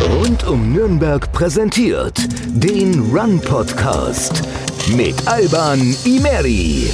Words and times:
Rund 0.00 0.46
um 0.46 0.72
Nürnberg 0.72 1.32
präsentiert 1.32 2.16
den 2.46 3.10
Run 3.10 3.40
Podcast 3.40 4.42
mit 4.96 5.14
Alban 5.26 5.80
Imeri. 6.04 6.88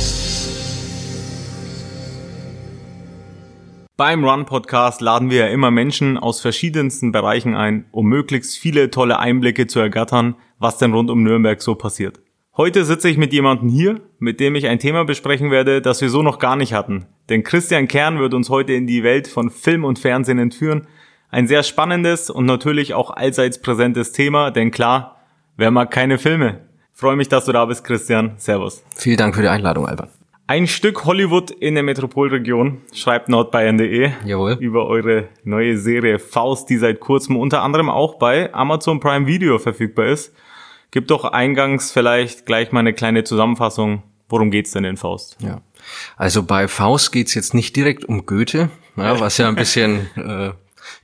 Beim 3.96 4.25
Run 4.25 4.46
Podcast 4.46 5.01
laden 5.01 5.30
wir 5.30 5.38
ja 5.38 5.46
immer 5.48 5.71
Menschen 5.71 6.17
aus 6.17 6.40
verschiedensten 6.40 7.12
Bereichen 7.12 7.54
ein, 7.54 7.85
um 7.93 8.07
möglichst 8.07 8.57
viele 8.57 8.91
tolle 8.91 9.18
Einblicke 9.18 9.66
zu 9.66 9.80
ergattern, 9.80 10.36
was 10.59 10.79
denn 10.79 10.93
rund 10.93 11.11
um 11.11 11.23
Nürnberg 11.23 11.61
so 11.61 11.75
passiert. 11.75 12.21
Heute 12.57 12.84
sitze 12.84 13.09
ich 13.09 13.16
mit 13.16 13.32
jemandem 13.32 13.68
hier, 13.68 14.00
mit 14.18 14.41
dem 14.41 14.55
ich 14.55 14.68
ein 14.68 14.79
Thema 14.79 15.05
besprechen 15.05 15.50
werde, 15.50 15.82
das 15.82 16.00
wir 16.00 16.09
so 16.09 16.23
noch 16.23 16.39
gar 16.39 16.57
nicht 16.57 16.73
hatten. 16.73 17.07
Denn 17.29 17.43
Christian 17.43 17.89
Kern 17.89 18.18
wird 18.18 18.32
uns 18.32 18.48
heute 18.48 18.73
in 18.73 18.86
die 18.86 19.02
Welt 19.02 19.27
von 19.27 19.50
Film 19.50 19.84
und 19.84 19.98
Fernsehen 19.98 20.39
entführen. 20.39 20.86
Ein 21.35 21.48
sehr 21.48 21.64
spannendes 21.64 22.30
und 22.30 22.46
natürlich 22.46 22.95
auch 22.95 23.11
allseits 23.11 23.61
präsentes 23.61 24.12
Thema, 24.12 24.52
denn 24.52 24.70
klar, 24.70 25.16
wer 25.57 25.73
mag 25.73 25.91
keine 25.91 26.16
Filme? 26.16 26.60
freue 26.93 27.16
mich, 27.16 27.29
dass 27.29 27.47
du 27.47 27.51
da 27.51 27.65
bist, 27.65 27.83
Christian. 27.83 28.34
Servus. 28.37 28.84
Vielen 28.95 29.16
Dank 29.16 29.34
für 29.34 29.43
die 29.43 29.48
Einladung, 29.48 29.84
Alban. 29.84 30.10
Ein 30.47 30.69
Stück 30.69 31.05
Hollywood 31.07 31.51
in 31.51 31.74
der 31.74 31.83
Metropolregion, 31.83 32.83
schreibt 32.93 33.29
nordbayern.de 33.29 34.12
Jawohl. 34.24 34.59
über 34.60 34.87
eure 34.87 35.29
neue 35.43 35.77
Serie 35.77 36.20
Faust, 36.20 36.70
die 36.70 36.79
seit 36.79 37.01
kurzem 37.01 37.37
unter 37.37 37.62
anderem 37.62 37.91
auch 37.91 38.15
bei 38.21 38.55
Amazon 38.55 39.01
Prime 39.01 39.27
Video 39.27 39.59
verfügbar 39.59 40.07
ist. 40.07 40.32
Gib 40.93 41.09
doch 41.09 41.24
eingangs 41.24 41.91
vielleicht 41.91 42.46
gleich 42.46 42.71
mal 42.71 42.79
eine 42.79 42.95
kleine 42.95 43.24
Zusammenfassung. 43.24 44.05
Worum 44.29 44.52
geht's 44.52 44.71
denn 44.71 44.85
in 44.85 44.96
Faust? 44.96 45.37
Ja. 45.41 45.62
Also 46.16 46.45
bei 46.45 46.69
Faust 46.69 47.10
geht's 47.10 47.35
jetzt 47.35 47.55
nicht 47.55 47.74
direkt 47.74 48.05
um 48.05 48.24
Goethe, 48.24 48.71
ja, 48.96 49.19
was 49.19 49.38
ja 49.38 49.48
ein 49.48 49.57
bisschen 49.57 50.07
äh, 50.16 50.52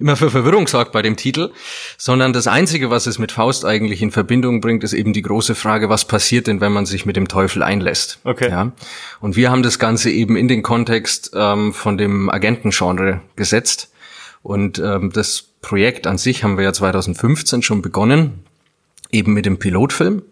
immer 0.00 0.16
für 0.16 0.30
Verwirrung 0.30 0.66
sorgt 0.66 0.92
bei 0.92 1.02
dem 1.02 1.16
Titel, 1.16 1.50
sondern 1.98 2.32
das 2.32 2.46
Einzige, 2.46 2.90
was 2.90 3.06
es 3.06 3.18
mit 3.18 3.32
Faust 3.32 3.64
eigentlich 3.64 4.02
in 4.02 4.10
Verbindung 4.10 4.60
bringt, 4.60 4.82
ist 4.82 4.94
eben 4.94 5.12
die 5.12 5.22
große 5.22 5.54
Frage, 5.54 5.88
was 5.88 6.06
passiert 6.06 6.46
denn, 6.46 6.60
wenn 6.60 6.72
man 6.72 6.86
sich 6.86 7.06
mit 7.06 7.16
dem 7.16 7.28
Teufel 7.28 7.62
einlässt? 7.62 8.18
Okay. 8.24 8.48
Ja? 8.48 8.72
Und 9.20 9.36
wir 9.36 9.50
haben 9.50 9.62
das 9.62 9.78
Ganze 9.78 10.10
eben 10.10 10.36
in 10.36 10.48
den 10.48 10.62
Kontext 10.62 11.32
ähm, 11.34 11.72
von 11.72 11.98
dem 11.98 12.30
Agentengenre 12.30 13.20
gesetzt. 13.36 13.92
Und 14.42 14.78
ähm, 14.78 15.12
das 15.12 15.44
Projekt 15.60 16.06
an 16.06 16.16
sich 16.16 16.42
haben 16.42 16.56
wir 16.56 16.64
ja 16.64 16.72
2015 16.72 17.62
schon 17.62 17.82
begonnen 17.82 18.44
eben 19.12 19.32
mit 19.32 19.44
dem 19.44 19.58
Pilotfilm 19.58 20.22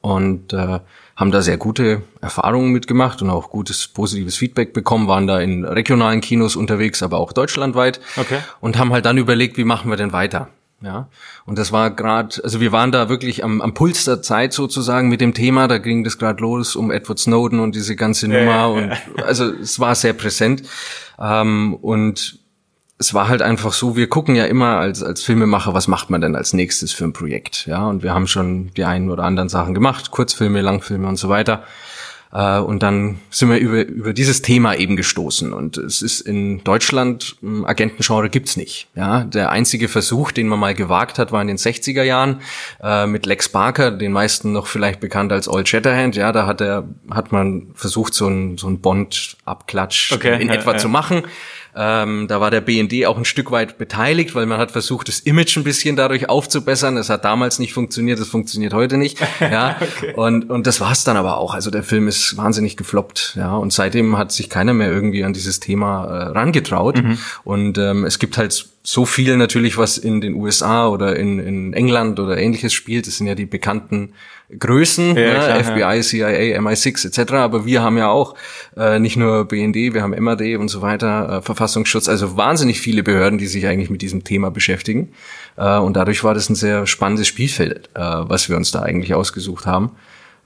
und 0.00 0.52
äh, 0.52 0.80
haben 1.16 1.30
da 1.30 1.42
sehr 1.42 1.58
gute 1.58 2.02
Erfahrungen 2.20 2.72
mitgemacht 2.72 3.20
und 3.20 3.30
auch 3.30 3.50
gutes 3.50 3.88
positives 3.88 4.36
Feedback 4.36 4.72
bekommen, 4.72 5.06
waren 5.06 5.26
da 5.26 5.40
in 5.40 5.64
regionalen 5.64 6.20
Kinos 6.20 6.56
unterwegs, 6.56 7.02
aber 7.02 7.18
auch 7.18 7.32
deutschlandweit. 7.32 8.00
Okay. 8.16 8.38
und 8.60 8.78
haben 8.78 8.92
halt 8.92 9.04
dann 9.04 9.18
überlegt, 9.18 9.58
wie 9.58 9.64
machen 9.64 9.90
wir 9.90 9.96
denn 9.96 10.12
weiter? 10.12 10.48
Ja, 10.82 11.08
und 11.44 11.58
das 11.58 11.72
war 11.72 11.90
gerade, 11.90 12.42
also 12.42 12.58
wir 12.62 12.72
waren 12.72 12.90
da 12.90 13.10
wirklich 13.10 13.44
am, 13.44 13.60
am 13.60 13.74
Puls 13.74 14.06
der 14.06 14.22
Zeit 14.22 14.54
sozusagen 14.54 15.10
mit 15.10 15.20
dem 15.20 15.34
Thema, 15.34 15.68
da 15.68 15.76
ging 15.76 16.04
das 16.04 16.16
gerade 16.16 16.40
los 16.40 16.74
um 16.74 16.90
Edward 16.90 17.18
Snowden 17.18 17.60
und 17.60 17.74
diese 17.74 17.96
ganze 17.96 18.28
Nummer 18.28 18.46
ja, 18.46 18.66
und 18.66 19.22
also 19.22 19.52
es 19.52 19.78
war 19.78 19.94
sehr 19.94 20.14
präsent. 20.14 20.62
Ähm, 21.18 21.74
und 21.74 22.38
es 23.00 23.14
war 23.14 23.28
halt 23.28 23.40
einfach 23.40 23.72
so, 23.72 23.96
wir 23.96 24.08
gucken 24.08 24.36
ja 24.36 24.44
immer 24.44 24.76
als, 24.76 25.02
als 25.02 25.22
Filmemacher, 25.22 25.72
was 25.72 25.88
macht 25.88 26.10
man 26.10 26.20
denn 26.20 26.36
als 26.36 26.52
nächstes 26.52 26.92
für 26.92 27.04
ein 27.04 27.14
Projekt, 27.14 27.66
ja, 27.66 27.86
und 27.86 28.02
wir 28.02 28.12
haben 28.12 28.26
schon 28.26 28.70
die 28.76 28.84
einen 28.84 29.10
oder 29.10 29.24
anderen 29.24 29.48
Sachen 29.48 29.74
gemacht, 29.74 30.10
Kurzfilme, 30.10 30.60
Langfilme 30.60 31.08
und 31.08 31.16
so 31.16 31.30
weiter. 31.30 31.64
Äh, 32.32 32.58
Und 32.58 32.82
dann 32.82 33.18
sind 33.30 33.50
wir 33.50 33.58
über, 33.58 33.84
über 33.84 34.12
dieses 34.12 34.42
Thema 34.42 34.74
eben 34.74 34.96
gestoßen. 34.96 35.52
Und 35.52 35.76
es 35.78 36.02
ist 36.02 36.20
in 36.20 36.62
Deutschland, 36.62 37.36
ein 37.42 37.64
Agentengenre 37.64 38.30
gibt's 38.30 38.56
nicht. 38.56 38.88
Ja, 38.94 39.24
der 39.24 39.50
einzige 39.50 39.88
Versuch, 39.88 40.30
den 40.30 40.46
man 40.46 40.58
mal 40.58 40.74
gewagt 40.74 41.18
hat, 41.18 41.32
war 41.32 41.42
in 41.42 41.48
den 41.48 41.56
60er 41.56 42.02
Jahren 42.02 42.40
äh, 42.82 43.06
mit 43.06 43.26
Lex 43.26 43.48
Barker, 43.48 43.90
den 43.90 44.12
meisten 44.12 44.52
noch 44.52 44.66
vielleicht 44.66 45.00
bekannt 45.00 45.32
als 45.32 45.48
Old 45.48 45.68
Shatterhand. 45.68 46.16
Ja, 46.16 46.32
da 46.32 46.46
hat 46.46 46.60
er, 46.60 46.88
hat 47.10 47.32
man 47.32 47.72
versucht, 47.74 48.14
so 48.14 48.28
ein, 48.28 48.58
so 48.58 48.68
ein 48.68 48.80
Bond-Abklatsch 48.80 50.12
Okay, 50.12 50.40
in 50.40 50.48
ja, 50.48 50.54
etwa 50.54 50.72
ja. 50.72 50.78
zu 50.78 50.88
machen. 50.88 51.24
Ähm, 51.74 52.26
da 52.28 52.40
war 52.40 52.50
der 52.50 52.60
BND 52.60 53.06
auch 53.06 53.16
ein 53.16 53.24
Stück 53.24 53.50
weit 53.50 53.78
beteiligt, 53.78 54.34
weil 54.34 54.46
man 54.46 54.58
hat 54.58 54.70
versucht, 54.70 55.08
das 55.08 55.20
Image 55.20 55.56
ein 55.56 55.64
bisschen 55.64 55.96
dadurch 55.96 56.28
aufzubessern. 56.28 56.96
Das 56.96 57.10
hat 57.10 57.24
damals 57.24 57.58
nicht 57.58 57.72
funktioniert, 57.72 58.20
das 58.20 58.28
funktioniert 58.28 58.72
heute 58.72 58.96
nicht. 58.96 59.18
Ja, 59.40 59.76
und, 60.14 60.50
und 60.50 60.66
das 60.66 60.80
war's 60.80 61.02
dann 61.02 61.16
aber 61.16 61.38
auch. 61.38 61.54
Also 61.54 61.70
der 61.70 61.82
Film 61.82 62.06
ist 62.08 62.36
wahnsinnig 62.36 62.76
gefloppt. 62.76 63.34
Ja, 63.36 63.56
und 63.56 63.72
seitdem 63.72 64.16
hat 64.16 64.30
sich 64.32 64.48
keiner 64.48 64.74
mehr 64.74 64.90
irgendwie 64.90 65.24
an 65.24 65.32
dieses 65.32 65.60
Thema 65.60 66.04
äh, 66.04 66.22
rangetraut. 66.28 67.02
Und 67.42 67.78
ähm, 67.78 68.04
es 68.04 68.18
gibt 68.18 68.36
halt 68.38 68.68
so 68.82 69.04
viel 69.04 69.36
natürlich, 69.36 69.76
was 69.76 69.98
in 69.98 70.20
den 70.20 70.34
USA 70.34 70.88
oder 70.88 71.16
in, 71.16 71.38
in 71.38 71.72
England 71.74 72.18
oder 72.18 72.38
ähnliches 72.38 72.72
spielt. 72.72 73.06
Das 73.06 73.18
sind 73.18 73.26
ja 73.26 73.34
die 73.34 73.44
bekannten 73.44 74.14
Größen, 74.58 75.16
Ja, 75.16 75.22
ja, 75.22 75.60
klar, 75.60 75.64
FBI, 75.64 76.00
CIA, 76.02 76.58
MI6 76.58 77.06
etc. 77.06 77.32
Aber 77.34 77.66
wir 77.66 77.82
haben 77.82 77.98
ja 77.98 78.08
auch 78.08 78.34
äh, 78.76 78.98
nicht 78.98 79.16
nur 79.16 79.44
BND, 79.44 79.94
wir 79.94 80.02
haben 80.02 80.14
MAD 80.18 80.56
und 80.56 80.68
so 80.68 80.82
weiter, 80.82 81.38
äh, 81.38 81.42
Verfassungsschutz, 81.42 82.08
also 82.08 82.36
wahnsinnig 82.36 82.80
viele 82.80 83.02
Behörden, 83.02 83.38
die 83.38 83.46
sich 83.46 83.66
eigentlich 83.66 83.90
mit 83.90 84.02
diesem 84.02 84.24
Thema 84.24 84.50
beschäftigen. 84.50 85.12
Äh, 85.56 85.78
und 85.78 85.94
dadurch 85.94 86.24
war 86.24 86.34
das 86.34 86.48
ein 86.48 86.54
sehr 86.54 86.86
spannendes 86.86 87.28
Spielfeld, 87.28 87.90
äh, 87.94 88.00
was 88.00 88.48
wir 88.48 88.56
uns 88.56 88.70
da 88.70 88.80
eigentlich 88.82 89.14
ausgesucht 89.14 89.66
haben. 89.66 89.90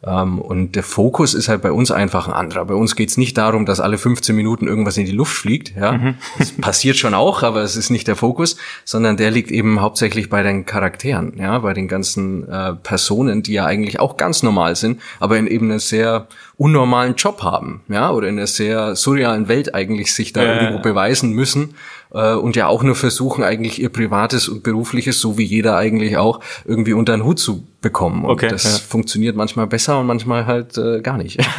Ähm, 0.06 0.38
und 0.38 0.76
der 0.76 0.82
Fokus 0.82 1.34
ist 1.34 1.48
halt 1.48 1.62
bei 1.62 1.72
uns 1.72 1.90
einfach 1.90 2.28
ein 2.28 2.34
anderer. 2.34 2.64
Bei 2.64 2.74
uns 2.74 2.96
geht's 2.96 3.16
nicht 3.16 3.38
darum, 3.38 3.66
dass 3.66 3.80
alle 3.80 3.98
15 3.98 4.34
Minuten 4.36 4.66
irgendwas 4.66 4.96
in 4.96 5.06
die 5.06 5.12
Luft 5.12 5.34
fliegt. 5.34 5.74
Ja, 5.76 6.14
das 6.38 6.52
passiert 6.60 6.96
schon 6.96 7.14
auch, 7.14 7.42
aber 7.42 7.62
es 7.62 7.76
ist 7.76 7.90
nicht 7.90 8.06
der 8.06 8.16
Fokus, 8.16 8.56
sondern 8.84 9.16
der 9.16 9.30
liegt 9.30 9.50
eben 9.50 9.80
hauptsächlich 9.80 10.28
bei 10.28 10.42
den 10.42 10.66
Charakteren, 10.66 11.34
ja, 11.38 11.58
bei 11.58 11.72
den 11.72 11.88
ganzen 11.88 12.48
äh, 12.48 12.74
Personen, 12.74 13.42
die 13.42 13.54
ja 13.54 13.64
eigentlich 13.64 14.00
auch 14.00 14.16
ganz 14.16 14.42
normal 14.42 14.76
sind, 14.76 15.00
aber 15.20 15.38
in 15.38 15.46
eben 15.46 15.70
einen 15.70 15.80
sehr 15.80 16.26
unnormalen 16.56 17.14
Job 17.14 17.42
haben, 17.42 17.82
ja, 17.88 18.10
oder 18.10 18.28
in 18.28 18.38
einer 18.38 18.46
sehr 18.46 18.96
surrealen 18.96 19.48
Welt 19.48 19.74
eigentlich 19.74 20.14
sich 20.14 20.32
da 20.32 20.42
ja, 20.44 20.60
irgendwo 20.60 20.82
beweisen 20.82 21.32
müssen 21.32 21.74
äh, 22.14 22.34
und 22.34 22.56
ja 22.56 22.68
auch 22.68 22.82
nur 22.82 22.94
versuchen, 22.94 23.44
eigentlich 23.44 23.82
ihr 23.82 23.90
privates 23.90 24.48
und 24.48 24.62
berufliches, 24.62 25.20
so 25.20 25.36
wie 25.36 25.44
jeder 25.44 25.76
eigentlich 25.76 26.16
auch, 26.16 26.40
irgendwie 26.64 26.92
unter 26.94 27.16
den 27.16 27.24
Hut 27.24 27.38
zu 27.38 27.66
bekommen. 27.80 28.24
Und 28.24 28.30
Okay, 28.30 28.48
das 28.48 28.64
ja. 28.64 28.78
funktioniert 28.88 29.36
manchmal 29.36 29.66
besser 29.66 29.98
und 30.00 30.06
manchmal 30.06 30.46
halt 30.46 30.78
äh, 30.78 31.00
gar 31.00 31.18
nicht. 31.18 31.40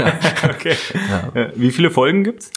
Okay. 0.43 0.75
Äh, 1.33 1.49
Wie 1.55 1.71
viele 1.71 1.89
Folgen 1.89 2.23
gibt's? 2.23 2.51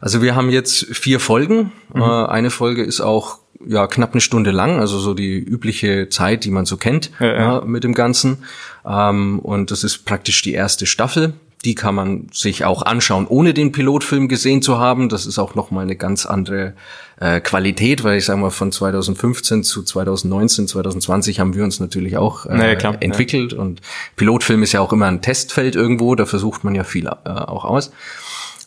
also 0.00 0.20
wir 0.22 0.34
haben 0.34 0.50
jetzt 0.50 0.86
vier 0.94 1.20
Folgen. 1.20 1.72
Mhm. 1.92 2.02
Äh, 2.02 2.04
eine 2.04 2.50
Folge 2.50 2.82
ist 2.82 3.00
auch 3.00 3.38
ja 3.66 3.86
knapp 3.86 4.12
eine 4.12 4.20
Stunde 4.20 4.50
lang, 4.50 4.78
also 4.78 4.98
so 4.98 5.14
die 5.14 5.38
übliche 5.38 6.08
Zeit, 6.08 6.44
die 6.44 6.50
man 6.50 6.66
so 6.66 6.76
kennt 6.76 7.10
Ja, 7.18 7.26
ja. 7.26 7.38
ja, 7.38 7.60
mit 7.64 7.84
dem 7.84 7.94
Ganzen. 7.94 8.44
Ähm, 8.86 9.38
und 9.38 9.70
das 9.70 9.84
ist 9.84 10.04
praktisch 10.04 10.42
die 10.42 10.52
erste 10.52 10.86
Staffel. 10.86 11.34
Die 11.64 11.74
kann 11.74 11.94
man 11.94 12.28
sich 12.32 12.64
auch 12.64 12.82
anschauen, 12.82 13.26
ohne 13.26 13.52
den 13.52 13.70
Pilotfilm 13.70 14.28
gesehen 14.28 14.62
zu 14.62 14.78
haben. 14.78 15.08
Das 15.08 15.26
ist 15.26 15.38
auch 15.38 15.54
nochmal 15.54 15.84
eine 15.84 15.96
ganz 15.96 16.24
andere 16.24 16.74
äh, 17.20 17.40
Qualität, 17.40 18.02
weil 18.02 18.18
ich 18.18 18.24
sage 18.24 18.40
mal, 18.40 18.50
von 18.50 18.72
2015 18.72 19.62
zu 19.62 19.82
2019, 19.82 20.68
2020 20.68 21.38
haben 21.38 21.54
wir 21.54 21.64
uns 21.64 21.78
natürlich 21.78 22.16
auch 22.16 22.46
äh, 22.46 22.54
Na 22.54 22.68
ja, 22.68 22.74
klar, 22.76 22.94
ja. 22.94 23.00
entwickelt. 23.00 23.52
Und 23.52 23.82
Pilotfilm 24.16 24.62
ist 24.62 24.72
ja 24.72 24.80
auch 24.80 24.92
immer 24.92 25.06
ein 25.06 25.20
Testfeld 25.20 25.76
irgendwo, 25.76 26.14
da 26.14 26.24
versucht 26.24 26.64
man 26.64 26.74
ja 26.74 26.84
viel 26.84 27.06
äh, 27.06 27.10
auch 27.28 27.64
aus. 27.64 27.92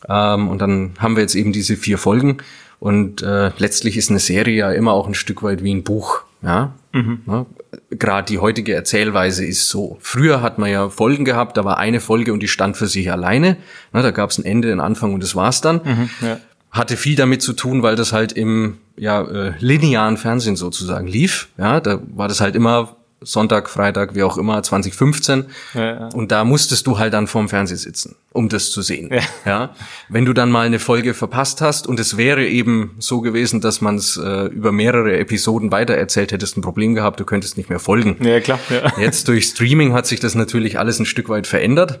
Ähm, 0.08 0.48
und 0.48 0.60
dann 0.60 0.94
haben 0.98 1.16
wir 1.16 1.22
jetzt 1.22 1.34
eben 1.34 1.52
diese 1.52 1.76
vier 1.76 1.98
Folgen. 1.98 2.38
Und 2.78 3.22
äh, 3.22 3.50
letztlich 3.58 3.96
ist 3.96 4.10
eine 4.10 4.18
Serie 4.18 4.56
ja 4.56 4.72
immer 4.72 4.92
auch 4.92 5.06
ein 5.06 5.14
Stück 5.14 5.42
weit 5.42 5.64
wie 5.64 5.74
ein 5.74 5.84
Buch. 5.84 6.22
Ja, 6.44 6.74
Ne? 6.92 7.46
gerade 7.90 8.26
die 8.28 8.38
heutige 8.38 8.72
Erzählweise 8.72 9.44
ist 9.44 9.68
so. 9.68 9.96
Früher 10.00 10.42
hat 10.42 10.58
man 10.58 10.70
ja 10.70 10.88
Folgen 10.90 11.24
gehabt, 11.24 11.56
da 11.56 11.64
war 11.64 11.78
eine 11.78 11.98
Folge 12.00 12.32
und 12.32 12.40
die 12.40 12.46
stand 12.48 12.76
für 12.76 12.86
sich 12.86 13.10
alleine. 13.10 13.56
Ne, 13.92 14.02
da 14.02 14.12
gab 14.12 14.30
es 14.30 14.38
ein 14.38 14.44
Ende, 14.44 14.70
einen 14.70 14.80
Anfang 14.80 15.12
und 15.12 15.20
das 15.22 15.34
war's 15.34 15.60
dann. 15.60 15.80
ja. 16.20 16.38
Hatte 16.70 16.96
viel 16.96 17.16
damit 17.16 17.42
zu 17.42 17.52
tun, 17.52 17.82
weil 17.82 17.96
das 17.96 18.12
halt 18.12 18.32
im 18.32 18.78
ja, 18.96 19.22
äh, 19.22 19.52
linearen 19.58 20.16
Fernsehen 20.16 20.54
sozusagen 20.56 21.06
lief. 21.08 21.48
Ja, 21.58 21.80
da 21.80 22.00
war 22.14 22.28
das 22.28 22.40
halt 22.40 22.54
immer 22.54 22.96
Sonntag, 23.24 23.68
Freitag, 23.68 24.14
wie 24.14 24.22
auch 24.22 24.38
immer, 24.38 24.62
2015. 24.62 25.46
Ja, 25.74 25.84
ja. 25.84 26.08
Und 26.14 26.30
da 26.30 26.44
musstest 26.44 26.86
du 26.86 26.98
halt 26.98 27.14
dann 27.14 27.26
vorm 27.26 27.48
Fernseher 27.48 27.76
sitzen, 27.76 28.16
um 28.32 28.48
das 28.48 28.70
zu 28.70 28.82
sehen. 28.82 29.10
Ja. 29.44 29.74
Wenn 30.08 30.24
du 30.24 30.32
dann 30.32 30.50
mal 30.50 30.66
eine 30.66 30.78
Folge 30.78 31.12
verpasst 31.12 31.60
hast 31.60 31.86
und 31.86 32.00
es 32.00 32.16
wäre 32.16 32.46
eben 32.46 32.96
so 32.98 33.20
gewesen, 33.20 33.60
dass 33.60 33.80
man 33.80 33.96
es 33.96 34.16
äh, 34.16 34.46
über 34.46 34.72
mehrere 34.72 35.18
Episoden 35.18 35.70
weitererzählt, 35.70 36.32
hättest 36.32 36.56
ein 36.56 36.62
Problem 36.62 36.94
gehabt, 36.94 37.20
du 37.20 37.24
könntest 37.24 37.56
nicht 37.56 37.68
mehr 37.68 37.78
folgen. 37.78 38.16
Ja, 38.24 38.40
klar. 38.40 38.58
Ja. 38.70 38.92
Jetzt 38.98 39.28
durch 39.28 39.46
Streaming 39.46 39.92
hat 39.92 40.06
sich 40.06 40.20
das 40.20 40.34
natürlich 40.34 40.78
alles 40.78 40.98
ein 40.98 41.06
Stück 41.06 41.28
weit 41.28 41.46
verändert. 41.46 42.00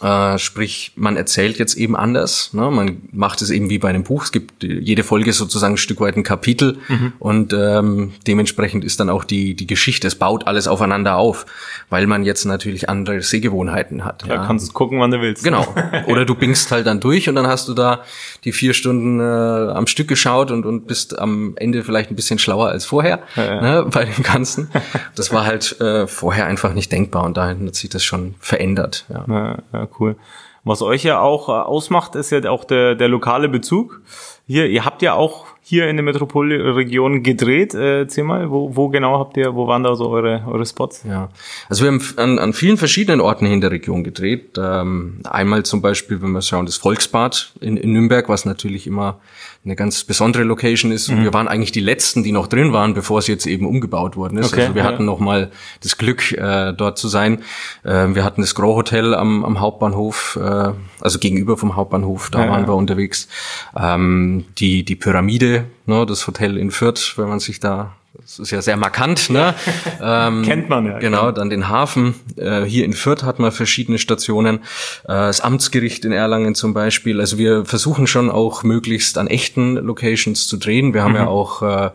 Äh, 0.00 0.38
sprich, 0.38 0.92
man 0.96 1.16
erzählt 1.16 1.56
jetzt 1.58 1.76
eben 1.76 1.94
anders. 1.94 2.52
Ne? 2.52 2.68
Man 2.68 3.02
macht 3.12 3.42
es 3.42 3.50
eben 3.50 3.70
wie 3.70 3.78
bei 3.78 3.90
einem 3.90 4.02
Buch. 4.02 4.24
Es 4.24 4.32
gibt 4.32 4.64
jede 4.64 5.04
Folge 5.04 5.32
sozusagen 5.32 5.74
ein 5.74 5.78
Stück 5.78 6.00
weit 6.00 6.16
ein 6.16 6.24
Kapitel 6.24 6.78
mhm. 6.88 7.12
und 7.20 7.52
ähm, 7.52 8.12
dementsprechend 8.26 8.84
ist 8.84 8.98
dann 8.98 9.08
auch 9.08 9.22
die, 9.22 9.54
die 9.54 9.68
Geschichte. 9.68 10.08
Es 10.08 10.16
baut 10.16 10.48
alles 10.48 10.66
aufeinander 10.66 11.16
auf, 11.16 11.46
weil 11.90 12.08
man 12.08 12.24
jetzt 12.24 12.44
natürlich 12.44 12.88
andere 12.88 13.22
Sehgewohnheiten 13.22 14.04
hat. 14.04 14.26
Ja, 14.26 14.34
ja. 14.34 14.46
kannst 14.46 14.74
gucken, 14.74 14.98
wann 14.98 15.12
du 15.12 15.20
willst. 15.20 15.44
Genau. 15.44 15.64
Oder 16.08 16.24
du 16.24 16.34
bingst 16.34 16.72
halt 16.72 16.88
dann 16.88 16.98
durch 16.98 17.28
und 17.28 17.36
dann 17.36 17.46
hast 17.46 17.68
du 17.68 17.74
da 17.74 18.02
die 18.42 18.50
vier 18.50 18.74
Stunden 18.74 19.20
äh, 19.20 19.22
am 19.22 19.86
Stück 19.86 20.08
geschaut 20.08 20.50
und, 20.50 20.66
und 20.66 20.88
bist 20.88 21.16
am 21.16 21.52
Ende 21.54 21.84
vielleicht 21.84 22.10
ein 22.10 22.16
bisschen 22.16 22.40
schlauer 22.40 22.68
als 22.68 22.84
vorher 22.84 23.20
ja, 23.36 23.44
ja. 23.44 23.60
Ne, 23.60 23.86
bei 23.88 24.04
dem 24.04 24.24
Ganzen. 24.24 24.70
Das 25.14 25.32
war 25.32 25.46
halt 25.46 25.80
äh, 25.80 26.08
vorher 26.08 26.46
einfach 26.46 26.74
nicht 26.74 26.90
denkbar 26.90 27.22
und 27.22 27.36
dahin 27.36 27.68
hat 27.68 27.76
sich 27.76 27.90
das 27.90 28.02
schon 28.02 28.34
verändert. 28.40 29.04
Ja. 29.08 29.62
Cool. 29.98 30.16
Was 30.64 30.80
euch 30.80 31.04
ja 31.04 31.20
auch 31.20 31.48
äh, 31.48 31.52
ausmacht, 31.52 32.14
ist 32.14 32.30
ja 32.30 32.48
auch 32.48 32.64
der, 32.64 32.94
der 32.94 33.08
lokale 33.08 33.48
Bezug. 33.48 34.00
Hier, 34.46 34.66
ihr 34.66 34.84
habt 34.84 35.02
ja 35.02 35.14
auch 35.14 35.46
hier 35.66 35.88
in 35.88 35.96
der 35.96 36.04
Metropolregion 36.04 37.22
gedreht. 37.22 37.74
Äh, 37.74 38.00
erzähl 38.00 38.24
mal, 38.24 38.50
wo, 38.50 38.74
wo 38.76 38.88
genau 38.88 39.18
habt 39.18 39.36
ihr, 39.36 39.54
wo 39.54 39.66
waren 39.66 39.82
da 39.82 39.94
so 39.94 40.08
eure, 40.08 40.42
eure 40.46 40.64
Spots? 40.66 41.04
Ja, 41.08 41.30
also 41.68 41.84
wir 41.84 41.92
haben 41.92 42.02
an, 42.16 42.38
an 42.38 42.52
vielen 42.52 42.76
verschiedenen 42.76 43.20
Orten 43.20 43.46
in 43.46 43.60
der 43.60 43.70
Region 43.70 44.04
gedreht. 44.04 44.58
Ähm, 44.58 45.20
einmal 45.24 45.64
zum 45.64 45.80
Beispiel, 45.82 46.20
wenn 46.22 46.32
wir 46.32 46.42
schauen, 46.42 46.66
das 46.66 46.76
Volksbad 46.76 47.52
in, 47.60 47.76
in 47.76 47.92
Nürnberg, 47.92 48.28
was 48.28 48.44
natürlich 48.44 48.86
immer 48.86 49.20
eine 49.64 49.76
ganz 49.76 50.04
besondere 50.04 50.42
Location 50.44 50.92
ist. 50.92 51.08
Und 51.08 51.20
mhm. 51.20 51.24
wir 51.24 51.32
waren 51.32 51.48
eigentlich 51.48 51.72
die 51.72 51.80
letzten, 51.80 52.22
die 52.22 52.32
noch 52.32 52.46
drin 52.46 52.72
waren, 52.72 52.92
bevor 52.92 53.18
es 53.18 53.26
jetzt 53.26 53.46
eben 53.46 53.66
umgebaut 53.66 54.16
worden 54.16 54.38
ist. 54.38 54.52
Okay, 54.52 54.62
also 54.62 54.74
wir 54.74 54.82
ja. 54.82 54.88
hatten 54.88 55.04
noch 55.06 55.20
mal 55.20 55.50
das 55.82 55.96
Glück, 55.96 56.32
äh, 56.32 56.72
dort 56.72 56.98
zu 56.98 57.08
sein. 57.08 57.42
Äh, 57.82 58.08
wir 58.14 58.24
hatten 58.24 58.42
das 58.42 58.54
Gros 58.54 58.76
Hotel 58.76 59.14
am, 59.14 59.44
am 59.44 59.60
Hauptbahnhof, 59.60 60.38
äh, 60.42 60.72
also 61.00 61.18
gegenüber 61.18 61.56
vom 61.56 61.76
Hauptbahnhof, 61.76 62.30
da 62.30 62.44
ja, 62.44 62.50
waren 62.50 62.62
ja. 62.62 62.68
wir 62.68 62.74
unterwegs. 62.74 63.28
Ähm, 63.76 64.44
die, 64.58 64.84
die 64.84 64.96
Pyramide, 64.96 65.64
ne, 65.86 66.04
das 66.04 66.26
Hotel 66.26 66.58
in 66.58 66.70
Fürth, 66.70 67.14
wenn 67.16 67.28
man 67.28 67.40
sich 67.40 67.58
da 67.58 67.94
das 68.24 68.38
ist 68.38 68.50
ja 68.52 68.62
sehr 68.62 68.78
markant, 68.78 69.28
ne? 69.28 69.54
ähm, 70.02 70.42
Kennt 70.44 70.70
man 70.70 70.86
ja. 70.86 70.98
Genau, 70.98 71.30
dann 71.30 71.50
den 71.50 71.68
Hafen. 71.68 72.14
Äh, 72.36 72.62
hier 72.62 72.86
in 72.86 72.94
Fürth 72.94 73.22
hat 73.22 73.38
man 73.38 73.52
verschiedene 73.52 73.98
Stationen. 73.98 74.60
Äh, 75.04 75.08
das 75.08 75.42
Amtsgericht 75.42 76.06
in 76.06 76.12
Erlangen 76.12 76.54
zum 76.54 76.72
Beispiel. 76.72 77.20
Also 77.20 77.36
wir 77.36 77.66
versuchen 77.66 78.06
schon 78.06 78.30
auch 78.30 78.62
möglichst 78.62 79.18
an 79.18 79.26
echten 79.26 79.74
Locations 79.74 80.48
zu 80.48 80.56
drehen. 80.56 80.94
Wir 80.94 81.02
haben 81.02 81.10
mhm. 81.12 81.18
ja 81.18 81.26
auch 81.26 81.60
äh, 81.60 81.90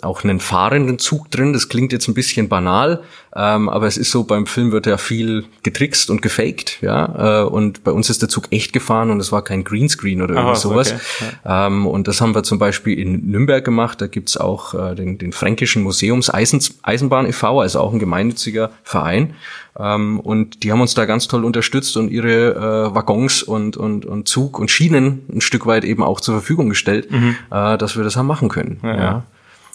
auch 0.00 0.24
einen 0.24 0.40
fahrenden 0.40 0.98
Zug 0.98 1.30
drin. 1.30 1.52
Das 1.52 1.68
klingt 1.68 1.92
jetzt 1.92 2.08
ein 2.08 2.14
bisschen 2.14 2.48
banal, 2.48 3.02
ähm, 3.36 3.68
aber 3.68 3.86
es 3.86 3.96
ist 3.96 4.10
so, 4.10 4.24
beim 4.24 4.46
Film 4.46 4.72
wird 4.72 4.86
ja 4.86 4.96
viel 4.96 5.44
getrickst 5.62 6.10
und 6.10 6.22
gefaked, 6.22 6.78
ja. 6.80 7.42
Äh, 7.42 7.44
und 7.44 7.84
bei 7.84 7.92
uns 7.92 8.10
ist 8.10 8.22
der 8.22 8.28
Zug 8.28 8.44
echt 8.50 8.72
gefahren 8.72 9.10
und 9.10 9.20
es 9.20 9.32
war 9.32 9.42
kein 9.42 9.64
Greenscreen 9.64 10.22
oder 10.22 10.34
irgendwas 10.34 10.62
sowas. 10.62 10.92
Okay. 10.92 11.32
Ja. 11.44 11.66
Ähm, 11.66 11.86
und 11.86 12.08
das 12.08 12.20
haben 12.20 12.34
wir 12.34 12.42
zum 12.42 12.58
Beispiel 12.58 12.98
in 12.98 13.30
Nürnberg 13.30 13.64
gemacht. 13.64 14.00
Da 14.00 14.06
gibt's 14.06 14.36
auch 14.36 14.74
äh, 14.74 14.94
den, 14.94 15.18
den 15.18 15.32
Fränkischen 15.32 15.82
Museums 15.82 16.32
Eisen, 16.32 16.60
Eisenbahn 16.82 17.26
e.V., 17.26 17.60
also 17.60 17.80
auch 17.80 17.92
ein 17.92 17.98
gemeinnütziger 17.98 18.70
Verein. 18.82 19.34
Ähm, 19.78 20.20
und 20.20 20.62
die 20.62 20.72
haben 20.72 20.80
uns 20.80 20.94
da 20.94 21.06
ganz 21.06 21.28
toll 21.28 21.44
unterstützt 21.44 21.96
und 21.96 22.10
ihre 22.10 22.54
äh, 22.54 22.94
Waggons 22.94 23.42
und, 23.42 23.76
und, 23.76 24.04
und 24.04 24.28
Zug 24.28 24.58
und 24.58 24.70
Schienen 24.70 25.22
ein 25.32 25.40
Stück 25.40 25.66
weit 25.66 25.84
eben 25.84 26.02
auch 26.02 26.20
zur 26.20 26.34
Verfügung 26.34 26.68
gestellt, 26.68 27.10
mhm. 27.10 27.36
äh, 27.50 27.78
dass 27.78 27.96
wir 27.96 28.04
das 28.04 28.16
haben 28.16 28.26
machen 28.26 28.48
können. 28.48 28.80
Ja, 28.82 28.96
ja. 28.96 29.22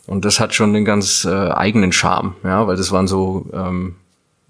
Und 0.07 0.25
das 0.25 0.39
hat 0.39 0.55
schon 0.55 0.75
einen 0.75 0.85
ganz 0.85 1.25
äh, 1.25 1.29
eigenen 1.29 1.91
Charme, 1.91 2.35
ja, 2.43 2.65
weil 2.65 2.77
das 2.77 2.91
waren 2.91 3.07
so 3.07 3.45
ähm, 3.53 3.95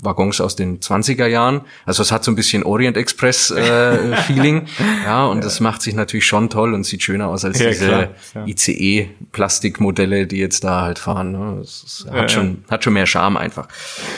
Waggons 0.01 0.39
aus 0.41 0.55
den 0.55 0.79
20er 0.79 1.25
Jahren. 1.25 1.61
Also 1.85 2.03
es 2.03 2.11
hat 2.11 2.23
so 2.23 2.31
ein 2.31 2.35
bisschen 2.35 2.61
Orient 2.61 2.97
Express 2.97 3.49
äh, 3.49 4.15
Feeling. 4.27 4.67
ja, 5.03 5.25
und 5.25 5.37
ja. 5.37 5.43
das 5.43 5.59
macht 5.59 5.81
sich 5.81 5.95
natürlich 5.95 6.27
schon 6.27 6.51
toll 6.51 6.75
und 6.75 6.85
sieht 6.85 7.01
schöner 7.01 7.29
aus 7.29 7.43
als 7.43 7.59
ja, 7.59 7.69
diese 7.69 8.09
ja. 8.35 8.45
ICE 8.45 9.09
Plastikmodelle, 9.31 10.27
die 10.27 10.37
jetzt 10.37 10.63
da 10.63 10.81
halt 10.81 10.99
fahren. 10.99 11.31
Ne? 11.31 11.55
Das, 11.59 12.03
das 12.05 12.13
hat 12.13 12.31
schon 12.31 12.63
hat 12.69 12.83
schon 12.83 12.93
mehr 12.93 13.07
Charme 13.07 13.37
einfach. 13.37 13.67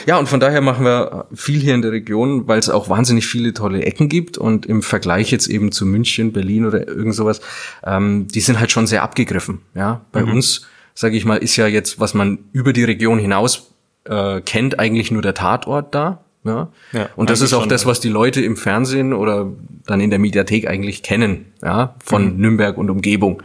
Ja, 0.04 0.18
und 0.18 0.28
von 0.28 0.40
daher 0.40 0.60
machen 0.60 0.84
wir 0.84 1.26
viel 1.34 1.60
hier 1.60 1.74
in 1.74 1.82
der 1.82 1.92
Region, 1.92 2.46
weil 2.46 2.58
es 2.58 2.68
auch 2.68 2.90
wahnsinnig 2.90 3.26
viele 3.26 3.54
tolle 3.54 3.82
Ecken 3.82 4.10
gibt 4.10 4.36
und 4.36 4.66
im 4.66 4.82
Vergleich 4.82 5.30
jetzt 5.30 5.46
eben 5.46 5.72
zu 5.72 5.86
München, 5.86 6.34
Berlin 6.34 6.66
oder 6.66 6.86
irgend 6.86 7.14
sowas, 7.14 7.40
ähm, 7.84 8.28
die 8.28 8.40
sind 8.40 8.60
halt 8.60 8.70
schon 8.70 8.86
sehr 8.86 9.02
abgegriffen. 9.02 9.62
Ja, 9.74 10.02
bei 10.12 10.22
mhm. 10.22 10.32
uns 10.32 10.66
sage 11.00 11.16
ich 11.16 11.24
mal, 11.24 11.38
ist 11.38 11.56
ja 11.56 11.66
jetzt, 11.66 11.98
was 11.98 12.12
man 12.12 12.40
über 12.52 12.74
die 12.74 12.84
Region 12.84 13.18
hinaus 13.18 13.72
äh, 14.04 14.42
kennt, 14.42 14.78
eigentlich 14.78 15.10
nur 15.10 15.22
der 15.22 15.32
Tatort 15.32 15.94
da. 15.94 16.26
Ja? 16.44 16.68
ja 16.92 17.08
und 17.16 17.30
das 17.30 17.40
ist 17.40 17.54
auch 17.54 17.66
das, 17.66 17.86
was 17.86 18.00
die 18.00 18.10
Leute 18.10 18.42
im 18.42 18.54
Fernsehen 18.54 19.14
oder 19.14 19.50
dann 19.86 20.02
in 20.02 20.10
der 20.10 20.18
Mediathek 20.18 20.68
eigentlich 20.68 21.02
kennen, 21.02 21.46
ja, 21.62 21.94
von 22.04 22.34
mhm. 22.34 22.40
Nürnberg 22.42 22.76
und 22.76 22.90
Umgebung. 22.90 23.42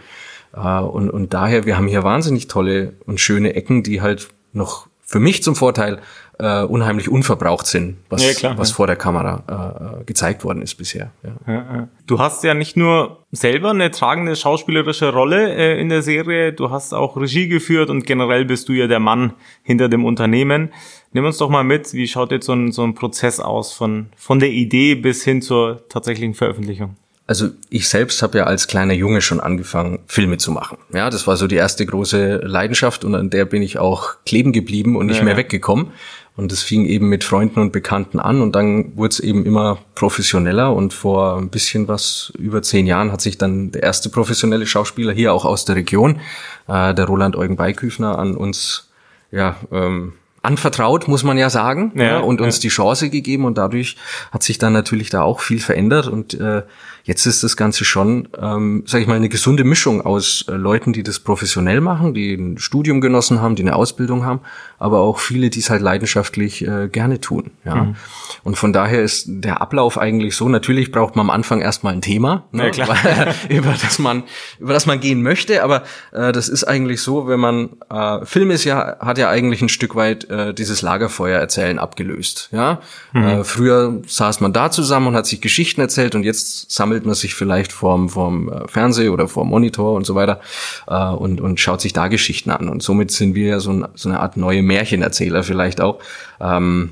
Äh, 0.54 0.80
und, 0.82 1.10
und 1.10 1.34
daher, 1.34 1.66
wir 1.66 1.78
haben 1.78 1.88
hier 1.88 2.04
wahnsinnig 2.04 2.48
tolle 2.48 2.92
und 3.06 3.22
schöne 3.22 3.56
Ecken, 3.56 3.84
die 3.84 4.02
halt 4.02 4.28
noch 4.52 4.88
für 5.02 5.22
mich 5.22 5.42
zum 5.42 5.56
Vorteil 5.56 6.00
äh, 6.40 6.64
unheimlich 6.64 7.10
unverbraucht 7.10 7.66
sind, 7.66 7.98
was, 8.10 8.26
ja, 8.26 8.34
klar, 8.34 8.58
was 8.58 8.70
ja. 8.70 8.76
vor 8.76 8.88
der 8.88 8.96
Kamera 8.96 10.00
äh, 10.02 10.04
gezeigt 10.04 10.44
worden 10.44 10.62
ist 10.62 10.76
bisher. 10.76 11.12
Ja. 11.48 11.88
Du 12.08 12.20
hast 12.20 12.44
ja 12.44 12.54
nicht 12.54 12.78
nur 12.78 13.24
selber 13.32 13.72
eine 13.72 13.92
tragende 13.92 14.36
schauspielerische 14.36 15.12
Rolle 15.12 15.54
äh, 15.54 15.80
in 15.80 15.90
der 15.90 16.02
Serie, 16.02 16.54
du 16.54 16.72
hast 16.72 16.94
auch 16.94 17.18
Regie 17.18 17.48
geführt 17.48 17.90
und 17.90 18.06
generell 18.06 18.46
bist 18.46 18.70
du 18.70 18.74
ja 18.74 18.88
der 18.88 19.00
Mann 19.00 19.34
hinter 19.64 19.90
dem 19.90 20.06
Unternehmen. 20.06 20.72
Nimm 21.14 21.26
uns 21.26 21.38
doch 21.38 21.50
mal 21.50 21.64
mit, 21.64 21.94
wie 21.94 22.08
schaut 22.08 22.32
jetzt 22.32 22.46
so 22.46 22.54
ein, 22.54 22.72
so 22.72 22.84
ein 22.84 22.94
Prozess 22.94 23.40
aus 23.40 23.72
von, 23.72 24.08
von 24.18 24.40
der 24.40 24.50
Idee 24.50 24.96
bis 24.96 25.24
hin 25.24 25.42
zur 25.42 25.88
tatsächlichen 25.88 26.34
Veröffentlichung? 26.34 26.96
Also 27.28 27.50
ich 27.70 27.90
selbst 27.90 28.22
habe 28.22 28.38
ja 28.38 28.44
als 28.44 28.68
kleiner 28.68 28.94
Junge 28.94 29.20
schon 29.22 29.40
angefangen, 29.40 30.00
Filme 30.06 30.38
zu 30.38 30.52
machen. 30.52 30.78
Ja, 30.94 31.10
das 31.10 31.26
war 31.26 31.38
so 31.38 31.48
die 31.48 31.56
erste 31.56 31.84
große 31.86 32.42
Leidenschaft 32.44 33.04
und 33.04 33.16
an 33.16 33.32
der 33.32 33.46
bin 33.46 33.64
ich 33.64 33.80
auch 33.80 34.18
kleben 34.26 34.52
geblieben 34.52 34.96
und 34.96 35.08
nicht 35.08 35.20
ja. 35.20 35.24
mehr 35.24 35.38
weggekommen. 35.38 35.88
Und 36.38 36.52
es 36.52 36.64
fing 36.64 36.86
eben 36.86 37.08
mit 37.08 37.24
Freunden 37.24 37.62
und 37.62 37.72
Bekannten 37.72 38.20
an 38.20 38.42
und 38.42 38.56
dann 38.56 38.98
wurde 38.98 39.12
es 39.12 39.20
eben 39.22 39.46
immer 39.46 39.78
professioneller 39.96 40.74
und 40.74 40.94
vor 40.94 41.38
ein 41.38 41.50
bisschen 41.50 41.88
was 41.88 42.34
über 42.38 42.62
zehn 42.62 42.86
Jahren 42.88 43.14
hat 43.14 43.22
sich 43.22 43.38
dann 43.38 43.72
der 43.72 43.84
erste 43.84 44.10
professionelle 44.10 44.68
Schauspieler 44.68 45.14
hier 45.14 45.34
auch 45.34 45.46
aus 45.46 45.64
der 45.64 45.78
Region, 45.78 46.20
äh, 46.68 46.94
der 46.94 47.06
Roland 47.06 47.38
Eugen 47.38 47.56
Beiküfner, 47.56 48.20
an 48.20 48.36
uns 48.36 48.90
ja, 49.32 49.56
ähm, 49.72 50.14
anvertraut, 50.42 51.08
muss 51.08 51.24
man 51.24 51.38
ja 51.38 51.50
sagen, 51.50 51.92
ja, 51.96 52.04
ja 52.04 52.20
und 52.20 52.42
uns 52.42 52.58
ja. 52.58 52.62
die 52.64 52.68
Chance 52.70 53.10
gegeben 53.10 53.46
und 53.46 53.58
dadurch 53.58 53.98
hat 54.32 54.44
sich 54.44 54.58
dann 54.58 54.74
natürlich 54.74 55.10
da 55.10 55.22
auch 55.22 55.40
viel 55.40 55.60
verändert 55.60 56.08
und 56.08 56.34
äh, 56.34 56.64
Jetzt 57.06 57.28
ist 57.28 57.44
das 57.44 57.56
Ganze 57.56 57.86
schon, 57.86 58.28
ähm, 58.42 58.84
sage 58.88 59.04
ich 59.04 59.08
mal, 59.08 59.14
eine 59.14 59.30
gesunde 59.30 59.64
Mischung 59.64 60.02
aus 60.02 60.44
äh, 60.50 60.54
Leuten, 60.54 60.92
die 60.92 61.04
das 61.04 61.20
professionell 61.20 61.80
machen, 61.80 62.16
die 62.16 62.34
ein 62.34 62.58
Studium 62.58 63.00
genossen 63.00 63.44
haben, 63.44 63.56
die 63.56 63.62
eine 63.62 63.76
Ausbildung 63.76 64.26
haben, 64.26 64.40
aber 64.80 65.02
auch 65.02 65.20
viele, 65.20 65.52
die 65.52 65.60
es 65.60 65.70
halt 65.70 65.84
leidenschaftlich 65.84 66.68
äh, 66.68 66.88
gerne 66.88 67.22
tun. 67.22 67.52
Ja. 67.64 67.76
Mhm. 67.76 67.96
Und 68.44 68.58
von 68.58 68.74
daher 68.74 69.04
ist 69.04 69.26
der 69.28 69.62
Ablauf 69.62 70.00
eigentlich 70.00 70.36
so. 70.36 70.50
Natürlich 70.50 70.92
braucht 70.92 71.16
man 71.16 71.28
am 71.28 71.30
Anfang 71.30 71.62
erstmal 71.62 71.94
ein 71.94 72.02
Thema, 72.02 72.46
ne, 72.52 72.72
ja, 72.74 72.88
über 73.50 73.76
das 73.80 74.00
man 74.00 74.24
über 74.60 74.74
das 74.74 74.88
man 74.88 75.00
gehen 75.00 75.22
möchte. 75.22 75.64
Aber 75.64 75.84
äh, 76.12 76.32
das 76.32 76.50
ist 76.50 76.64
eigentlich 76.64 77.02
so, 77.02 77.28
wenn 77.28 77.40
man 77.40 77.70
äh, 77.88 78.26
Film 78.26 78.50
ist 78.50 78.64
ja 78.64 78.98
hat 79.00 79.20
ja 79.20 79.30
eigentlich 79.30 79.62
ein 79.62 79.70
Stück 79.70 79.96
weit 79.96 80.28
äh, 80.32 80.56
dieses 80.56 80.82
Lagerfeuer 80.82 81.40
erzählen 81.40 81.78
abgelöst. 81.78 82.50
Ja. 82.52 82.80
Mhm. 83.14 83.24
Äh, 83.24 83.44
früher 83.44 84.02
saß 84.08 84.42
man 84.42 84.54
da 84.54 84.72
zusammen 84.72 85.08
und 85.08 85.16
hat 85.16 85.28
sich 85.28 85.40
Geschichten 85.40 85.82
erzählt 85.82 86.16
und 86.16 86.24
jetzt 86.24 86.72
sammelt 86.72 86.95
sammelt 86.96 87.06
man 87.06 87.16
sich 87.16 87.36
vielleicht 87.36 87.74
vorm, 87.74 88.10
vorm 88.10 88.50
äh, 88.50 88.68
Fernseh 88.68 89.10
oder 89.10 89.28
vorm 89.28 89.50
Monitor 89.50 89.94
und 89.94 90.06
so 90.06 90.16
weiter 90.16 90.40
äh, 90.88 91.10
und, 91.10 91.42
und 91.42 91.60
schaut 91.60 91.82
sich 91.82 91.92
da 91.92 92.08
Geschichten 92.08 92.52
an. 92.52 92.70
Und 92.70 92.82
somit 92.82 93.12
sind 93.12 93.36
wir 93.36 93.48
ja 93.48 93.60
so, 93.60 93.72
ein, 93.72 93.88
so 93.96 94.08
eine 94.08 94.22
Art 94.22 94.38
neue 94.38 94.64
Märchenerzähler 94.64 95.44
vielleicht 95.44 95.82
auch. 95.82 96.00
Ähm, 96.40 96.92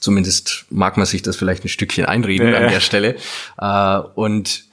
zumindest 0.00 0.66
mag 0.70 0.96
man 0.96 1.06
sich 1.06 1.22
das 1.22 1.36
vielleicht 1.36 1.64
ein 1.64 1.68
Stückchen 1.68 2.04
einreden 2.04 2.48
ja. 2.48 2.58
an 2.58 2.68
der 2.68 2.80
Stelle. 2.80 3.16
Äh, 3.58 3.98
und 4.14 4.64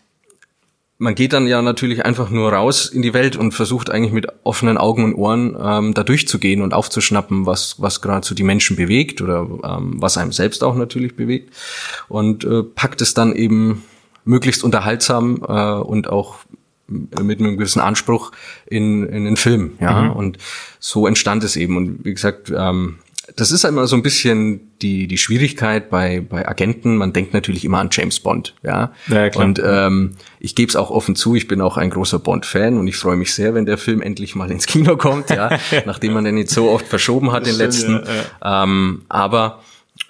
man 0.98 1.16
geht 1.16 1.32
dann 1.32 1.48
ja 1.48 1.62
natürlich 1.62 2.04
einfach 2.04 2.30
nur 2.30 2.52
raus 2.52 2.88
in 2.88 3.02
die 3.02 3.14
Welt 3.14 3.38
und 3.38 3.54
versucht 3.54 3.90
eigentlich 3.90 4.12
mit 4.12 4.28
offenen 4.44 4.78
Augen 4.78 5.06
und 5.06 5.16
Ohren 5.16 5.56
ähm, 5.62 5.94
da 5.94 6.04
durchzugehen 6.04 6.62
und 6.62 6.74
aufzuschnappen, 6.74 7.46
was, 7.46 7.76
was 7.80 8.02
gerade 8.02 8.28
so 8.28 8.36
die 8.36 8.44
Menschen 8.44 8.76
bewegt 8.76 9.22
oder 9.22 9.48
ähm, 9.64 9.96
was 10.02 10.18
einem 10.18 10.34
selbst 10.34 10.62
auch 10.64 10.76
natürlich 10.76 11.16
bewegt. 11.16 11.56
Und 12.10 12.44
äh, 12.44 12.64
packt 12.64 13.02
es 13.02 13.14
dann 13.14 13.34
eben 13.34 13.84
möglichst 14.26 14.64
unterhaltsam 14.64 15.44
äh, 15.48 15.74
und 15.82 16.10
auch 16.10 16.40
mit 16.88 17.40
einem 17.40 17.58
gewissen 17.58 17.82
Anspruch 17.82 18.32
in, 18.66 19.08
in 19.08 19.26
den 19.26 19.38
Film, 19.38 19.78
ja. 19.80 20.04
Mhm. 20.04 20.12
Und 20.12 20.38
so 20.80 21.08
entstand 21.08 21.44
es 21.44 21.56
eben. 21.56 21.78
Und 21.78 22.04
wie 22.04 22.14
gesagt, 22.14 22.52
ähm, 22.56 22.98
das 23.36 23.52
ist 23.52 23.64
immer 23.64 23.88
so 23.88 23.96
ein 23.96 24.02
bisschen 24.02 24.72
die, 24.82 25.08
die 25.08 25.18
Schwierigkeit 25.18 25.90
bei, 25.90 26.20
bei 26.22 26.48
Agenten. 26.48 26.98
Man 26.98 27.14
denkt 27.14 27.34
natürlich 27.34 27.64
immer 27.64 27.80
an 27.80 27.90
James 27.92 28.20
Bond, 28.20 28.56
ja. 28.64 28.92
ja 29.08 29.30
klar. 29.30 29.46
Und 29.46 29.62
ähm, 29.64 30.16
ich 30.40 30.56
gebe 30.56 30.70
es 30.70 30.76
auch 30.76 30.90
offen 30.90 31.16
zu, 31.16 31.36
ich 31.36 31.48
bin 31.48 31.62
auch 31.62 31.78
ein 31.78 31.90
großer 31.90 32.20
Bond-Fan 32.20 32.78
und 32.78 32.88
ich 32.88 32.98
freue 32.98 33.18
mich 33.18 33.34
sehr, 33.34 33.54
wenn 33.54 33.66
der 33.66 33.78
Film 33.78 34.02
endlich 34.02 34.36
mal 34.36 34.50
ins 34.50 34.66
Kino 34.66 34.98
kommt, 34.98 35.30
ja, 35.30 35.58
nachdem 35.86 36.14
man 36.14 36.24
den 36.24 36.38
jetzt 36.38 36.54
so 36.54 36.70
oft 36.70 36.88
verschoben 36.88 37.32
hat, 37.32 37.46
den 37.46 37.56
letzten. 37.56 37.94
Ja, 37.94 38.04
ja. 38.42 38.64
Ähm, 38.64 39.04
aber 39.10 39.62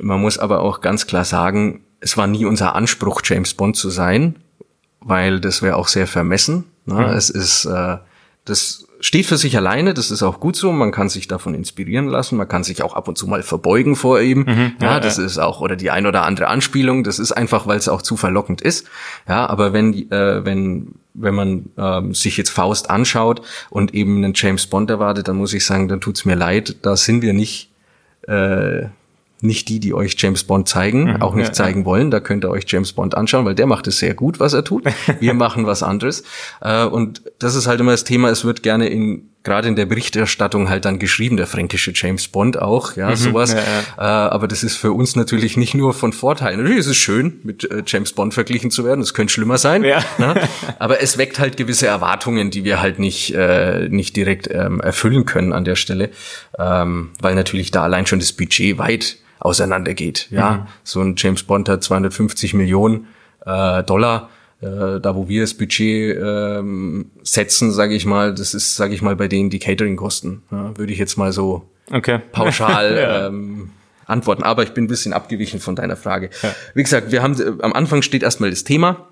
man 0.02 0.22
muss 0.22 0.38
aber 0.38 0.62
auch 0.62 0.82
ganz 0.82 1.08
klar 1.08 1.26
sagen, 1.26 1.82
es 2.02 2.18
war 2.18 2.28
nie 2.28 2.46
unser 2.46 2.76
Anspruch, 2.76 3.22
James 3.24 3.54
Bond 3.54 3.76
zu 3.76 3.90
sein, 3.90 4.36
weil 5.02 5.40
das 5.40 5.62
wäre 5.62 5.76
auch 5.76 5.88
sehr 5.88 6.08
vermessen. 6.08 6.66
Ne? 6.86 6.96
Mhm. 6.96 7.02
Es 7.02 7.30
ist, 7.30 7.66
äh, 7.66 7.98
das 8.46 8.86
steht 9.00 9.26
für 9.26 9.38
sich 9.38 9.56
alleine, 9.56 9.94
das 9.94 10.12
ist 10.12 10.24
auch 10.24 10.40
gut 10.40 10.56
so, 10.56 10.72
man 10.72 10.92
kann 10.92 11.10
sich 11.10 11.28
davon 11.28 11.54
inspirieren 11.54 12.08
lassen, 12.08 12.38
man 12.38 12.48
kann 12.48 12.64
sich 12.64 12.84
auch 12.84 12.94
ab 12.96 13.08
und 13.08 13.18
zu 13.18 13.28
mal 13.28 13.44
verbeugen 13.44 13.96
vor 13.96 14.20
ihm. 14.20 14.40
Mhm, 14.40 14.74
ja, 14.82 14.94
ja, 14.94 15.00
das 15.00 15.18
ja. 15.18 15.26
ist 15.26 15.38
auch, 15.38 15.62
oder 15.62 15.76
die 15.76 15.90
ein 15.90 16.06
oder 16.06 16.24
andere 16.24 16.48
Anspielung, 16.48 17.04
das 17.04 17.20
ist 17.20 17.32
einfach, 17.32 17.66
weil 17.66 17.78
es 17.78 17.88
auch 17.88 18.02
zu 18.02 18.18
verlockend 18.18 18.62
ist. 18.62 18.88
Ja, 19.28 19.48
aber 19.48 19.72
wenn, 19.72 20.12
äh, 20.12 20.44
wenn, 20.44 20.96
wenn 21.14 21.36
man 21.36 21.70
ähm, 21.78 22.14
sich 22.14 22.36
jetzt 22.38 22.50
Faust 22.50 22.90
anschaut 22.90 23.42
und 23.70 23.94
eben 23.94 24.18
einen 24.18 24.34
James 24.36 24.68
Bond 24.68 24.90
erwartet, 24.90 25.28
dann 25.28 25.38
muss 25.38 25.54
ich 25.54 25.66
sagen, 25.66 25.88
dann 25.88 26.02
tut's 26.02 26.26
mir 26.26 26.36
leid, 26.36 26.78
da 26.82 26.98
sind 26.98 27.22
wir 27.22 27.34
nicht 27.34 27.72
äh, 28.28 28.88
nicht 29.42 29.70
die, 29.70 29.80
die 29.80 29.94
euch 29.94 30.16
James 30.18 30.44
Bond 30.44 30.68
zeigen, 30.68 31.06
mhm, 31.06 31.22
auch 31.22 31.34
nicht 31.34 31.48
ja, 31.48 31.54
zeigen 31.54 31.82
ja. 31.82 31.86
wollen. 31.86 32.12
Da 32.12 32.20
könnt 32.20 32.44
ihr 32.44 32.50
euch 32.50 32.66
James 32.68 32.94
Bond 32.94 33.16
anschauen, 33.16 33.46
weil 33.46 33.56
der 33.56 33.68
macht 33.68 33.88
es 33.88 34.00
sehr 34.00 34.14
gut, 34.14 34.40
was 34.40 34.54
er 34.54 34.64
tut. 34.64 34.84
Wir 35.20 35.34
machen 35.36 35.66
was 35.66 35.84
anderes. 35.84 36.24
Äh, 36.62 36.86
und 36.86 37.22
das 37.40 37.56
ist 37.56 37.68
halt 37.68 37.80
immer 37.80 37.92
das 37.92 38.04
Thema. 38.04 38.30
Es 38.30 38.44
wird 38.44 38.64
gerne 38.64 38.88
in 38.88 39.30
gerade 39.44 39.70
in 39.70 39.76
der 39.76 39.86
Berichterstattung 39.86 40.70
halt 40.70 40.86
dann 40.86 41.00
geschrieben, 41.00 41.38
der 41.38 41.48
fränkische 41.48 41.92
James 41.96 42.28
Bond 42.28 42.62
auch, 42.62 42.98
ja, 42.98 43.10
mhm, 43.10 43.16
sowas. 43.16 43.54
Ja, 43.54 43.60
ja. 43.60 44.26
Äh, 44.28 44.30
aber 44.32 44.48
das 44.48 44.64
ist 44.64 44.76
für 44.76 44.92
uns 44.92 45.16
natürlich 45.16 45.56
nicht 45.56 45.74
nur 45.74 45.94
von 45.94 46.12
Vorteil. 46.12 46.58
Natürlich 46.58 46.80
ist 46.80 46.88
es 46.88 46.98
schön, 46.98 47.40
mit 47.44 47.70
äh, 47.70 47.84
James 47.86 48.12
Bond 48.14 48.34
verglichen 48.34 48.70
zu 48.70 48.84
werden. 48.84 49.02
Es 49.02 49.14
könnte 49.14 49.34
schlimmer 49.34 49.58
sein. 49.58 49.84
Ja. 49.84 50.04
Ne? 50.18 50.48
Aber 50.80 51.02
es 51.02 51.18
weckt 51.18 51.40
halt 51.40 51.56
gewisse 51.56 51.88
Erwartungen, 51.88 52.52
die 52.52 52.66
wir 52.66 52.82
halt 52.82 53.00
nicht, 53.00 53.34
äh, 53.34 53.88
nicht 53.90 54.16
direkt 54.16 54.50
ähm, 54.52 54.82
erfüllen 54.82 55.26
können 55.26 55.54
an 55.54 55.64
der 55.64 55.76
Stelle. 55.76 56.10
Ähm, 56.58 57.12
weil 57.22 57.36
natürlich 57.36 57.72
da 57.72 57.84
allein 57.84 58.06
schon 58.06 58.20
das 58.20 58.34
Budget 58.34 58.78
weit 58.78 59.18
auseinandergeht. 59.40 60.28
Ja, 60.32 60.52
mhm. 60.52 60.68
so 60.84 61.02
ein 61.02 61.16
James 61.18 61.44
Bond 61.44 61.70
hat 61.70 61.82
250 61.82 62.54
Millionen 62.54 63.08
äh, 63.46 63.84
Dollar. 63.84 64.30
Äh, 64.62 65.00
da, 65.00 65.16
wo 65.16 65.30
wir 65.30 65.42
das 65.42 65.54
Budget 65.54 66.18
ähm, 66.22 67.12
setzen, 67.24 67.72
sage 67.72 67.96
ich 67.96 68.06
mal, 68.06 68.34
das 68.34 68.54
ist, 68.54 68.76
sage 68.76 68.94
ich 68.94 69.02
mal, 69.02 69.16
bei 69.16 69.28
denen 69.28 69.50
die 69.50 69.60
Catering-Kosten. 69.60 70.44
Ja, 70.52 70.78
Würde 70.78 70.92
ich 70.92 71.00
jetzt 71.00 71.18
mal 71.18 71.32
so 71.32 71.70
okay. 71.92 72.20
pauschal 72.32 72.98
ja. 73.02 73.28
ähm, 73.28 73.70
antworten. 74.06 74.44
Aber 74.44 74.64
ich 74.64 74.72
bin 74.72 74.86
ein 74.86 74.88
bisschen 74.88 75.14
abgewichen 75.14 75.60
von 75.62 75.76
deiner 75.76 75.96
Frage. 75.96 76.30
Ja. 76.42 76.54
Wie 76.74 76.84
gesagt, 76.84 77.12
wir 77.12 77.24
haben 77.24 77.62
am 77.62 77.72
Anfang 77.72 78.02
steht 78.02 78.24
erstmal 78.24 78.50
das 78.50 78.66
Thema. 78.66 79.09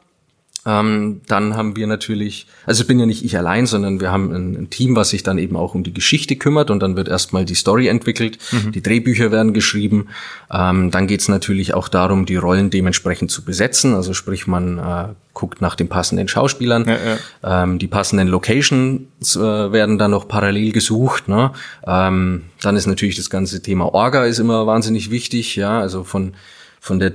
Ähm, 0.65 1.21
dann 1.27 1.55
haben 1.55 1.75
wir 1.77 1.87
natürlich, 1.87 2.45
also 2.65 2.81
ich 2.81 2.87
bin 2.87 2.99
ja 2.99 3.05
nicht 3.05 3.23
ich 3.23 3.37
allein, 3.37 3.65
sondern 3.65 4.01
wir 4.01 4.11
haben 4.11 4.33
ein, 4.33 4.55
ein, 4.55 4.69
Team, 4.69 4.95
was 4.95 5.11
sich 5.11 5.23
dann 5.23 5.37
eben 5.37 5.55
auch 5.55 5.75
um 5.75 5.83
die 5.83 5.93
Geschichte 5.93 6.35
kümmert 6.35 6.69
und 6.69 6.81
dann 6.81 6.97
wird 6.97 7.07
erstmal 7.07 7.45
die 7.45 7.55
Story 7.55 7.87
entwickelt, 7.87 8.37
mhm. 8.51 8.73
die 8.73 8.81
Drehbücher 8.81 9.31
werden 9.31 9.53
geschrieben. 9.53 10.07
Ähm, 10.51 10.91
dann 10.91 11.07
geht 11.07 11.21
es 11.21 11.29
natürlich 11.29 11.73
auch 11.73 11.87
darum, 11.87 12.25
die 12.25 12.35
Rollen 12.35 12.69
dementsprechend 12.69 13.31
zu 13.31 13.45
besetzen. 13.45 13.93
Also 13.95 14.13
sprich, 14.13 14.45
man 14.45 14.77
äh, 14.77 15.07
guckt 15.33 15.61
nach 15.61 15.75
den 15.75 15.87
passenden 15.87 16.27
Schauspielern. 16.27 16.85
Ja, 16.85 16.97
ja. 16.97 17.63
Ähm, 17.63 17.79
die 17.79 17.87
passenden 17.87 18.27
Locations 18.27 19.35
äh, 19.35 19.39
werden 19.39 19.97
dann 19.97 20.11
noch 20.11 20.27
parallel 20.27 20.73
gesucht. 20.73 21.29
Ne? 21.29 21.51
Ähm, 21.85 22.43
dann 22.61 22.75
ist 22.75 22.87
natürlich 22.87 23.15
das 23.15 23.29
ganze 23.29 23.61
Thema 23.61 23.93
Orga 23.93 24.25
ist 24.25 24.39
immer 24.39 24.67
wahnsinnig 24.67 25.11
wichtig. 25.11 25.55
Ja, 25.55 25.79
also 25.79 26.03
von 26.03 26.33
von 26.79 26.99
der 26.99 27.13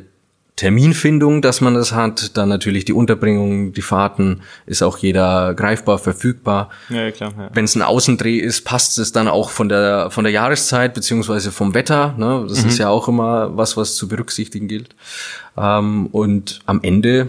Terminfindung, 0.63 1.43
dass 1.43 1.61
man 1.61 1.75
das 1.75 1.91
hat, 1.91 2.37
dann 2.37 2.49
natürlich 2.49 2.85
die 2.85 2.93
Unterbringung, 2.93 3.73
die 3.73 3.83
Fahrten, 3.83 4.43
ist 4.65 4.81
auch 4.85 4.97
jeder 4.97 5.55
greifbar, 5.55 5.99
verfügbar. 5.99 6.71
Ja, 6.89 7.11
klar. 7.11 7.33
Ja. 7.37 7.51
Wenn 7.53 7.65
es 7.65 7.75
ein 7.75 7.83
Außendreh 7.83 8.37
ist, 8.37 8.65
passt 8.65 8.97
es 9.01 9.11
dann 9.11 9.27
auch 9.27 9.51
von 9.51 9.69
der 9.69 10.13
von 10.13 10.23
der 10.23 10.33
Jahreszeit 10.33 10.95
beziehungsweise 10.95 11.51
vom 11.51 11.75
Wetter. 11.75 12.15
Ne? 12.17 12.47
Das 12.49 12.63
mhm. 12.63 12.69
ist 12.69 12.79
ja 12.79 12.91
auch 12.91 13.09
immer 13.09 13.57
was, 13.57 13.77
was 13.77 13.97
zu 13.97 14.07
berücksichtigen 14.07 14.69
gilt. 14.69 14.95
Ähm, 15.57 16.07
und 16.13 16.61
am 16.67 16.79
Ende, 16.85 17.27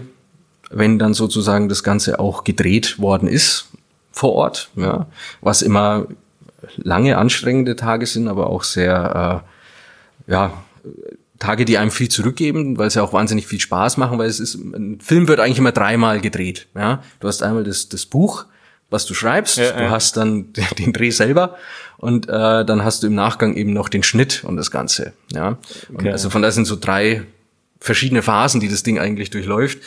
wenn 0.70 1.00
dann 1.00 1.12
sozusagen 1.12 1.68
das 1.68 1.82
Ganze 1.82 2.20
auch 2.20 2.44
gedreht 2.44 3.00
worden 3.00 3.26
ist 3.26 3.68
vor 4.12 4.34
Ort, 4.34 4.70
ja, 4.76 5.08
was 5.40 5.62
immer 5.62 6.06
lange 6.76 7.18
anstrengende 7.18 7.74
Tage 7.74 8.06
sind, 8.06 8.28
aber 8.28 8.48
auch 8.48 8.62
sehr 8.62 9.42
äh, 10.28 10.30
ja 10.30 10.52
Tage, 11.44 11.64
die 11.64 11.78
einem 11.78 11.90
viel 11.90 12.08
zurückgeben, 12.08 12.78
weil 12.78 12.90
sie 12.90 13.02
auch 13.02 13.12
wahnsinnig 13.12 13.46
viel 13.46 13.60
Spaß 13.60 13.96
machen, 13.96 14.18
weil 14.18 14.28
es 14.28 14.40
ist, 14.40 14.54
ein 14.54 14.98
Film 15.00 15.28
wird 15.28 15.40
eigentlich 15.40 15.58
immer 15.58 15.72
dreimal 15.72 16.20
gedreht. 16.20 16.68
Ja, 16.74 17.02
du 17.20 17.28
hast 17.28 17.42
einmal 17.42 17.64
das, 17.64 17.88
das 17.88 18.06
Buch, 18.06 18.46
was 18.90 19.06
du 19.06 19.14
schreibst, 19.14 19.58
ja, 19.58 19.72
du 19.72 19.82
ja. 19.84 19.90
hast 19.90 20.16
dann 20.16 20.52
den 20.78 20.92
Dreh 20.92 21.10
selber 21.10 21.56
und 21.98 22.28
äh, 22.28 22.64
dann 22.64 22.84
hast 22.84 23.02
du 23.02 23.08
im 23.08 23.14
Nachgang 23.14 23.56
eben 23.56 23.72
noch 23.72 23.88
den 23.88 24.02
Schnitt 24.02 24.42
und 24.44 24.56
das 24.56 24.70
Ganze. 24.70 25.12
Ja, 25.32 25.58
okay. 25.92 26.10
also 26.10 26.30
von 26.30 26.42
da 26.42 26.50
sind 26.50 26.64
so 26.64 26.76
drei 26.76 27.24
verschiedene 27.84 28.22
Phasen, 28.22 28.60
die 28.60 28.68
das 28.68 28.82
Ding 28.82 28.98
eigentlich 28.98 29.28
durchläuft. 29.28 29.78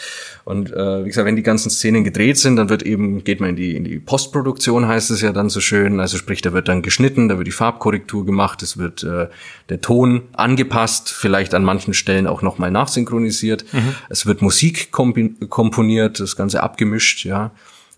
Und 0.45 0.71
äh, 0.71 1.03
wie 1.03 1.07
gesagt, 1.07 1.25
wenn 1.25 1.35
die 1.35 1.41
ganzen 1.41 1.71
Szenen 1.71 2.03
gedreht 2.03 2.37
sind, 2.37 2.55
dann 2.55 2.69
wird 2.69 2.83
eben, 2.83 3.23
geht 3.23 3.41
man 3.41 3.49
in 3.49 3.55
die, 3.55 3.75
in 3.75 3.83
die 3.83 3.97
Postproduktion, 3.97 4.87
heißt 4.87 5.09
es 5.09 5.21
ja 5.21 5.31
dann 5.31 5.49
so 5.49 5.61
schön. 5.61 5.99
Also 5.99 6.17
sprich, 6.17 6.43
da 6.43 6.53
wird 6.53 6.67
dann 6.67 6.83
geschnitten, 6.83 7.27
da 7.27 7.37
wird 7.37 7.47
die 7.47 7.51
Farbkorrektur 7.51 8.23
gemacht, 8.23 8.61
es 8.61 8.77
wird 8.77 9.03
äh, 9.03 9.29
der 9.69 9.81
Ton 9.81 10.23
angepasst, 10.33 11.09
vielleicht 11.09 11.55
an 11.55 11.63
manchen 11.63 11.95
Stellen 11.95 12.27
auch 12.27 12.43
nochmal 12.43 12.69
nachsynchronisiert. 12.69 13.65
Mhm. 13.73 13.95
Es 14.09 14.27
wird 14.27 14.43
Musik 14.43 14.91
komponiert, 14.91 16.19
das 16.19 16.35
Ganze 16.35 16.61
abgemischt, 16.61 17.25
ja. 17.25 17.51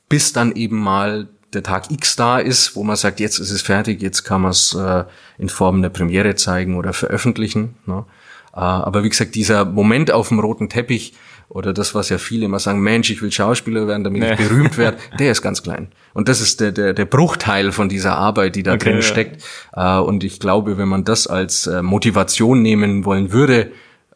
Bis 0.07 0.31
dann 0.31 0.55
eben 0.55 0.77
mal 0.77 1.27
der 1.53 1.63
Tag 1.63 1.91
X 1.91 2.15
da 2.15 2.39
ist, 2.39 2.75
wo 2.77 2.83
man 2.83 2.95
sagt, 2.95 3.19
jetzt 3.19 3.39
ist 3.39 3.51
es 3.51 3.61
fertig, 3.61 4.01
jetzt 4.01 4.23
kann 4.23 4.43
man 4.43 4.51
es 4.51 4.73
äh, 4.73 5.03
in 5.37 5.49
Form 5.49 5.81
der 5.81 5.89
Premiere 5.89 6.35
zeigen 6.35 6.77
oder 6.77 6.93
veröffentlichen. 6.93 7.75
Ne? 7.85 8.05
Äh, 8.53 8.59
aber 8.59 9.03
wie 9.03 9.09
gesagt, 9.09 9.35
dieser 9.35 9.65
Moment 9.65 10.11
auf 10.11 10.29
dem 10.29 10.39
roten 10.39 10.69
Teppich 10.69 11.13
oder 11.49 11.73
das, 11.73 11.95
was 11.95 12.09
ja 12.09 12.17
viele 12.17 12.45
immer 12.45 12.59
sagen, 12.59 12.79
Mensch, 12.79 13.09
ich 13.09 13.21
will 13.21 13.31
Schauspieler 13.31 13.87
werden, 13.87 14.03
damit 14.03 14.21
nee. 14.21 14.33
ich 14.33 14.37
berühmt 14.37 14.77
werde, 14.77 14.97
der 15.19 15.31
ist 15.31 15.41
ganz 15.41 15.63
klein. 15.63 15.87
Und 16.13 16.29
das 16.29 16.41
ist 16.41 16.59
der, 16.61 16.71
der, 16.71 16.93
der 16.93 17.05
Bruchteil 17.05 17.71
von 17.71 17.89
dieser 17.89 18.15
Arbeit, 18.15 18.55
die 18.55 18.63
da 18.63 18.73
okay, 18.73 18.85
drin 18.85 18.95
ja. 18.97 19.01
steckt. 19.01 19.43
Äh, 19.73 19.97
und 19.97 20.23
ich 20.23 20.39
glaube, 20.39 20.77
wenn 20.77 20.87
man 20.87 21.03
das 21.03 21.27
als 21.27 21.67
äh, 21.67 21.81
Motivation 21.81 22.61
nehmen 22.61 23.05
wollen 23.05 23.31
würde, 23.31 23.71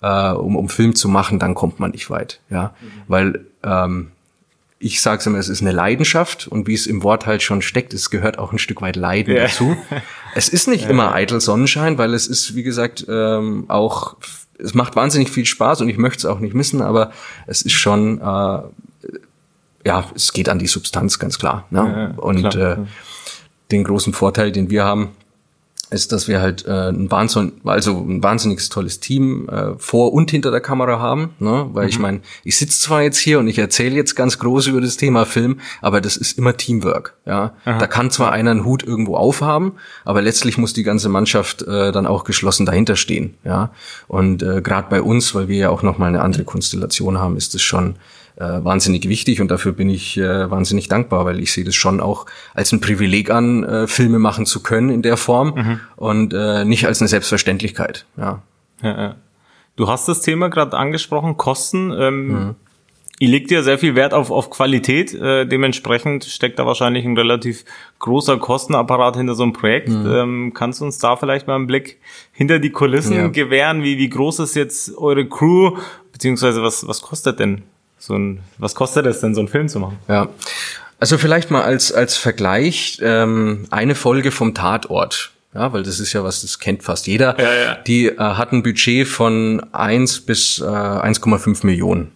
um, 0.06 0.58
um 0.58 0.68
Film 0.68 0.96
zu 0.96 1.08
machen, 1.08 1.40
dann 1.40 1.56
kommt 1.56 1.80
man 1.80 1.92
nicht 1.92 2.10
weit. 2.10 2.42
Ja, 2.50 2.74
mhm. 2.82 2.88
weil 3.08 3.46
ähm, 3.64 4.12
ich 4.84 5.02
sage 5.02 5.24
immer, 5.28 5.38
es 5.38 5.48
ist 5.48 5.62
eine 5.62 5.72
Leidenschaft 5.72 6.48
und 6.48 6.68
wie 6.68 6.74
es 6.74 6.88
im 6.88 7.04
Wort 7.04 7.26
halt 7.26 7.42
schon 7.42 7.62
steckt, 7.62 7.94
es 7.94 8.10
gehört 8.10 8.38
auch 8.38 8.52
ein 8.52 8.60
Stück 8.60 8.82
weit 8.82 8.98
Leiden 8.98 9.36
ja. 9.36 9.44
dazu. 9.44 9.76
Es 10.36 10.50
ist 10.50 10.68
nicht 10.68 10.86
ja. 10.86 10.90
immer 10.90 11.14
eitel 11.14 11.40
Sonnenschein, 11.40 12.00
weil 12.00 12.16
es 12.16 12.26
ist, 12.26 12.56
wie 12.56 12.64
gesagt, 12.64 13.06
ähm, 13.08 13.66
auch, 13.68 14.18
es 14.58 14.74
macht 14.74 14.96
wahnsinnig 14.96 15.30
viel 15.30 15.46
Spaß 15.46 15.82
und 15.82 15.90
ich 15.90 15.98
möchte 16.00 16.18
es 16.18 16.26
auch 16.26 16.40
nicht 16.40 16.56
missen, 16.56 16.82
aber 16.82 17.12
es 17.46 17.62
ist 17.62 17.74
schon, 17.74 18.20
äh, 18.20 18.24
ja, 19.86 20.10
es 20.16 20.34
geht 20.34 20.50
an 20.50 20.58
die 20.58 20.66
Substanz, 20.66 21.20
ganz 21.20 21.38
klar. 21.38 21.68
Ne? 21.70 22.14
Ja, 22.18 22.20
und 22.20 22.50
klar. 22.50 22.80
Äh, 22.80 22.86
den 23.70 23.84
großen 23.84 24.12
Vorteil, 24.12 24.52
den 24.52 24.72
wir 24.72 24.86
haben, 24.86 25.12
ist, 25.94 26.12
dass 26.12 26.28
wir 26.28 26.42
halt 26.42 26.66
äh, 26.66 26.90
ein, 26.90 27.10
Wahnsinn, 27.12 27.54
also 27.64 27.98
ein 27.98 28.24
wahnsinniges 28.24 28.70
tolles 28.70 29.00
Team 29.00 29.48
äh, 29.50 29.78
vor 29.78 30.14
und 30.14 30.32
hinter 30.32 30.52
der 30.52 30.62
Kamera 30.62 31.00
haben. 31.00 31.30
Ne? 31.40 31.70
Weil 31.72 31.84
mhm. 31.84 31.90
ich 31.90 32.00
meine, 32.00 32.20
ich 32.44 32.58
sitze 32.58 32.80
zwar 32.80 33.02
jetzt 33.02 33.18
hier 33.18 33.40
und 33.40 33.48
ich 33.48 33.60
erzähle 33.60 33.96
jetzt 33.96 34.16
ganz 34.16 34.40
groß 34.40 34.68
über 34.68 34.82
das 34.82 34.98
Thema 34.98 35.26
Film, 35.26 35.60
aber 35.82 36.02
das 36.02 36.18
ist 36.18 36.38
immer 36.38 36.58
Teamwork. 36.58 37.16
Ja, 37.26 37.54
Aha. 37.66 37.78
da 37.78 37.88
kann 37.88 38.12
zwar 38.12 38.32
einer 38.32 38.52
einen 38.52 38.66
Hut 38.66 38.84
irgendwo 38.84 39.16
aufhaben, 39.16 39.74
aber 40.06 40.22
letztlich 40.22 40.58
muss 40.58 40.74
die 40.74 40.84
ganze 40.84 41.10
Mannschaft 41.10 41.62
äh, 41.62 41.92
dann 41.92 42.06
auch 42.06 42.24
geschlossen 42.24 42.66
dahinter 42.66 42.96
stehen. 42.96 43.36
Ja, 43.44 43.72
und 44.08 44.44
äh, 44.44 44.62
gerade 44.62 44.88
bei 44.90 45.02
uns, 45.02 45.34
weil 45.36 45.48
wir 45.48 45.58
ja 45.58 45.70
auch 45.70 45.84
noch 45.84 45.98
mal 45.98 46.08
eine 46.08 46.22
andere 46.22 46.44
Konstellation 46.44 47.20
haben, 47.20 47.38
ist 47.38 47.56
es 47.56 47.62
schon 47.62 47.96
wahnsinnig 48.38 49.08
wichtig 49.08 49.42
und 49.42 49.50
dafür 49.50 49.74
bin 49.74 49.90
ich 49.90 50.18
äh, 50.18 50.50
wahnsinnig 50.50 50.88
dankbar, 50.88 51.26
weil 51.26 51.40
ich 51.40 51.54
sehe 51.54 51.64
das 51.64 51.76
schon 51.76 52.00
auch 52.00 52.26
als 52.54 52.72
ein 52.72 52.82
Privileg 52.82 53.30
an, 53.30 53.64
äh, 53.64 53.88
Filme 53.88 54.20
machen 54.20 54.46
zu 54.46 54.64
können 54.64 54.90
in 54.90 55.02
der 55.02 55.18
Form 55.18 55.54
mhm. 55.56 55.80
und 55.96 56.34
äh, 56.34 56.66
nicht 56.66 56.88
als 56.88 57.02
eine 57.02 57.08
Selbstverständlichkeit. 57.08 58.06
Ja. 58.18 58.42
ja, 58.82 59.02
ja. 59.02 59.16
Du 59.76 59.88
hast 59.88 60.08
das 60.08 60.22
Thema 60.22 60.50
gerade 60.50 60.78
angesprochen, 60.78 61.38
Kosten. 61.38 61.92
Ähm, 61.92 62.28
mhm. 62.28 62.56
Ihr 63.20 63.30
legt 63.30 63.52
ja 63.52 63.64
sehr 63.64 63.78
viel 63.78 63.96
Wert 63.96 64.14
auf, 64.14 64.32
auf 64.32 64.50
Qualität. 64.50 65.14
Äh, 65.14 65.46
dementsprechend 65.46 66.26
steckt 66.26 66.60
da 66.60 66.66
wahrscheinlich 66.66 67.06
ein 67.06 67.16
relativ 67.16 67.64
großer 68.00 68.38
Kostenapparat 68.38 69.16
hinter 69.16 69.36
so 69.36 69.44
einem 69.44 69.54
Projekt. 69.54 69.90
Mhm. 69.90 70.12
Ähm, 70.14 70.52
kannst 70.54 70.82
du 70.82 70.86
uns 70.86 70.98
da 70.98 71.16
vielleicht 71.16 71.48
mal 71.48 71.56
einen 71.56 71.68
Blick 71.68 72.00
hinter 72.32 72.60
die 72.60 72.72
Kulissen 72.72 73.16
ja. 73.16 73.28
gewähren? 73.28 73.84
Wie, 73.84 73.98
wie 73.98 74.10
groß 74.10 74.40
ist 74.40 74.56
jetzt 74.56 74.98
eure 74.98 75.28
Crew? 75.28 75.78
Beziehungsweise 76.12 76.62
was, 76.62 76.88
was 76.88 77.02
kostet 77.02 77.40
denn 77.40 77.64
so 78.06 78.16
ein, 78.16 78.42
was 78.58 78.76
kostet 78.76 79.06
es 79.06 79.22
denn, 79.22 79.34
so 79.34 79.40
einen 79.40 79.48
Film 79.48 79.70
zu 79.70 79.80
machen? 79.80 79.98
Ja. 80.10 80.28
Also 81.00 81.18
vielleicht 81.18 81.52
mal 81.52 81.64
als, 81.64 81.94
als 81.94 82.18
Vergleich 82.18 83.00
ähm, 83.02 83.66
eine 83.72 83.96
Folge 83.96 84.32
vom 84.32 84.54
Tatort. 84.54 85.32
Ja, 85.54 85.72
weil 85.72 85.84
das 85.84 86.00
ist 86.00 86.12
ja 86.12 86.24
was, 86.24 86.42
das 86.42 86.60
kennt 86.60 86.84
fast 86.84 87.08
jeder. 87.08 87.40
Ja, 87.40 87.54
ja. 87.54 87.76
Die 87.76 88.08
äh, 88.08 88.18
hat 88.18 88.52
ein 88.52 88.62
Budget 88.64 89.08
von 89.08 89.62
1 89.72 90.22
bis 90.22 90.60
äh, 90.60 90.64
1,5 90.64 91.66
Millionen. 91.66 92.12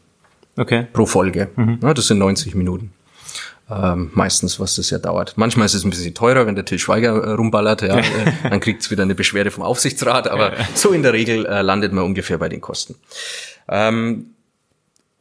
Okay. 0.58 0.88
Pro 0.92 1.06
Folge. 1.06 1.50
Mhm. 1.56 1.80
Ja, 1.82 1.94
das 1.94 2.08
sind 2.08 2.18
90 2.18 2.56
Minuten. 2.56 2.92
Ähm, 3.70 4.12
meistens, 4.14 4.60
was 4.60 4.76
das 4.76 4.90
ja 4.90 4.98
dauert. 4.98 5.34
Manchmal 5.38 5.68
ist 5.68 5.74
es 5.74 5.86
ein 5.86 5.90
bisschen 5.90 6.14
teurer, 6.14 6.48
wenn 6.48 6.56
der 6.56 6.66
Till 6.66 6.80
Schweiger 6.80 7.16
äh, 7.24 7.32
rumballert, 7.32 7.82
ja, 7.84 7.98
äh, 8.00 8.04
dann 8.50 8.60
kriegt's 8.60 8.92
wieder 8.92 9.04
eine 9.04 9.16
Beschwerde 9.16 9.52
vom 9.52 9.64
Aufsichtsrat, 9.64 10.28
aber 10.28 10.54
so 10.74 10.92
in 10.92 11.04
der 11.04 11.14
Regel 11.14 11.46
äh, 11.46 11.62
landet 11.62 11.94
man 11.94 12.04
ungefähr 12.04 12.38
bei 12.38 12.50
den 12.50 12.60
Kosten. 12.60 12.96
Ähm, 13.70 14.32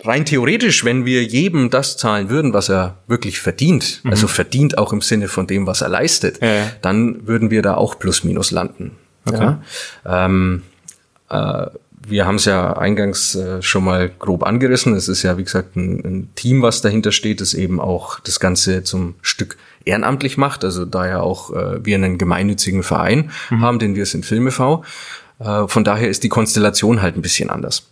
rein 0.07 0.25
theoretisch, 0.25 0.85
wenn 0.85 1.05
wir 1.05 1.25
jedem 1.25 1.71
das 1.71 1.97
zahlen 1.97 2.31
würden, 2.31 2.53
was 2.53 2.69
er 2.69 2.99
wirklich 3.07 3.41
verdient, 3.41 4.01
mhm. 4.03 4.11
also 4.11 4.27
verdient 4.27 4.79
auch 4.79 4.93
im 4.93 5.01
Sinne 5.01 5.29
von 5.29 5.47
dem, 5.47 5.67
was 5.67 5.81
er 5.81 5.89
leistet, 5.89 6.41
ja, 6.41 6.55
ja. 6.55 6.73
dann 6.83 7.27
würden 7.27 7.51
wir 7.51 7.63
da 7.63 7.75
auch 7.75 7.99
plus 7.99 8.25
minus 8.25 8.51
landen. 8.51 8.93
Okay. 9.27 9.57
Ja? 10.05 10.27
Ähm, 10.27 10.63
äh, 11.31 11.67
wir 12.09 12.25
haben 12.25 12.37
es 12.37 12.45
ja 12.45 12.75
eingangs 12.75 13.35
äh, 13.35 13.61
schon 13.63 13.85
mal 13.85 14.09
grob 14.09 14.45
angerissen. 14.45 14.95
Es 14.95 15.09
ist 15.09 15.25
ja, 15.25 15.39
wie 15.39 15.45
gesagt, 15.45 15.75
ein, 15.75 16.05
ein, 16.05 16.31
Team, 16.37 16.63
was 16.63 16.81
dahinter 16.81 17.11
steht, 17.11 17.41
das 17.41 17.53
eben 17.53 17.81
auch 17.81 18.21
das 18.21 18.39
Ganze 18.39 18.85
zum 18.85 19.17
Stück 19.23 19.57
ehrenamtlich 19.85 20.37
macht. 20.37 20.65
Also 20.65 20.85
da 20.85 21.09
ja 21.09 21.21
auch 21.21 21.53
äh, 21.53 21.85
wir 21.85 21.97
einen 21.97 22.17
gemeinnützigen 22.17 22.85
Verein 22.85 23.31
mhm. 23.51 23.61
haben, 23.61 23.79
den 23.81 23.97
wir 23.97 24.07
sind 24.07 24.25
Filme-V. 24.25 24.85
Äh, 25.41 25.67
von 25.67 25.83
daher 25.83 26.09
ist 26.09 26.23
die 26.23 26.29
Konstellation 26.29 27.03
halt 27.03 27.17
ein 27.17 27.23
bisschen 27.23 27.51
anders. 27.51 27.89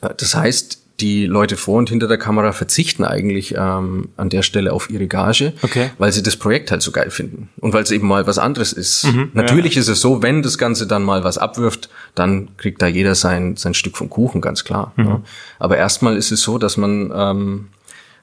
Äh, 0.00 0.10
das 0.16 0.36
heißt, 0.36 0.83
die 1.00 1.26
Leute 1.26 1.56
vor 1.56 1.78
und 1.78 1.90
hinter 1.90 2.06
der 2.06 2.18
Kamera 2.18 2.52
verzichten 2.52 3.04
eigentlich 3.04 3.54
ähm, 3.58 4.10
an 4.16 4.28
der 4.28 4.42
Stelle 4.42 4.72
auf 4.72 4.90
ihre 4.90 5.08
Gage, 5.08 5.52
okay. 5.62 5.90
weil 5.98 6.12
sie 6.12 6.22
das 6.22 6.36
Projekt 6.36 6.70
halt 6.70 6.82
so 6.82 6.92
geil 6.92 7.10
finden 7.10 7.48
und 7.60 7.72
weil 7.72 7.82
es 7.82 7.90
eben 7.90 8.06
mal 8.06 8.26
was 8.28 8.38
anderes 8.38 8.72
ist. 8.72 9.04
Mhm, 9.04 9.30
Natürlich 9.34 9.74
ja. 9.74 9.80
ist 9.80 9.88
es 9.88 10.00
so, 10.00 10.22
wenn 10.22 10.42
das 10.42 10.56
Ganze 10.56 10.86
dann 10.86 11.02
mal 11.02 11.24
was 11.24 11.36
abwirft, 11.36 11.88
dann 12.14 12.56
kriegt 12.58 12.80
da 12.80 12.86
jeder 12.86 13.16
sein, 13.16 13.56
sein 13.56 13.74
Stück 13.74 13.96
vom 13.96 14.08
Kuchen, 14.08 14.40
ganz 14.40 14.62
klar. 14.62 14.92
Mhm. 14.96 15.04
Ja. 15.04 15.22
Aber 15.58 15.76
erstmal 15.76 16.16
ist 16.16 16.30
es 16.30 16.42
so, 16.42 16.58
dass 16.58 16.76
man 16.76 17.12
ähm, 17.12 17.66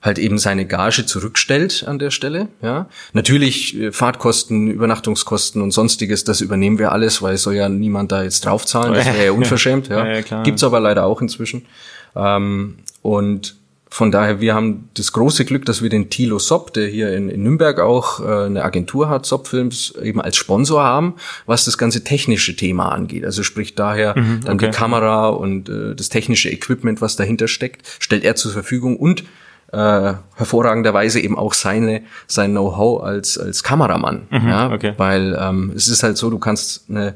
halt 0.02 0.18
eben 0.18 0.38
seine 0.38 0.66
Gage 0.66 1.06
zurückstellt 1.06 1.84
an 1.86 2.00
der 2.00 2.10
Stelle. 2.10 2.48
Ja, 2.62 2.88
natürlich 3.14 3.78
äh, 3.80 3.92
Fahrtkosten, 3.92 4.70
Übernachtungskosten 4.70 5.62
und 5.62 5.72
sonstiges, 5.72 6.24
das 6.24 6.42
übernehmen 6.42 6.80
wir 6.80 6.92
alles, 6.92 7.22
weil 7.22 7.36
es 7.36 7.44
soll 7.44 7.56
ja 7.56 7.70
niemand 7.70 8.12
da 8.12 8.24
jetzt 8.24 8.46
draufzahlen. 8.46 8.94
Das 8.94 9.06
wäre 9.14 9.26
ja 9.26 9.32
unverschämt. 9.32 9.90
Ja, 9.90 10.08
ja, 10.08 10.20
ja 10.20 10.44
gibt's 10.44 10.64
aber 10.64 10.80
leider 10.80 11.06
auch 11.06 11.22
inzwischen. 11.22 11.66
Ähm, 12.16 12.78
und 13.02 13.56
von 13.94 14.10
daher, 14.10 14.40
wir 14.40 14.56
haben 14.56 14.90
das 14.94 15.12
große 15.12 15.44
Glück, 15.44 15.66
dass 15.66 15.82
wir 15.82 15.90
den 15.90 16.10
Thilo 16.10 16.40
Sopp, 16.40 16.74
der 16.74 16.88
hier 16.88 17.14
in, 17.14 17.28
in 17.28 17.44
Nürnberg 17.44 17.78
auch 17.82 18.22
äh, 18.22 18.46
eine 18.46 18.64
Agentur 18.64 19.10
hat, 19.10 19.26
Sopp 19.26 19.50
Films, 19.50 19.94
eben 20.02 20.22
als 20.22 20.38
Sponsor 20.38 20.82
haben, 20.82 21.16
was 21.46 21.66
das 21.66 21.78
ganze 21.78 22.02
technische 22.06 22.56
Thema 22.56 22.90
angeht. 22.94 23.26
Also 23.26 23.44
sprich 23.44 23.76
daher 23.76 24.18
mhm, 24.18 24.42
dann 24.46 24.56
okay. 24.56 24.68
die 24.68 24.72
Kamera 24.72 25.28
und 25.28 25.68
äh, 25.68 25.94
das 25.94 26.08
technische 26.08 26.50
Equipment, 26.50 27.02
was 27.02 27.18
dahinter 27.18 27.50
steckt, 27.50 27.86
stellt 28.00 28.24
er 28.24 28.38
zur 28.38 28.54
Verfügung 28.54 28.96
und 28.96 29.26
äh, 29.74 30.14
hervorragenderweise 30.36 31.20
eben 31.20 31.38
auch 31.38 31.54
seine 31.54 32.04
sein 32.28 32.52
Know-how 32.52 33.04
als 33.04 33.38
als 33.38 33.62
Kameramann. 33.62 34.28
Mhm, 34.30 34.48
ja, 34.48 34.72
okay. 34.72 34.94
weil 34.96 35.38
ähm, 35.38 35.74
es 35.76 35.90
ist 35.90 36.04
halt 36.04 36.18
so, 36.18 36.30
du 36.30 36.40
kannst 36.40 36.90
eine 36.90 37.16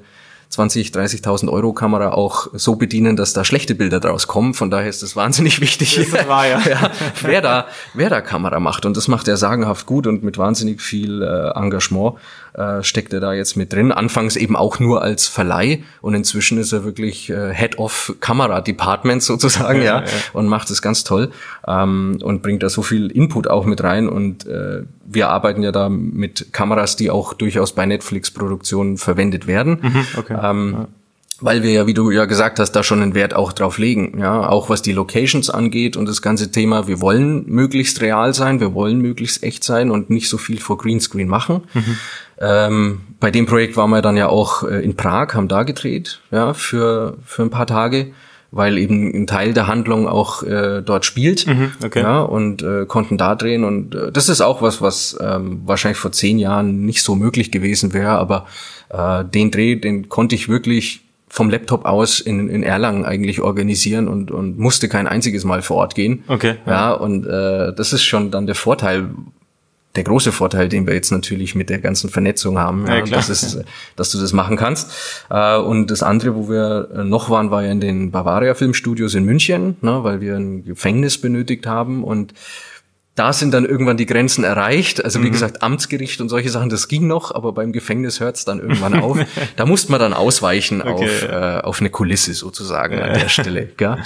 20, 0.56 0.92
30.000 0.92 1.50
Euro 1.50 1.74
Kamera 1.74 2.14
auch 2.14 2.48
so 2.54 2.76
bedienen, 2.76 3.18
dass 3.18 3.34
da 3.34 3.44
schlechte 3.44 3.76
Bilder 3.76 4.00
draus 4.00 4.26
kommen. 4.26 4.54
Von 4.54 4.72
daher 4.72 4.90
ist 4.90 5.04
es 5.04 5.16
wahnsinnig 5.16 5.60
wichtig, 5.60 5.96
das 5.96 6.28
war, 6.28 6.48
ja. 6.48 6.60
ja, 6.70 6.92
wer 7.22 7.42
da, 7.42 7.68
wer 7.94 8.10
da 8.10 8.22
Kamera 8.22 8.60
macht. 8.62 8.86
Und 8.86 8.96
das 8.96 9.10
macht 9.10 9.28
er 9.28 9.36
sagenhaft 9.36 9.86
gut 9.86 10.08
und 10.08 10.24
mit 10.24 10.38
wahnsinnig 10.38 10.82
viel 10.82 11.22
äh, 11.22 11.60
Engagement 11.60 12.16
äh, 12.58 12.84
steckt 12.84 13.14
er 13.14 13.20
da 13.20 13.34
jetzt 13.34 13.56
mit 13.56 13.74
drin. 13.74 13.92
Anfangs 13.92 14.36
eben 14.36 14.56
auch 14.56 14.80
nur 14.80 15.02
als 15.02 15.28
Verleih 15.28 15.84
und 16.02 16.14
inzwischen 16.14 16.58
ist 16.58 16.72
er 16.72 16.84
wirklich 16.84 17.30
äh, 17.30 17.54
Head 17.54 17.78
of 17.78 18.16
Kamera 18.20 18.62
Department 18.62 19.24
sozusagen, 19.24 19.80
ja, 19.80 20.00
ja, 20.00 20.02
ja, 20.02 20.12
und 20.34 20.48
macht 20.48 20.70
es 20.70 20.82
ganz 20.82 21.04
toll 21.04 21.32
ähm, 21.68 22.20
und 22.22 22.42
bringt 22.42 22.64
da 22.64 22.70
so 22.70 22.82
viel 22.82 23.12
Input 23.12 23.48
auch 23.48 23.66
mit 23.66 23.84
rein 23.84 24.08
und 24.08 24.48
äh, 24.48 24.84
wir 25.06 25.30
arbeiten 25.30 25.64
ja 25.64 25.72
da 25.72 25.90
mit 25.90 26.54
Kameras, 26.54 26.96
die 26.96 27.12
auch 27.12 27.34
durchaus 27.34 27.74
bei 27.74 27.86
Netflix-Produktionen 27.86 28.98
verwendet 28.98 29.48
werden. 29.48 29.80
Mhm, 29.82 30.08
okay. 30.18 30.38
ähm, 30.42 30.76
ja 30.80 30.88
weil 31.42 31.64
wir 31.64 31.72
ja, 31.72 31.88
wie 31.88 31.94
du 31.94 32.12
ja 32.12 32.26
gesagt 32.26 32.60
hast, 32.60 32.72
da 32.72 32.84
schon 32.84 33.02
einen 33.02 33.14
Wert 33.14 33.34
auch 33.34 33.52
drauf 33.52 33.78
legen. 33.78 34.18
Ja, 34.20 34.48
auch 34.48 34.70
was 34.70 34.82
die 34.82 34.94
Locations 34.94 35.50
angeht 35.50 35.98
und 35.98 36.08
das 36.08 36.22
ganze 36.22 36.50
Thema, 36.52 36.88
wir 36.88 37.02
wollen 37.02 37.46
möglichst 37.48 38.02
real 38.02 38.34
sein, 38.34 38.60
wir 38.60 38.74
wollen 38.74 39.00
möglichst 39.00 39.44
echt 39.44 39.64
sein 39.64 39.92
und 39.92 40.10
nicht 40.10 40.30
so 40.30 40.38
viel 40.38 40.60
vor 40.60 40.78
Greenscreen 40.78 41.28
machen. 41.28 41.64
Mhm. 41.74 41.98
Ähm, 42.40 43.02
bei 43.20 43.32
dem 43.32 43.46
Projekt 43.46 43.78
waren 43.78 43.90
wir 43.90 44.02
dann 44.02 44.18
ja 44.18 44.28
auch 44.28 44.64
äh, 44.64 44.84
in 44.84 44.96
Prag, 44.96 45.34
haben 45.34 45.48
da 45.48 45.64
gedreht, 45.64 46.20
ja, 46.32 46.54
für, 46.54 47.18
für 47.26 47.44
ein 47.44 47.50
paar 47.50 47.68
Tage, 47.68 48.08
weil 48.52 48.78
eben 48.78 49.14
ein 49.14 49.28
Teil 49.28 49.54
der 49.54 49.68
Handlung 49.68 50.08
auch 50.08 50.44
äh, 50.44 50.82
dort 50.82 51.06
spielt. 51.06 51.48
Mhm, 51.48 51.72
okay. 51.84 52.02
Ja, 52.02 52.22
und 52.22 52.62
äh, 52.62 52.86
konnten 52.86 53.18
da 53.18 53.36
drehen. 53.36 53.64
Und 53.64 53.96
äh, 53.96 54.12
das 54.12 54.30
ist 54.30 54.42
auch 54.42 54.62
was, 54.62 54.82
was 54.82 55.18
ähm, 55.22 55.62
wahrscheinlich 55.66 55.98
vor 55.98 56.12
zehn 56.12 56.40
Jahren 56.40 56.86
nicht 56.86 57.04
so 57.04 57.16
möglich 57.16 57.52
gewesen 57.52 57.94
wäre, 57.94 58.12
aber 58.12 58.46
äh, 58.90 59.24
den 59.26 59.52
Dreh, 59.52 59.76
den 59.76 60.10
konnte 60.10 60.36
ich 60.36 60.50
wirklich 60.50 61.02
vom 61.28 61.50
Laptop 61.50 61.86
aus 61.86 62.22
in, 62.22 62.48
in 62.50 62.64
Erlangen 62.64 63.04
eigentlich 63.04 63.42
organisieren 63.42 64.08
und, 64.08 64.32
und 64.32 64.58
musste 64.58 64.88
kein 64.88 65.06
einziges 65.06 65.44
Mal 65.44 65.62
vor 65.62 65.78
Ort 65.78 65.96
gehen. 65.96 66.24
Okay. 66.30 66.56
Ja, 66.66 66.72
ja 66.72 66.92
und 66.94 67.26
äh, 67.26 67.74
das 67.74 67.92
ist 67.92 68.04
schon 68.04 68.32
dann 68.32 68.46
der 68.46 68.56
Vorteil, 68.56 69.10
der 69.96 70.04
große 70.04 70.32
Vorteil, 70.32 70.70
den 70.70 70.88
wir 70.88 70.94
jetzt 70.94 71.12
natürlich 71.12 71.56
mit 71.56 71.70
der 71.70 71.80
ganzen 71.80 72.10
Vernetzung 72.10 72.58
haben, 72.58 72.86
ja, 72.88 72.98
ja 72.98 73.06
das 73.06 73.30
ist, 73.30 73.64
dass 73.96 74.12
du 74.12 74.20
das 74.20 74.34
machen 74.34 74.58
kannst. 74.58 74.92
Äh, 75.30 75.58
und 75.58 75.92
das 75.92 76.04
andere, 76.04 76.36
wo 76.36 76.50
wir 76.50 77.04
noch 77.04 77.30
waren, 77.30 77.52
war 77.52 77.64
ja 77.64 77.72
in 77.72 77.80
den 77.80 78.12
Bavaria 78.12 78.54
Filmstudios 78.54 79.16
in 79.16 79.26
München, 79.26 79.78
ne, 79.82 80.04
weil 80.04 80.22
wir 80.22 80.36
ein 80.36 80.64
Gefängnis 80.64 81.20
benötigt 81.20 81.68
haben 81.68 82.04
und 82.04 82.34
da 83.16 83.32
sind 83.32 83.54
dann 83.54 83.66
irgendwann 83.66 83.96
die 83.96 84.06
Grenzen 84.06 84.44
erreicht. 84.44 85.04
Also 85.04 85.22
wie 85.22 85.28
mhm. 85.28 85.32
gesagt, 85.32 85.64
Amtsgericht 85.64 86.20
und 86.20 86.28
solche 86.28 86.50
Sachen, 86.50 86.70
das 86.70 86.90
ging 86.90 87.08
noch, 87.08 87.34
aber 87.34 87.54
beim 87.54 87.72
Gefängnis 87.72 88.20
hört 88.20 88.36
es 88.36 88.44
dann 88.44 88.60
irgendwann 88.60 89.00
auf. 89.02 89.18
da 89.56 89.66
musste 89.66 89.92
man 89.92 90.02
dann 90.02 90.14
ausweichen 90.14 90.82
okay. 90.82 90.92
auf, 90.92 91.24
äh, 91.24 91.62
auf 91.64 91.80
eine 91.80 91.90
Kulisse 91.90 92.34
sozusagen 92.34 92.98
ja. 92.98 93.06
an 93.06 93.14
der 93.14 93.30
Stelle. 93.30 93.70
Gell? 93.78 93.98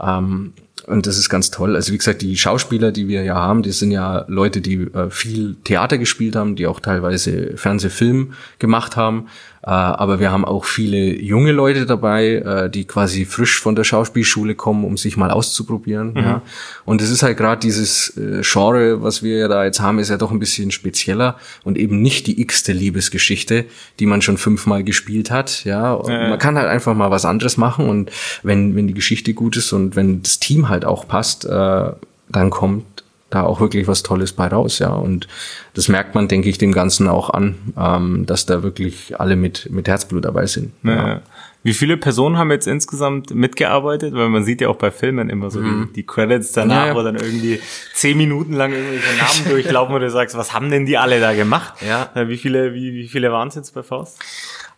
Ähm, 0.00 0.52
und 0.86 1.06
das 1.06 1.16
ist 1.18 1.28
ganz 1.28 1.50
toll. 1.50 1.74
Also 1.74 1.92
wie 1.92 1.98
gesagt, 1.98 2.22
die 2.22 2.36
Schauspieler, 2.36 2.92
die 2.92 3.08
wir 3.08 3.22
ja 3.22 3.34
haben, 3.34 3.62
die 3.62 3.72
sind 3.72 3.90
ja 3.90 4.24
Leute, 4.28 4.60
die 4.60 4.82
äh, 4.92 5.10
viel 5.10 5.56
Theater 5.64 5.98
gespielt 5.98 6.36
haben, 6.36 6.54
die 6.54 6.66
auch 6.66 6.80
teilweise 6.80 7.56
Fernsehfilm 7.56 8.34
gemacht 8.58 8.96
haben. 8.96 9.26
Äh, 9.66 9.70
aber 9.70 10.20
wir 10.20 10.30
haben 10.30 10.44
auch 10.44 10.64
viele 10.64 11.20
junge 11.20 11.50
Leute 11.50 11.86
dabei, 11.86 12.36
äh, 12.36 12.70
die 12.70 12.84
quasi 12.84 13.24
frisch 13.24 13.60
von 13.60 13.74
der 13.74 13.82
Schauspielschule 13.82 14.54
kommen, 14.54 14.84
um 14.84 14.96
sich 14.96 15.16
mal 15.16 15.32
auszuprobieren. 15.32 16.12
Mhm. 16.12 16.18
Ja. 16.18 16.42
Und 16.84 17.02
es 17.02 17.10
ist 17.10 17.24
halt 17.24 17.36
gerade 17.36 17.60
dieses 17.60 18.16
äh, 18.16 18.42
Genre, 18.42 19.02
was 19.02 19.24
wir 19.24 19.38
ja 19.38 19.48
da 19.48 19.64
jetzt 19.64 19.80
haben, 19.80 19.98
ist 19.98 20.10
ja 20.10 20.18
doch 20.18 20.30
ein 20.30 20.38
bisschen 20.38 20.70
spezieller 20.70 21.36
und 21.64 21.78
eben 21.78 22.00
nicht 22.00 22.28
die 22.28 22.40
x-te 22.40 22.72
Liebesgeschichte, 22.72 23.64
die 23.98 24.06
man 24.06 24.22
schon 24.22 24.36
fünfmal 24.36 24.84
gespielt 24.84 25.32
hat. 25.32 25.64
Ja, 25.64 26.00
ja, 26.06 26.28
man 26.28 26.38
kann 26.38 26.56
halt 26.56 26.68
einfach 26.68 26.94
mal 26.94 27.10
was 27.10 27.24
anderes 27.24 27.56
machen 27.56 27.88
und 27.88 28.12
wenn 28.44 28.76
wenn 28.76 28.86
die 28.86 28.94
Geschichte 28.94 29.34
gut 29.34 29.56
ist 29.56 29.72
und 29.72 29.96
wenn 29.96 30.22
das 30.22 30.38
Team 30.38 30.65
halt 30.68 30.84
auch 30.84 31.06
passt, 31.06 31.44
äh, 31.44 31.90
dann 32.28 32.50
kommt 32.50 32.84
da 33.30 33.42
auch 33.42 33.60
wirklich 33.60 33.88
was 33.88 34.02
Tolles 34.02 34.32
bei 34.32 34.46
raus, 34.46 34.78
ja. 34.78 34.90
Und 34.90 35.26
das 35.74 35.88
merkt 35.88 36.14
man, 36.14 36.28
denke 36.28 36.48
ich, 36.48 36.58
dem 36.58 36.72
Ganzen 36.72 37.08
auch 37.08 37.30
an, 37.30 37.56
ähm, 37.76 38.24
dass 38.26 38.46
da 38.46 38.62
wirklich 38.62 39.18
alle 39.18 39.36
mit, 39.36 39.68
mit 39.70 39.88
Herzblut 39.88 40.24
dabei 40.24 40.46
sind. 40.46 40.72
Ja. 40.84 41.08
ja. 41.08 41.22
Wie 41.64 41.74
viele 41.74 41.96
Personen 41.96 42.38
haben 42.38 42.52
jetzt 42.52 42.68
insgesamt 42.68 43.34
mitgearbeitet? 43.34 44.14
Weil 44.14 44.28
man 44.28 44.44
sieht 44.44 44.60
ja 44.60 44.68
auch 44.68 44.76
bei 44.76 44.92
Filmen 44.92 45.28
immer 45.28 45.50
so 45.50 45.58
mhm. 45.58 45.88
die, 45.88 45.94
die, 45.94 46.06
Credits 46.06 46.52
danach, 46.52 46.86
ja. 46.86 46.94
wo 46.94 47.02
dann 47.02 47.16
irgendwie 47.16 47.60
zehn 47.92 48.16
Minuten 48.16 48.52
lang 48.52 48.72
irgendwelche 48.72 49.16
Namen 49.16 49.48
durchlaufen 49.50 49.92
und 49.96 50.00
du 50.00 50.10
sagst, 50.10 50.36
was 50.36 50.52
haben 50.52 50.70
denn 50.70 50.86
die 50.86 50.96
alle 50.96 51.18
da 51.18 51.34
gemacht? 51.34 51.74
Ja. 51.84 52.10
Äh, 52.14 52.28
wie 52.28 52.36
viele, 52.36 52.72
wie, 52.74 52.92
wie 52.92 53.08
viele 53.08 53.32
waren 53.32 53.48
es 53.48 53.56
jetzt 53.56 53.74
bei 53.74 53.82
Faust? 53.82 54.20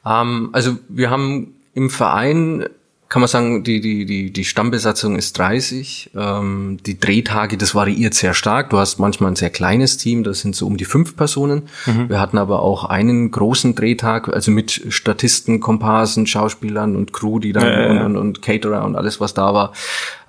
Ähm, 0.06 0.48
also 0.52 0.78
wir 0.88 1.10
haben 1.10 1.52
im 1.74 1.90
Verein 1.90 2.64
kann 3.08 3.20
man 3.20 3.28
sagen, 3.28 3.64
die, 3.64 3.80
die, 3.80 4.04
die, 4.04 4.30
die 4.30 4.44
Stammbesatzung 4.44 5.16
ist 5.16 5.38
30. 5.38 6.10
Ähm, 6.14 6.76
die 6.84 7.00
Drehtage, 7.00 7.56
das 7.56 7.74
variiert 7.74 8.12
sehr 8.12 8.34
stark. 8.34 8.68
Du 8.68 8.78
hast 8.78 8.98
manchmal 8.98 9.32
ein 9.32 9.36
sehr 9.36 9.48
kleines 9.48 9.96
Team, 9.96 10.24
das 10.24 10.40
sind 10.40 10.54
so 10.54 10.66
um 10.66 10.76
die 10.76 10.84
fünf 10.84 11.16
Personen. 11.16 11.70
Mhm. 11.86 12.10
Wir 12.10 12.20
hatten 12.20 12.36
aber 12.36 12.60
auch 12.60 12.84
einen 12.84 13.30
großen 13.30 13.74
Drehtag, 13.74 14.28
also 14.28 14.50
mit 14.50 14.84
Statisten, 14.90 15.60
Komparsen, 15.60 16.26
Schauspielern 16.26 16.96
und 16.96 17.14
Crew, 17.14 17.38
die 17.38 17.54
dann 17.54 17.64
ja, 17.64 17.70
ja, 17.70 17.80
ja. 17.80 17.90
Und, 17.90 17.98
und, 17.98 18.16
und, 18.16 18.42
Caterer 18.42 18.84
und 18.84 18.94
alles, 18.94 19.20
was 19.20 19.32
da 19.32 19.54
war. 19.54 19.72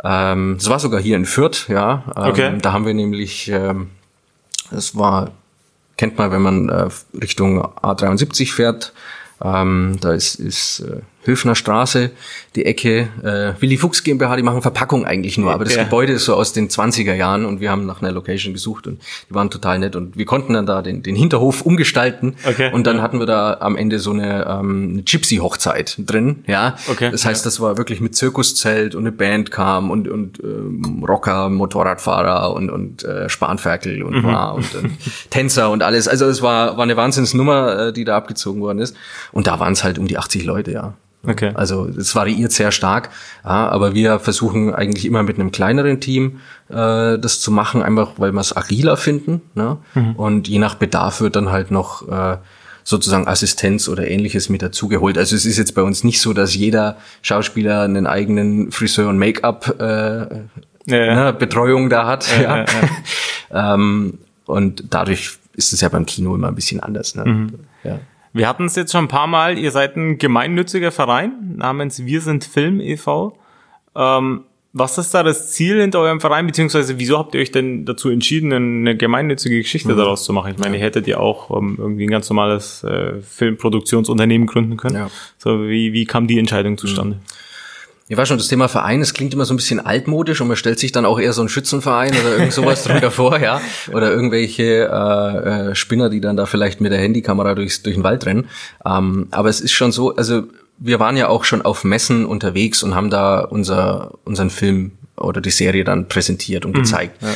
Ähm, 0.02 0.56
das 0.58 0.70
war 0.70 0.80
sogar 0.80 1.02
hier 1.02 1.18
in 1.18 1.26
Fürth, 1.26 1.68
ja. 1.68 2.06
Ähm, 2.16 2.24
okay. 2.24 2.58
Da 2.62 2.72
haben 2.72 2.86
wir 2.86 2.94
nämlich, 2.94 3.50
ähm, 3.50 3.90
das 4.72 4.96
war, 4.96 5.32
kennt 5.98 6.18
man, 6.18 6.32
wenn 6.32 6.42
man 6.42 6.70
äh, 6.70 6.88
Richtung 7.22 7.62
A73 7.62 8.54
fährt, 8.54 8.94
ähm, 9.44 9.98
da 10.00 10.14
ist, 10.14 10.36
ist 10.36 10.80
äh, 10.80 11.02
Höfner 11.24 11.56
Straße, 11.56 12.12
die 12.56 12.66
Ecke, 12.66 13.10
äh, 13.24 13.62
Willi 13.62 13.78
Fuchs 13.78 14.04
GmbH, 14.04 14.38
die 14.38 14.44
machen 14.44 14.62
Verpackung 14.62 15.06
eigentlich 15.06 15.38
nur, 15.38 15.54
aber 15.54 15.66
das 15.66 15.76
ja. 15.76 15.84
Gebäude 15.84 16.14
ist 16.14 16.26
so 16.26 16.34
aus 16.34 16.54
den 16.54 16.70
20er 16.70 17.14
Jahren 17.14 17.46
und 17.46 17.60
wir 17.60 17.72
haben 17.72 17.86
nach 17.86 18.02
einer 18.02 18.12
Location 18.12 18.54
gesucht 18.54 18.88
und 18.88 19.02
die 19.30 19.36
waren 19.36 19.50
total 19.50 19.80
nett 19.80 19.96
und 19.96 20.18
wir 20.18 20.26
konnten 20.26 20.54
dann 20.54 20.66
da 20.66 20.82
den, 20.82 21.04
den 21.04 21.16
Hinterhof 21.16 21.62
umgestalten 21.62 22.36
okay. 22.48 22.72
und 22.74 22.88
dann 22.88 22.98
ja. 22.98 23.02
hatten 23.02 23.20
wir 23.20 23.26
da 23.26 23.58
am 23.60 23.76
Ende 23.76 24.00
so 24.00 24.12
eine, 24.12 24.46
ähm, 24.48 24.90
eine 24.94 25.04
Gypsy-Hochzeit 25.04 25.98
drin, 26.00 26.44
ja. 26.48 26.78
Okay. 26.90 27.12
Das 27.12 27.26
heißt, 27.26 27.46
das 27.46 27.60
war 27.60 27.78
wirklich 27.78 28.00
mit 28.00 28.16
Zirkuszelt 28.16 28.96
und 28.96 29.04
eine 29.04 29.12
Band 29.12 29.52
kam 29.52 29.92
und, 29.92 30.08
und 30.08 30.42
ähm, 30.42 31.04
Rocker, 31.08 31.50
Motorradfahrer 31.50 32.54
und, 32.54 32.70
und 32.70 33.04
äh, 33.04 33.28
Spanferkel 33.28 34.04
und, 34.04 34.16
mhm. 34.16 34.24
war 34.24 34.56
und, 34.56 34.74
und 34.76 34.92
Tänzer 35.30 35.70
und 35.70 35.84
alles. 35.84 36.08
Also 36.08 36.26
es 36.26 36.42
war, 36.42 36.78
war 36.78 36.84
eine 36.84 36.96
Wahnsinnsnummer, 36.96 37.88
äh, 37.88 37.94
die 37.94 38.06
da 38.06 38.16
abgezogen 38.16 38.62
worden 38.62 38.80
ist 38.80 38.96
und 39.34 39.48
da 39.48 39.60
waren 39.60 39.74
es 39.74 39.84
halt 39.84 40.00
um 40.00 40.08
die 40.08 40.18
80 40.18 40.46
Leute, 40.46 40.72
ja. 40.72 40.94
Okay. 41.28 41.52
Also 41.54 41.86
es 41.86 42.16
variiert 42.16 42.52
sehr 42.54 42.72
stark, 42.72 43.10
ja, 43.44 43.68
aber 43.70 43.94
wir 43.94 44.20
versuchen 44.20 44.74
eigentlich 44.74 45.06
immer 45.06 45.22
mit 45.22 45.38
einem 45.38 45.52
kleineren 45.52 46.00
Team 46.00 46.40
äh, 46.70 47.18
das 47.20 47.42
zu 47.42 47.52
machen, 47.52 47.84
einfach 47.84 48.14
weil 48.18 48.32
wir 48.32 48.40
es 48.40 48.56
agiler 48.56 48.96
finden. 48.96 49.42
Ne? 49.54 49.78
Mhm. 49.96 50.16
Und 50.16 50.48
je 50.48 50.60
nach 50.60 50.76
Bedarf 50.76 51.20
wird 51.20 51.36
dann 51.36 51.52
halt 51.52 51.72
noch 51.72 52.08
äh, 52.08 52.38
sozusagen 52.86 53.28
Assistenz 53.28 53.90
oder 53.90 54.08
ähnliches 54.08 54.50
mit 54.50 54.62
dazugeholt. 54.62 55.18
Also 55.18 55.36
es 55.36 55.46
ist 55.46 55.58
jetzt 55.58 55.76
bei 55.76 55.82
uns 55.82 56.04
nicht 56.04 56.22
so, 56.22 56.34
dass 56.34 56.56
jeder 56.56 56.98
Schauspieler 57.22 57.82
einen 57.82 58.08
eigenen 58.08 58.72
Friseur 58.72 59.10
und 59.10 59.18
Make-up 59.18 59.76
äh, 59.80 60.26
ja, 60.86 61.16
ne, 61.16 61.34
Betreuung 61.38 61.90
da 61.90 62.08
hat. 62.08 62.28
Ja, 62.42 62.66
ähm, 63.52 64.20
und 64.46 64.86
dadurch 64.90 65.38
ist 65.54 65.74
es 65.74 65.82
ja 65.82 65.90
beim 65.90 66.06
Kino 66.06 66.34
immer 66.34 66.48
ein 66.48 66.56
bisschen 66.56 66.80
anders. 66.80 67.14
Ne? 67.16 67.26
Mhm. 67.26 67.54
Ja. 67.84 68.00
Wir 68.34 68.48
hatten 68.48 68.66
es 68.66 68.76
jetzt 68.76 68.92
schon 68.92 69.06
ein 69.06 69.10
paar 69.10 69.28
Mal, 69.28 69.58
ihr 69.58 69.72
seid 69.72 69.96
ein 69.96 70.18
gemeinnütziger 70.18 70.92
Verein 70.92 71.56
namens 71.58 72.06
Wir 72.06 72.22
sind 72.22 72.46
Film 72.46 72.80
e.V. 72.80 73.38
Ähm, 73.96 74.44
was 74.72 75.00
ist 75.00 75.14
da 75.16 75.24
das 75.24 75.52
Ziel 75.52 75.82
hinter 75.82 76.00
eurem 76.00 76.22
Verein, 76.22 76.46
beziehungsweise 76.46 77.00
wieso 77.00 77.18
habt 77.18 77.34
ihr 77.34 77.42
euch 77.42 77.52
denn 77.52 77.86
dazu 77.86 78.10
entschieden, 78.10 78.54
eine 78.54 78.96
gemeinnützige 78.96 79.58
Geschichte 79.58 79.94
mhm. 79.94 79.98
daraus 79.98 80.24
zu 80.24 80.32
machen? 80.32 80.52
Ich 80.52 80.60
meine, 80.60 80.78
ihr 80.78 80.84
hättet 80.84 81.08
ja 81.08 81.18
auch 81.18 81.50
ähm, 81.58 81.76
irgendwie 81.80 82.06
ein 82.06 82.12
ganz 82.12 82.30
normales 82.30 82.84
äh, 82.84 83.20
Filmproduktionsunternehmen 83.22 84.48
gründen 84.48 84.78
können. 84.78 84.96
Ja. 84.96 85.10
So, 85.38 85.68
wie, 85.68 85.94
wie 85.94 86.06
kam 86.06 86.28
die 86.28 86.38
Entscheidung 86.38 86.78
zustande? 86.78 87.16
Mhm. 87.16 87.49
Ich 88.10 88.18
war 88.18 88.26
schon, 88.26 88.40
das 88.40 88.48
Thema 88.48 88.68
Verein, 88.68 89.02
es 89.02 89.14
klingt 89.14 89.36
immer 89.36 89.46
so 89.46 89.54
ein 89.54 89.58
bisschen 89.58 89.80
altmodisch 89.80 90.42
und 90.42 90.48
man 90.48 90.58
stellt 90.58 90.80
sich 90.80 90.92
dann 90.92 91.06
auch 91.06 91.20
eher 91.20 91.32
so 91.32 91.42
einen 91.42 91.50
Schützenverein 91.50 92.12
oder 92.20 92.32
irgend 92.38 92.54
sowas 92.54 92.84
drunter 92.86 93.12
vor, 93.12 93.40
ja. 93.40 93.62
Oder 93.94 94.12
irgendwelche 94.12 94.90
äh, 94.92 95.70
äh, 95.70 95.76
Spinner, 95.76 96.10
die 96.10 96.20
dann 96.20 96.36
da 96.36 96.48
vielleicht 96.48 96.82
mit 96.82 96.92
der 96.92 97.00
Handykamera 97.00 97.54
durchs, 97.54 97.84
durch 97.84 97.96
den 97.96 98.04
Wald 98.04 98.26
rennen. 98.26 98.50
Ähm, 98.84 99.28
aber 99.30 99.50
es 99.50 99.62
ist 99.62 99.74
schon 99.74 99.92
so, 99.92 100.16
also 100.16 100.44
wir 100.80 101.00
waren 101.00 101.18
ja 101.18 101.28
auch 101.28 101.44
schon 101.44 101.62
auf 101.62 101.84
Messen 101.84 102.26
unterwegs 102.26 102.82
und 102.82 102.96
haben 102.96 103.12
da 103.12 103.42
unser, 103.42 104.18
unseren 104.26 104.50
Film 104.50 104.94
oder 105.16 105.40
die 105.40 105.52
Serie 105.52 105.84
dann 105.84 106.08
präsentiert 106.08 106.66
und 106.66 106.72
mhm. 106.72 106.80
gezeigt. 106.80 107.22
Ja. 107.22 107.28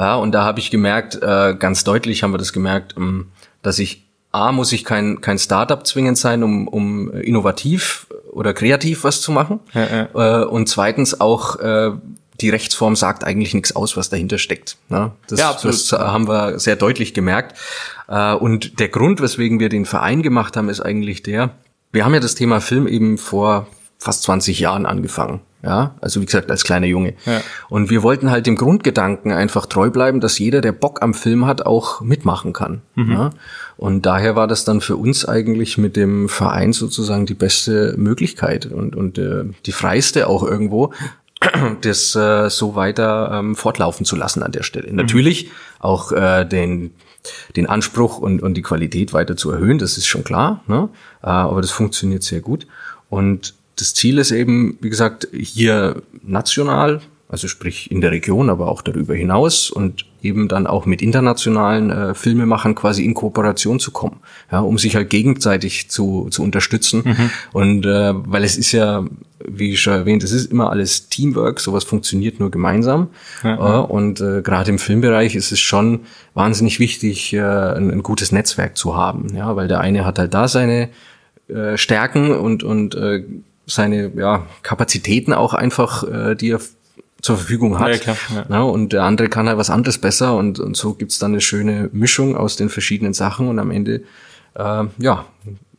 ja. 0.00 0.14
und 0.16 0.32
da 0.32 0.44
habe 0.44 0.60
ich 0.60 0.70
gemerkt, 0.70 1.18
äh, 1.20 1.54
ganz 1.58 1.84
deutlich 1.84 2.22
haben 2.22 2.32
wir 2.32 2.38
das 2.38 2.54
gemerkt, 2.54 2.94
ähm, 2.96 3.26
dass 3.60 3.78
ich 3.78 4.06
A, 4.34 4.50
muss 4.50 4.72
ich 4.72 4.84
kein, 4.84 5.20
kein 5.20 5.38
Startup 5.38 5.86
zwingend 5.86 6.16
sein, 6.16 6.42
um, 6.42 6.66
um 6.66 7.12
innovativ 7.12 8.06
oder 8.32 8.54
kreativ 8.54 9.04
was 9.04 9.20
zu 9.20 9.30
machen. 9.30 9.60
Ja, 9.74 10.08
ja. 10.14 10.42
Äh, 10.42 10.46
und 10.46 10.68
zweitens 10.68 11.20
auch, 11.20 11.56
äh, 11.60 11.92
die 12.40 12.50
Rechtsform 12.50 12.96
sagt 12.96 13.24
eigentlich 13.24 13.54
nichts 13.54 13.76
aus, 13.76 13.96
was 13.96 14.08
dahinter 14.08 14.38
steckt. 14.38 14.78
Ne? 14.88 15.12
Das, 15.28 15.38
ja, 15.38 15.50
absolut. 15.50 15.74
das 15.74 15.92
haben 15.92 16.26
wir 16.26 16.58
sehr 16.58 16.76
deutlich 16.76 17.14
gemerkt. 17.14 17.56
Äh, 18.08 18.34
und 18.34 18.80
der 18.80 18.88
Grund, 18.88 19.20
weswegen 19.20 19.60
wir 19.60 19.68
den 19.68 19.84
Verein 19.84 20.22
gemacht 20.22 20.56
haben, 20.56 20.68
ist 20.68 20.80
eigentlich 20.80 21.22
der, 21.22 21.50
wir 21.92 22.04
haben 22.04 22.14
ja 22.14 22.20
das 22.20 22.34
Thema 22.34 22.60
Film 22.60 22.88
eben 22.88 23.18
vor 23.18 23.68
fast 23.98 24.22
20 24.24 24.58
Jahren 24.58 24.86
angefangen. 24.86 25.40
Ja, 25.62 25.94
also 26.00 26.20
wie 26.20 26.26
gesagt, 26.26 26.50
als 26.50 26.64
kleiner 26.64 26.88
Junge. 26.88 27.14
Ja. 27.24 27.40
Und 27.68 27.88
wir 27.88 28.02
wollten 28.02 28.32
halt 28.32 28.46
dem 28.46 28.56
Grundgedanken 28.56 29.30
einfach 29.30 29.66
treu 29.66 29.90
bleiben, 29.90 30.20
dass 30.20 30.38
jeder, 30.40 30.60
der 30.60 30.72
Bock 30.72 31.02
am 31.02 31.14
Film 31.14 31.46
hat, 31.46 31.64
auch 31.64 32.00
mitmachen 32.00 32.52
kann. 32.52 32.82
Mhm. 32.96 33.12
Ja? 33.12 33.30
Und 33.76 34.04
daher 34.04 34.34
war 34.34 34.48
das 34.48 34.64
dann 34.64 34.80
für 34.80 34.96
uns 34.96 35.24
eigentlich 35.24 35.78
mit 35.78 35.94
dem 35.94 36.28
Verein 36.28 36.72
sozusagen 36.72 37.26
die 37.26 37.34
beste 37.34 37.94
Möglichkeit 37.96 38.66
und, 38.66 38.96
und 38.96 39.18
äh, 39.18 39.44
die 39.64 39.72
freiste 39.72 40.26
auch 40.26 40.42
irgendwo, 40.42 40.92
das 41.82 42.16
äh, 42.16 42.50
so 42.50 42.74
weiter 42.74 43.30
ähm, 43.32 43.54
fortlaufen 43.54 44.04
zu 44.04 44.16
lassen 44.16 44.42
an 44.42 44.50
der 44.50 44.64
Stelle. 44.64 44.90
Mhm. 44.90 44.96
Natürlich 44.96 45.50
auch 45.78 46.10
äh, 46.10 46.44
den 46.44 46.90
den 47.54 47.68
Anspruch 47.68 48.18
und, 48.18 48.42
und 48.42 48.54
die 48.54 48.62
Qualität 48.62 49.12
weiter 49.12 49.36
zu 49.36 49.52
erhöhen, 49.52 49.78
das 49.78 49.96
ist 49.96 50.06
schon 50.06 50.24
klar, 50.24 50.64
ne? 50.66 50.88
Äh, 51.22 51.26
aber 51.26 51.60
das 51.60 51.70
funktioniert 51.70 52.24
sehr 52.24 52.40
gut. 52.40 52.66
Und 53.08 53.54
das 53.82 53.94
Ziel 53.94 54.18
ist 54.18 54.30
eben, 54.30 54.78
wie 54.80 54.90
gesagt, 54.90 55.26
hier 55.32 56.02
national, 56.22 57.00
also 57.28 57.48
sprich 57.48 57.90
in 57.90 58.00
der 58.00 58.12
Region, 58.12 58.48
aber 58.48 58.68
auch 58.68 58.80
darüber 58.80 59.16
hinaus 59.16 59.70
und 59.70 60.06
eben 60.22 60.46
dann 60.46 60.68
auch 60.68 60.86
mit 60.86 61.02
internationalen 61.02 61.90
äh, 61.90 62.14
Filmemachern 62.14 62.76
quasi 62.76 63.04
in 63.04 63.14
Kooperation 63.14 63.80
zu 63.80 63.90
kommen, 63.90 64.20
ja, 64.52 64.60
um 64.60 64.78
sich 64.78 64.94
halt 64.94 65.10
gegenseitig 65.10 65.90
zu, 65.90 66.28
zu 66.30 66.44
unterstützen. 66.44 67.02
Mhm. 67.04 67.30
Und 67.52 67.86
äh, 67.86 68.12
weil 68.14 68.44
es 68.44 68.56
ist 68.56 68.70
ja, 68.70 69.04
wie 69.44 69.76
schon 69.76 69.94
erwähnt, 69.94 70.22
es 70.22 70.30
ist 70.30 70.52
immer 70.52 70.70
alles 70.70 71.08
Teamwork, 71.08 71.58
sowas 71.58 71.82
funktioniert 71.82 72.38
nur 72.38 72.52
gemeinsam. 72.52 73.08
Mhm. 73.42 73.48
Äh, 73.48 73.54
und 73.56 74.20
äh, 74.20 74.42
gerade 74.42 74.70
im 74.70 74.78
Filmbereich 74.78 75.34
ist 75.34 75.50
es 75.50 75.58
schon 75.58 76.02
wahnsinnig 76.34 76.78
wichtig, 76.78 77.32
äh, 77.32 77.40
ein, 77.40 77.90
ein 77.90 78.04
gutes 78.04 78.30
Netzwerk 78.30 78.76
zu 78.76 78.94
haben, 78.94 79.34
ja, 79.34 79.56
weil 79.56 79.66
der 79.66 79.80
eine 79.80 80.04
hat 80.04 80.20
halt 80.20 80.34
da 80.34 80.46
seine 80.46 80.90
äh, 81.48 81.76
Stärken 81.76 82.30
und, 82.30 82.62
und 82.62 82.94
äh, 82.94 83.24
seine 83.66 84.12
ja, 84.16 84.46
Kapazitäten 84.62 85.32
auch 85.32 85.54
einfach, 85.54 86.04
äh, 86.04 86.34
die 86.34 86.50
er 86.50 86.60
zur 87.20 87.36
Verfügung 87.36 87.78
hat. 87.78 87.90
Ja, 87.90 87.98
klar, 87.98 88.16
ja. 88.34 88.46
Ja, 88.48 88.62
und 88.62 88.92
der 88.92 89.04
andere 89.04 89.28
kann 89.28 89.48
halt 89.48 89.58
was 89.58 89.70
anderes 89.70 89.98
besser 89.98 90.36
und, 90.36 90.58
und 90.58 90.76
so 90.76 90.94
gibt's 90.94 91.18
dann 91.18 91.32
eine 91.32 91.40
schöne 91.40 91.88
Mischung 91.92 92.36
aus 92.36 92.56
den 92.56 92.68
verschiedenen 92.68 93.14
Sachen 93.14 93.48
und 93.48 93.58
am 93.58 93.70
Ende 93.70 94.02
äh, 94.54 94.84
ja 94.98 95.24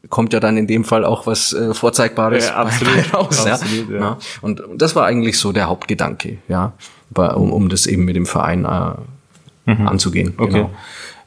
kommt 0.10 0.34
ja 0.34 0.40
dann 0.40 0.58
in 0.58 0.68
dem 0.68 0.84
Fall 0.84 1.06
auch 1.06 1.28
was 1.28 1.54
äh, 1.54 1.74
Vorzeigbares 1.74 2.48
ja, 2.48 2.56
absolut, 2.56 3.14
raus. 3.14 3.46
Absolut, 3.46 3.90
ja. 3.90 4.00
ja. 4.00 4.18
Und 4.42 4.62
das 4.76 4.96
war 4.96 5.06
eigentlich 5.06 5.40
so 5.40 5.52
der 5.52 5.68
Hauptgedanke, 5.68 6.38
ja, 6.48 6.74
um, 7.16 7.52
um 7.52 7.70
das 7.70 7.88
eben 7.88 8.06
mit 8.06 8.16
dem 8.16 8.26
Verein 8.26 8.66
äh, 8.66 9.72
mhm. 9.72 9.88
anzugehen. 9.88 10.34
Okay. 10.38 10.68
Genau. 10.68 10.72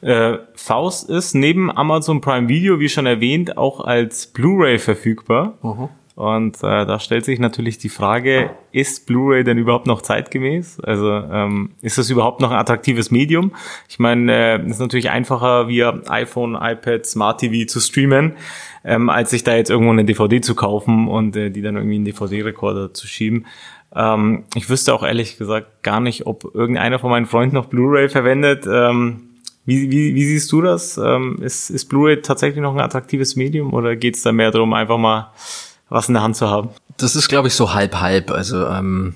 Äh, 0.02 0.38
Faust 0.54 1.08
ist 1.08 1.34
neben 1.34 1.74
Amazon 1.74 2.20
Prime 2.20 2.48
Video, 2.48 2.78
wie 2.78 2.88
schon 2.88 3.06
erwähnt, 3.06 3.56
auch 3.56 3.80
als 3.80 4.26
Blu-ray 4.26 4.78
verfügbar. 4.78 5.54
Mhm. 5.62 5.88
Und 6.16 6.56
äh, 6.62 6.86
da 6.86 6.98
stellt 6.98 7.26
sich 7.26 7.38
natürlich 7.38 7.76
die 7.76 7.90
Frage, 7.90 8.48
ist 8.72 9.04
Blu-ray 9.04 9.44
denn 9.44 9.58
überhaupt 9.58 9.86
noch 9.86 10.00
zeitgemäß? 10.00 10.80
Also 10.80 11.10
ähm, 11.10 11.72
ist 11.82 11.98
das 11.98 12.08
überhaupt 12.08 12.40
noch 12.40 12.50
ein 12.50 12.56
attraktives 12.56 13.10
Medium? 13.10 13.52
Ich 13.86 13.98
meine, 13.98 14.32
äh, 14.32 14.66
ist 14.66 14.80
natürlich 14.80 15.10
einfacher 15.10 15.68
via 15.68 16.00
iPhone, 16.08 16.54
iPad, 16.58 17.04
Smart 17.04 17.40
TV 17.40 17.66
zu 17.70 17.80
streamen, 17.80 18.32
ähm, 18.82 19.10
als 19.10 19.28
sich 19.28 19.44
da 19.44 19.56
jetzt 19.56 19.68
irgendwo 19.68 19.92
eine 19.92 20.06
DVD 20.06 20.40
zu 20.40 20.54
kaufen 20.54 21.06
und 21.06 21.36
äh, 21.36 21.50
die 21.50 21.60
dann 21.60 21.76
irgendwie 21.76 21.96
in 21.96 22.06
DVD-Rekorder 22.06 22.94
zu 22.94 23.06
schieben. 23.06 23.44
Ähm, 23.94 24.44
ich 24.54 24.70
wüsste 24.70 24.94
auch 24.94 25.02
ehrlich 25.02 25.36
gesagt 25.36 25.82
gar 25.82 26.00
nicht, 26.00 26.26
ob 26.26 26.54
irgendeiner 26.54 26.98
von 26.98 27.10
meinen 27.10 27.26
Freunden 27.26 27.56
noch 27.56 27.66
Blu-ray 27.66 28.08
verwendet. 28.08 28.66
Ähm, 28.66 29.20
wie, 29.66 29.90
wie, 29.90 30.14
wie 30.14 30.24
siehst 30.24 30.50
du 30.50 30.62
das? 30.62 30.96
Ähm, 30.96 31.42
ist 31.42 31.68
ist 31.68 31.90
Blu-ray 31.90 32.22
tatsächlich 32.22 32.62
noch 32.62 32.72
ein 32.72 32.80
attraktives 32.80 33.36
Medium 33.36 33.74
oder 33.74 33.96
geht 33.96 34.16
es 34.16 34.22
da 34.22 34.32
mehr 34.32 34.50
darum, 34.50 34.72
einfach 34.72 34.96
mal 34.96 35.32
was 35.88 36.08
in 36.08 36.14
der 36.14 36.22
Hand 36.22 36.36
zu 36.36 36.48
haben. 36.48 36.70
Das 36.96 37.16
ist, 37.16 37.28
glaube 37.28 37.48
ich, 37.48 37.54
so 37.54 37.74
halb 37.74 38.00
halb. 38.00 38.30
Also 38.30 38.66
ähm, 38.66 39.14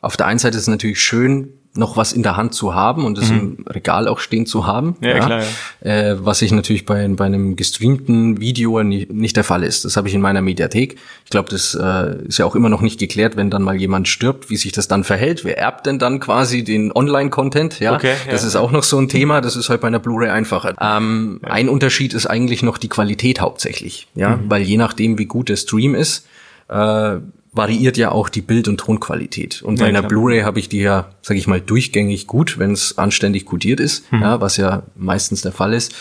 auf 0.00 0.16
der 0.16 0.26
einen 0.26 0.38
Seite 0.38 0.56
ist 0.56 0.62
es 0.62 0.68
natürlich 0.68 1.00
schön, 1.00 1.52
noch 1.76 1.96
was 1.96 2.12
in 2.12 2.22
der 2.22 2.36
Hand 2.36 2.54
zu 2.54 2.74
haben 2.74 3.04
und 3.04 3.18
es 3.18 3.30
mhm. 3.30 3.38
im 3.38 3.66
Regal 3.66 4.08
auch 4.08 4.18
stehen 4.18 4.46
zu 4.46 4.66
haben. 4.66 4.96
Ja, 5.00 5.08
ja. 5.10 5.26
klar. 5.26 5.42
Ja. 5.84 5.90
Äh, 5.90 6.24
was 6.24 6.42
ich 6.42 6.52
natürlich 6.52 6.86
bei, 6.86 7.06
bei 7.08 7.24
einem 7.24 7.56
gestreamten 7.56 8.40
Video 8.40 8.82
nicht, 8.82 9.12
nicht 9.12 9.36
der 9.36 9.44
Fall 9.44 9.62
ist. 9.62 9.84
Das 9.84 9.96
habe 9.96 10.08
ich 10.08 10.14
in 10.14 10.20
meiner 10.20 10.42
Mediathek. 10.42 10.96
Ich 11.24 11.30
glaube, 11.30 11.48
das 11.50 11.74
äh, 11.74 12.24
ist 12.26 12.38
ja 12.38 12.46
auch 12.46 12.54
immer 12.54 12.68
noch 12.68 12.80
nicht 12.80 12.98
geklärt, 12.98 13.36
wenn 13.36 13.50
dann 13.50 13.62
mal 13.62 13.76
jemand 13.76 14.08
stirbt, 14.08 14.50
wie 14.50 14.56
sich 14.56 14.72
das 14.72 14.88
dann 14.88 15.04
verhält. 15.04 15.44
Wer 15.44 15.58
erbt 15.58 15.86
denn 15.86 15.98
dann 15.98 16.20
quasi 16.20 16.64
den 16.64 16.92
Online-Content? 16.92 17.80
Ja, 17.80 17.94
okay, 17.94 18.14
ja. 18.26 18.32
das 18.32 18.44
ist 18.44 18.56
auch 18.56 18.70
noch 18.70 18.82
so 18.82 18.98
ein 18.98 19.08
Thema. 19.08 19.40
Das 19.40 19.56
ist 19.56 19.68
halt 19.68 19.80
bei 19.80 19.88
einer 19.88 20.00
Blu-ray 20.00 20.30
einfacher. 20.30 20.74
Ähm, 20.80 21.40
ja. 21.42 21.50
Ein 21.50 21.68
Unterschied 21.68 22.14
ist 22.14 22.26
eigentlich 22.26 22.62
noch 22.62 22.78
die 22.78 22.88
Qualität 22.88 23.40
hauptsächlich. 23.40 24.08
Ja, 24.14 24.36
mhm. 24.36 24.50
weil 24.50 24.62
je 24.62 24.76
nachdem, 24.76 25.18
wie 25.18 25.26
gut 25.26 25.48
der 25.48 25.56
Stream 25.56 25.94
ist, 25.94 26.26
äh, 26.68 27.16
variiert 27.56 27.96
ja 27.96 28.10
auch 28.10 28.28
die 28.28 28.42
Bild- 28.42 28.68
und 28.68 28.78
Tonqualität. 28.78 29.62
Und 29.62 29.78
bei 29.78 29.84
ja, 29.84 29.88
einer 29.88 30.02
Blu-ray 30.02 30.42
habe 30.42 30.58
ich 30.58 30.68
die 30.68 30.80
ja, 30.80 31.08
sage 31.22 31.38
ich 31.38 31.46
mal, 31.46 31.60
durchgängig 31.60 32.26
gut, 32.26 32.58
wenn 32.58 32.72
es 32.72 32.98
anständig 32.98 33.46
kodiert 33.46 33.80
ist, 33.80 34.10
mhm. 34.12 34.22
ja, 34.22 34.40
was 34.40 34.56
ja 34.56 34.82
meistens 34.94 35.42
der 35.42 35.52
Fall 35.52 35.72
ist. 35.72 35.94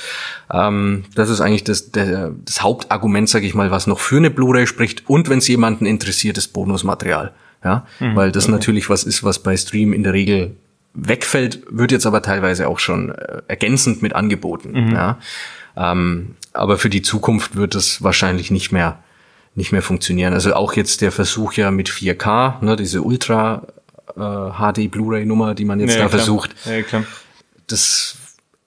Ähm, 0.52 1.06
das 1.16 1.30
ist 1.30 1.42
eigentlich 1.42 1.64
das, 1.64 1.92
der, 1.92 2.34
das 2.44 2.62
Hauptargument, 2.62 3.30
sage 3.30 3.48
ich 3.48 3.56
mal, 3.56 3.72
was 3.72 3.88
noch 3.88 4.00
für 4.00 4.18
eine 4.18 4.30
Blu-ray 4.30 4.68
spricht. 4.68 5.10
Und 5.10 5.30
wenn 5.30 5.40
es 5.40 5.48
jemanden 5.48 5.86
interessiert, 5.86 6.38
das 6.38 6.48
Bonusmaterial. 6.48 7.34
Ja, 7.64 7.88
mhm. 8.00 8.16
weil 8.16 8.32
das 8.32 8.44
okay. 8.44 8.52
natürlich 8.52 8.90
was 8.90 9.04
ist, 9.04 9.24
was 9.24 9.40
bei 9.40 9.58
Stream 9.58 9.92
in 9.94 10.04
der 10.04 10.14
Regel 10.14 10.56
wegfällt, 10.94 11.64
wird 11.70 11.92
jetzt 11.92 12.06
aber 12.06 12.22
teilweise 12.22 12.68
auch 12.68 12.80
schon 12.80 13.10
äh, 13.10 13.42
ergänzend 13.48 14.02
mit 14.02 14.14
angeboten. 14.14 14.72
Mhm. 14.72 14.92
Ja, 14.92 15.18
ähm, 15.76 16.36
aber 16.54 16.78
für 16.78 16.90
die 16.90 17.02
Zukunft 17.02 17.56
wird 17.56 17.76
es 17.76 18.04
wahrscheinlich 18.04 18.52
nicht 18.52 18.72
mehr 18.72 19.00
nicht 19.56 19.72
mehr 19.72 19.82
funktionieren. 19.82 20.34
Also 20.34 20.54
auch 20.54 20.74
jetzt 20.74 21.02
der 21.02 21.12
Versuch 21.12 21.54
ja 21.54 21.72
mit 21.72 21.90
4K, 21.90 22.64
ne, 22.64 22.76
diese 22.76 23.02
Ultra 23.02 23.68
äh, 24.16 24.20
HD 24.20 24.92
Blu-ray-Nummer, 24.92 25.56
die 25.56 25.66
man 25.66 25.80
jetzt 25.80 25.96
Ja, 25.96 26.04
da 26.04 26.08
klar. 26.08 26.20
versucht. 26.20 26.56
Ja. 26.66 27.04
Das 27.68 28.18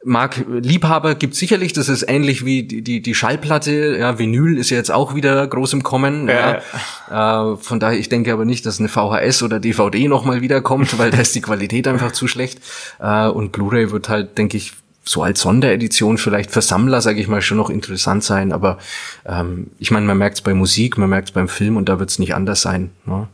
mag 0.04 0.44
Liebhaber 0.48 1.14
gibt 1.16 1.34
sicherlich, 1.34 1.72
das 1.72 1.88
ist 1.88 2.08
ähnlich 2.08 2.44
wie 2.44 2.62
die, 2.62 2.82
die, 2.82 3.02
die 3.02 3.14
Schallplatte, 3.14 3.96
ja, 3.98 4.18
Vinyl 4.18 4.56
ist 4.56 4.70
ja 4.70 4.76
jetzt 4.76 4.90
auch 4.90 5.14
wieder 5.14 5.46
groß 5.46 5.72
im 5.74 5.82
Kommen. 5.82 6.28
Ja. 6.28 7.52
Äh, 7.52 7.56
von 7.56 7.80
daher, 7.80 7.98
ich 7.98 8.08
denke 8.08 8.32
aber 8.32 8.44
nicht, 8.44 8.64
dass 8.64 8.78
eine 8.78 8.88
VHS 8.88 9.42
oder 9.42 9.60
DVD 9.60 10.08
nochmal 10.08 10.40
wiederkommt, 10.40 10.98
weil 10.98 11.10
da 11.10 11.18
ist 11.18 11.34
die 11.34 11.40
Qualität 11.40 11.86
einfach 11.88 12.12
zu 12.12 12.28
schlecht. 12.28 12.60
Äh, 13.00 13.28
und 13.28 13.52
Blu-ray 13.52 13.90
wird 13.90 14.08
halt, 14.08 14.38
denke 14.38 14.56
ich, 14.56 14.72
so 15.08 15.22
als 15.22 15.40
Sonderedition 15.40 16.18
vielleicht 16.18 16.50
für 16.50 16.60
Sammler, 16.60 17.00
sage 17.00 17.20
ich 17.20 17.28
mal, 17.28 17.40
schon 17.40 17.56
noch 17.56 17.70
interessant 17.70 18.22
sein. 18.22 18.52
Aber 18.52 18.78
ähm, 19.24 19.68
ich 19.78 19.90
meine, 19.90 20.06
man 20.06 20.18
merkt 20.18 20.36
es 20.36 20.42
bei 20.42 20.52
Musik, 20.52 20.98
man 20.98 21.08
merkt 21.08 21.28
es 21.28 21.34
beim 21.34 21.48
Film 21.48 21.76
und 21.76 21.88
da 21.88 21.98
wird 21.98 22.10
es 22.10 22.18
nicht 22.18 22.34
anders 22.34 22.60
sein. 22.60 22.90
Ne? 23.06 23.26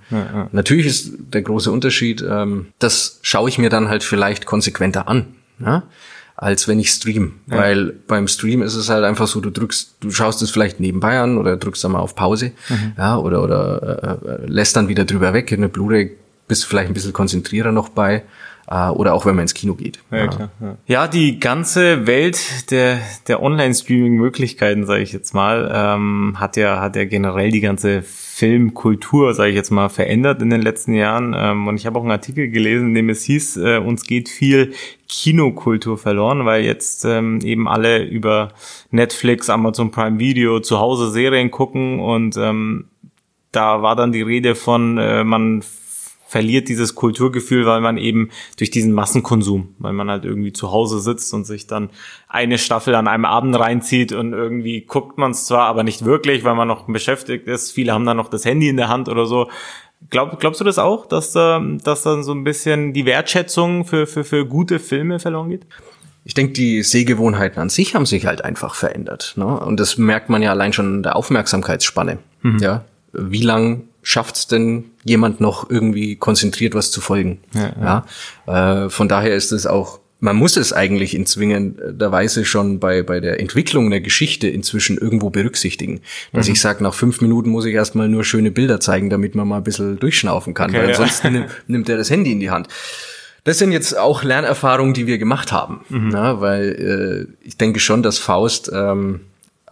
Natürlich 0.52 0.86
ist 0.86 1.12
der 1.32 1.42
große 1.42 1.72
Unterschied, 1.72 2.24
ähm, 2.28 2.66
das 2.78 3.18
schaue 3.22 3.48
ich 3.48 3.58
mir 3.58 3.70
dann 3.70 3.88
halt 3.88 4.04
vielleicht 4.04 4.46
konsequenter 4.46 5.08
an. 5.08 5.26
Ja? 5.58 5.82
als 6.36 6.66
wenn 6.66 6.80
ich 6.80 6.90
stream. 6.90 7.34
Weil 7.46 7.92
beim 8.08 8.26
Stream 8.26 8.60
ist 8.62 8.74
es 8.74 8.88
halt 8.88 9.04
einfach 9.04 9.28
so, 9.28 9.40
du 9.40 9.50
drückst, 9.50 9.98
du 10.00 10.10
schaust 10.10 10.42
es 10.42 10.50
vielleicht 10.50 10.80
nebenbei 10.80 11.20
an 11.20 11.38
oder 11.38 11.56
drückst 11.56 11.84
dann 11.84 11.92
mal 11.92 12.00
auf 12.00 12.16
Pause, 12.16 12.50
ja, 12.98 13.16
oder, 13.16 13.42
oder 13.42 14.18
äh, 14.26 14.30
äh, 14.30 14.46
lässt 14.46 14.74
dann 14.74 14.88
wieder 14.88 15.04
drüber 15.04 15.32
weg. 15.32 15.52
In 15.52 15.60
der 15.60 15.68
Blu-ray 15.68 16.16
bist 16.48 16.64
du 16.64 16.66
vielleicht 16.66 16.90
ein 16.90 16.94
bisschen 16.94 17.12
konzentrierter 17.12 17.70
noch 17.70 17.88
bei. 17.88 18.24
Äh, 18.66 18.88
oder 18.88 19.14
auch 19.14 19.26
wenn 19.26 19.34
man 19.34 19.42
ins 19.42 19.54
Kino 19.54 19.74
geht. 19.74 19.98
Ja, 20.10 20.26
klar. 20.26 20.50
Ja. 20.60 20.76
ja, 20.86 21.08
die 21.08 21.38
ganze 21.38 22.06
Welt 22.06 22.70
der, 22.70 22.98
der 23.28 23.42
Online-Streaming-Möglichkeiten, 23.42 24.86
sage 24.86 25.02
ich 25.02 25.12
jetzt 25.12 25.34
mal, 25.34 25.70
ähm, 25.72 26.36
hat 26.38 26.56
ja 26.56 26.80
hat 26.80 26.96
ja 26.96 27.04
generell 27.04 27.50
die 27.50 27.60
ganze 27.60 28.02
Filmkultur, 28.02 29.34
sage 29.34 29.50
ich 29.50 29.56
jetzt 29.56 29.70
mal, 29.70 29.88
verändert 29.88 30.40
in 30.42 30.50
den 30.50 30.62
letzten 30.62 30.94
Jahren. 30.94 31.34
Ähm, 31.36 31.68
und 31.68 31.76
ich 31.76 31.86
habe 31.86 31.98
auch 31.98 32.02
einen 32.02 32.10
Artikel 32.10 32.48
gelesen, 32.48 32.88
in 32.88 32.94
dem 32.94 33.10
es 33.10 33.22
hieß, 33.24 33.58
äh, 33.58 33.78
uns 33.78 34.04
geht 34.04 34.28
viel 34.28 34.72
Kinokultur 35.08 35.98
verloren, 35.98 36.44
weil 36.44 36.64
jetzt 36.64 37.04
ähm, 37.04 37.40
eben 37.42 37.68
alle 37.68 38.02
über 38.02 38.52
Netflix, 38.90 39.50
Amazon 39.50 39.90
Prime 39.90 40.18
Video 40.18 40.60
zu 40.60 40.80
Hause 40.80 41.10
Serien 41.10 41.50
gucken 41.50 42.00
und 42.00 42.36
ähm, 42.36 42.86
da 43.52 43.82
war 43.82 43.94
dann 43.94 44.10
die 44.10 44.22
Rede 44.22 44.54
von, 44.54 44.98
äh, 44.98 45.22
man 45.22 45.62
verliert 46.26 46.68
dieses 46.68 46.94
Kulturgefühl, 46.94 47.66
weil 47.66 47.80
man 47.80 47.96
eben 47.96 48.30
durch 48.58 48.70
diesen 48.70 48.92
Massenkonsum, 48.92 49.74
weil 49.78 49.92
man 49.92 50.10
halt 50.10 50.24
irgendwie 50.24 50.52
zu 50.52 50.72
Hause 50.72 51.00
sitzt 51.00 51.32
und 51.34 51.44
sich 51.44 51.66
dann 51.66 51.90
eine 52.28 52.58
Staffel 52.58 52.94
an 52.94 53.06
einem 53.06 53.24
Abend 53.24 53.58
reinzieht 53.58 54.12
und 54.12 54.32
irgendwie 54.32 54.80
guckt 54.80 55.18
man 55.18 55.32
es 55.32 55.46
zwar, 55.46 55.66
aber 55.66 55.84
nicht 55.84 56.04
wirklich, 56.04 56.44
weil 56.44 56.54
man 56.54 56.68
noch 56.68 56.86
beschäftigt 56.86 57.46
ist. 57.46 57.72
Viele 57.72 57.92
haben 57.92 58.06
dann 58.06 58.16
noch 58.16 58.28
das 58.28 58.44
Handy 58.44 58.68
in 58.68 58.76
der 58.76 58.88
Hand 58.88 59.08
oder 59.08 59.26
so. 59.26 59.48
Glaub, 60.10 60.38
glaubst 60.40 60.60
du 60.60 60.64
das 60.64 60.78
auch, 60.78 61.06
dass, 61.06 61.34
äh, 61.34 61.60
dass 61.82 62.02
dann 62.02 62.24
so 62.24 62.32
ein 62.32 62.44
bisschen 62.44 62.92
die 62.92 63.06
Wertschätzung 63.06 63.84
für, 63.84 64.06
für, 64.06 64.24
für 64.24 64.46
gute 64.46 64.78
Filme 64.78 65.18
verloren 65.18 65.50
geht? 65.50 65.66
Ich 66.24 66.34
denke, 66.34 66.54
die 66.54 66.82
Sehgewohnheiten 66.82 67.60
an 67.60 67.68
sich 67.68 67.94
haben 67.94 68.06
sich 68.06 68.26
halt 68.26 68.44
einfach 68.44 68.74
verändert. 68.74 69.34
Ne? 69.36 69.44
Und 69.44 69.78
das 69.78 69.98
merkt 69.98 70.30
man 70.30 70.42
ja 70.42 70.50
allein 70.50 70.72
schon 70.72 70.96
in 70.96 71.02
der 71.02 71.16
Aufmerksamkeitsspanne. 71.16 72.18
Mhm. 72.42 72.58
Ja, 72.58 72.84
wie 73.12 73.42
lang 73.42 73.84
schafft's 74.04 74.46
denn 74.46 74.92
jemand 75.02 75.40
noch 75.40 75.68
irgendwie 75.68 76.14
konzentriert 76.14 76.74
was 76.74 76.92
zu 76.92 77.00
folgen? 77.00 77.40
Ja, 77.52 78.04
ja. 78.46 78.84
Äh, 78.84 78.90
von 78.90 79.08
daher 79.08 79.34
ist 79.34 79.50
es 79.50 79.66
auch, 79.66 79.98
man 80.20 80.36
muss 80.36 80.56
es 80.56 80.72
eigentlich 80.72 81.14
in 81.14 81.26
zwingender 81.26 82.12
Weise 82.12 82.44
schon 82.44 82.78
bei, 82.78 83.02
bei 83.02 83.20
der 83.20 83.40
Entwicklung 83.40 83.90
der 83.90 84.00
Geschichte 84.00 84.48
inzwischen 84.48 84.96
irgendwo 84.96 85.30
berücksichtigen. 85.30 86.00
Dass 86.32 86.46
mhm. 86.46 86.54
ich 86.54 86.60
sage, 86.60 86.82
nach 86.82 86.94
fünf 86.94 87.20
Minuten 87.20 87.50
muss 87.50 87.64
ich 87.64 87.74
erstmal 87.74 88.08
nur 88.08 88.24
schöne 88.24 88.50
Bilder 88.50 88.80
zeigen, 88.80 89.10
damit 89.10 89.34
man 89.34 89.48
mal 89.48 89.58
ein 89.58 89.64
bisschen 89.64 89.98
durchschnaufen 89.98 90.54
kann, 90.54 90.70
okay, 90.70 90.78
weil 90.78 90.90
ja. 90.90 90.94
ansonsten 90.94 91.32
nimmt, 91.32 91.50
nimmt 91.66 91.88
er 91.88 91.96
das 91.96 92.10
Handy 92.10 92.32
in 92.32 92.40
die 92.40 92.50
Hand. 92.50 92.68
Das 93.44 93.58
sind 93.58 93.72
jetzt 93.72 93.98
auch 93.98 94.24
Lernerfahrungen, 94.24 94.94
die 94.94 95.06
wir 95.06 95.18
gemacht 95.18 95.52
haben, 95.52 95.80
mhm. 95.90 96.12
ja, 96.12 96.40
weil 96.40 97.28
äh, 97.42 97.46
ich 97.46 97.58
denke 97.58 97.78
schon, 97.78 98.02
dass 98.02 98.18
Faust 98.18 98.70
ähm, 98.72 99.20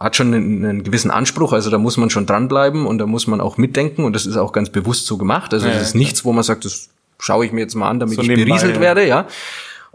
hat 0.03 0.17
schon 0.17 0.33
einen, 0.33 0.65
einen, 0.65 0.83
gewissen 0.83 1.11
Anspruch, 1.11 1.53
also 1.53 1.69
da 1.69 1.77
muss 1.77 1.95
man 1.95 2.09
schon 2.09 2.25
dranbleiben 2.25 2.85
und 2.85 2.97
da 2.97 3.05
muss 3.05 3.25
man 3.25 3.39
auch 3.39 3.57
mitdenken 3.57 4.03
und 4.03 4.13
das 4.13 4.25
ist 4.25 4.35
auch 4.35 4.51
ganz 4.51 4.69
bewusst 4.69 5.05
so 5.05 5.17
gemacht. 5.17 5.53
Also 5.53 5.67
ja, 5.67 5.73
das 5.73 5.81
ist 5.81 5.93
ja, 5.93 5.99
nichts, 5.99 6.25
wo 6.25 6.33
man 6.33 6.43
sagt, 6.43 6.65
das 6.65 6.89
schaue 7.19 7.45
ich 7.45 7.53
mir 7.53 7.61
jetzt 7.61 7.75
mal 7.75 7.89
an, 7.89 7.99
damit 7.99 8.15
so 8.15 8.21
ich 8.21 8.27
berieselt 8.27 8.75
ja. 8.75 8.81
werde, 8.81 9.07
ja. 9.07 9.27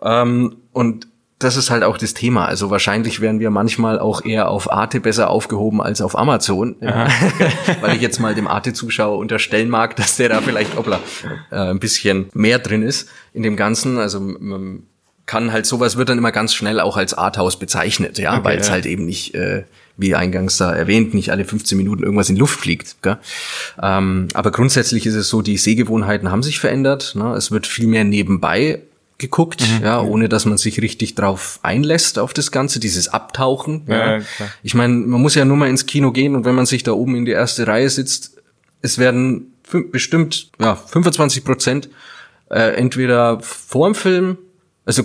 Ähm, 0.03 0.57
und 0.73 1.09
das 1.39 1.57
ist 1.57 1.71
halt 1.71 1.85
auch 1.85 1.99
das 1.99 2.15
Thema. 2.15 2.47
Also 2.47 2.71
wahrscheinlich 2.71 3.21
wären 3.21 3.39
wir 3.39 3.51
manchmal 3.51 3.99
auch 3.99 4.25
eher 4.25 4.49
auf 4.49 4.73
Arte 4.73 4.99
besser 4.99 5.29
aufgehoben 5.29 5.83
als 5.83 6.01
auf 6.01 6.19
Amazon, 6.19 6.77
ja. 6.81 7.07
weil 7.83 7.95
ich 7.95 8.03
jetzt 8.03 8.19
mal 8.19 8.35
dem 8.35 8.49
Arte-Zuschauer 8.49 9.19
unterstellen 9.19 9.69
mag, 9.69 9.95
dass 9.97 10.17
der 10.17 10.31
da 10.31 10.41
vielleicht 10.41 10.77
obla, 10.77 11.01
äh, 11.51 11.57
ein 11.57 11.81
bisschen 11.81 12.31
mehr 12.33 12.59
drin 12.59 12.83
ist 12.83 13.11
in 13.35 13.43
dem 13.43 13.57
Ganzen. 13.57 13.99
Also 13.99 14.21
man 14.21 14.85
kann 15.27 15.53
halt 15.53 15.67
sowas 15.67 15.97
wird 15.97 16.09
dann 16.09 16.19
immer 16.19 16.33
ganz 16.33 16.55
schnell 16.55 16.81
auch 16.81 16.97
als 16.97 17.13
Arthouse 17.13 17.59
bezeichnet, 17.59 18.19
ja, 18.19 18.33
okay, 18.33 18.45
weil 18.45 18.59
es 18.59 18.69
ja. 18.69 18.73
halt 18.73 18.87
eben 18.87 19.05
nicht 19.05 19.35
äh, 19.35 19.65
wie 19.99 20.15
eingangs 20.15 20.57
da 20.57 20.73
erwähnt, 20.73 21.13
nicht 21.13 21.31
alle 21.31 21.45
15 21.45 21.77
Minuten 21.77 22.03
irgendwas 22.03 22.31
in 22.31 22.37
Luft 22.37 22.61
fliegt. 22.61 23.03
Gell? 23.03 23.19
Ähm, 23.83 24.29
aber 24.33 24.53
grundsätzlich 24.53 25.05
ist 25.05 25.15
es 25.15 25.29
so, 25.29 25.43
die 25.43 25.59
Sehgewohnheiten 25.59 26.31
haben 26.31 26.43
sich 26.43 26.61
verändert. 26.61 27.15
Ne? 27.17 27.35
Es 27.35 27.51
wird 27.51 27.67
viel 27.67 27.89
mehr 27.89 28.05
nebenbei 28.05 28.81
geguckt, 29.19 29.61
mhm, 29.61 29.85
ja, 29.85 30.01
ohne 30.01 30.29
dass 30.29 30.45
man 30.45 30.59
sich 30.59 30.81
richtig 30.81 31.17
drauf 31.17 31.59
einlässt 31.63 32.21
auf 32.21 32.33
das 32.33 32.53
Ganze, 32.53 32.79
dieses 32.79 33.09
Abtauchen. 33.09 33.83
Ja, 33.89 34.19
ja. 34.19 34.25
Ich 34.63 34.75
meine, 34.75 34.95
man 34.95 35.21
muss 35.21 35.35
ja 35.35 35.45
nur 35.45 35.57
mal 35.57 35.69
ins 35.69 35.87
Kino 35.87 36.13
gehen 36.13 36.37
und 36.37 36.45
wenn 36.45 36.55
man 36.55 36.67
sich 36.67 36.85
da 36.85 36.93
oben 36.93 37.17
in 37.17 37.25
die 37.25 37.33
erste 37.33 37.67
Reihe 37.67 37.91
sitzt, 37.91 38.37
es 38.81 38.99
werden 38.99 39.55
bestimmt 39.91 40.51
ja 40.61 40.77
25 40.77 41.45
Prozent 41.45 41.89
äh, 42.49 42.77
entweder 42.77 43.41
vor 43.41 43.89
dem 43.89 43.97
Film, 43.97 44.39
also 44.85 45.03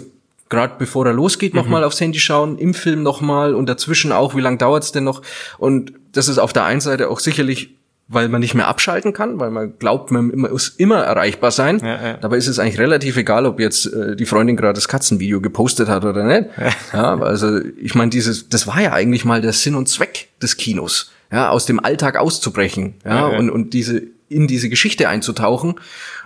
gerade 0.54 0.76
bevor 0.78 1.08
er 1.08 1.14
losgeht, 1.14 1.56
nochmal 1.56 1.82
mhm. 1.82 1.88
aufs 1.88 2.00
Handy 2.00 2.20
schauen, 2.20 2.60
im 2.60 2.76
Film 2.76 3.02
nochmal 3.02 3.56
und 3.56 3.68
dazwischen 3.68 4.12
auch, 4.12 4.36
wie 4.36 4.42
lange 4.42 4.58
dauert's 4.58 4.92
denn 4.92 5.04
noch? 5.04 5.24
Und 5.58 5.94
das 6.12 6.28
ist 6.28 6.38
auf 6.38 6.54
der 6.54 6.64
einen 6.66 6.80
Seite 6.80 7.10
auch 7.10 7.20
sicherlich, 7.20 7.76
weil 8.08 8.30
man 8.30 8.40
nicht 8.40 8.54
mehr 8.54 8.68
abschalten 8.68 9.14
kann, 9.14 9.40
weil 9.40 9.50
man 9.50 9.80
glaubt, 9.80 10.12
man 10.12 10.28
muss 10.36 10.70
immer 10.70 10.98
erreichbar 10.98 11.50
sein. 11.50 11.80
Ja, 11.84 12.08
ja. 12.08 12.18
Dabei 12.18 12.38
ist 12.38 12.48
es 12.48 12.60
eigentlich 12.60 12.78
relativ 12.78 13.18
egal, 13.18 13.48
ob 13.48 13.60
jetzt 13.60 13.88
äh, 13.88 14.16
die 14.16 14.28
Freundin 14.28 14.56
gerade 14.56 14.74
das 14.76 14.88
Katzenvideo 14.88 15.42
gepostet 15.42 15.90
hat 15.90 16.06
oder 16.06 16.24
nicht. 16.24 16.50
Ja, 16.58 16.70
ja 16.94 17.20
also 17.20 17.60
ich 17.82 17.96
meine, 17.96 18.12
dieses, 18.12 18.48
das 18.48 18.68
war 18.68 18.80
ja 18.80 18.94
eigentlich 18.94 19.26
mal 19.26 19.42
der 19.42 19.54
Sinn 19.54 19.74
und 19.74 19.90
Zweck 19.90 20.28
des 20.40 20.58
Kinos, 20.58 21.12
ja, 21.32 21.50
aus 21.50 21.66
dem 21.66 21.84
Alltag 21.84 22.18
auszubrechen, 22.18 22.94
ja, 23.04 23.26
Und, 23.26 23.50
und 23.50 23.74
diese 23.74 24.04
in 24.30 24.48
diese 24.48 24.70
Geschichte 24.70 25.10
einzutauchen 25.10 25.76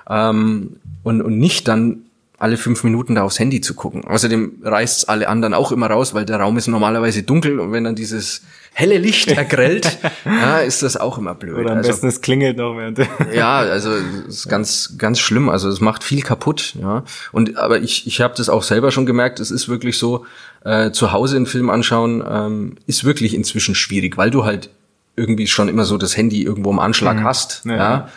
ähm, 0.10 0.78
und, 1.04 1.22
und 1.22 1.38
nicht 1.38 1.68
dann 1.68 2.07
alle 2.40 2.58
fünf 2.58 2.84
Minuten 2.84 3.16
da 3.16 3.24
aufs 3.24 3.40
Handy 3.40 3.62
zu 3.62 3.74
gucken. 3.74 4.06
Außerdem 4.06 4.62
reißt's 4.64 5.06
alle 5.06 5.28
anderen 5.28 5.56
auch 5.56 5.72
immer 5.72 5.88
raus, 5.88 6.14
weil 6.14 6.24
der 6.24 6.40
Raum 6.40 6.56
ist 6.58 6.68
normalerweise 6.68 7.24
dunkel 7.24 7.60
und 7.60 7.72
wenn 7.72 7.84
dann 7.84 7.96
dieses 7.96 8.44
helle 8.74 9.00
Licht 9.00 9.32
ergrellt, 9.32 9.98
ja, 10.26 10.60
ist 10.60 10.84
das 10.84 10.98
auch 10.98 11.18
immer 11.18 11.34
blöd. 11.34 11.58
Oder 11.58 11.72
am 11.72 11.78
also, 11.78 11.90
besten 11.90 12.08
es 12.08 12.22
klingelt 12.22 12.58
noch 12.58 12.78
während. 12.78 13.00
ja, 13.34 13.58
also 13.58 13.92
es 13.92 14.36
ist 14.36 14.50
ganz 14.50 14.98
ganz 15.00 15.20
schlimm. 15.20 15.50
Also 15.50 15.68
es 15.68 15.82
macht 15.82 16.04
viel 16.04 16.22
kaputt. 16.22 16.76
Ja, 16.80 17.04
und 17.32 17.58
aber 17.58 17.80
ich 17.80 18.06
ich 18.06 18.22
habe 18.22 18.36
das 18.38 18.50
auch 18.50 18.62
selber 18.62 18.92
schon 18.92 19.08
gemerkt. 19.08 19.40
Es 19.40 19.50
ist 19.50 19.68
wirklich 19.68 19.98
so 19.98 20.28
äh, 20.64 20.92
zu 20.92 21.12
Hause 21.12 21.38
einen 21.38 21.48
Film 21.48 21.72
anschauen 21.72 22.24
ähm, 22.30 22.76
ist 22.86 23.04
wirklich 23.04 23.34
inzwischen 23.34 23.74
schwierig, 23.74 24.16
weil 24.16 24.30
du 24.30 24.46
halt 24.46 24.70
irgendwie 25.16 25.48
schon 25.48 25.70
immer 25.70 25.86
so 25.86 25.98
das 25.98 26.16
Handy 26.16 26.44
irgendwo 26.44 26.70
im 26.70 26.78
Anschlag 26.78 27.18
mhm. 27.18 27.24
hast. 27.24 27.64
Ja. 27.66 28.10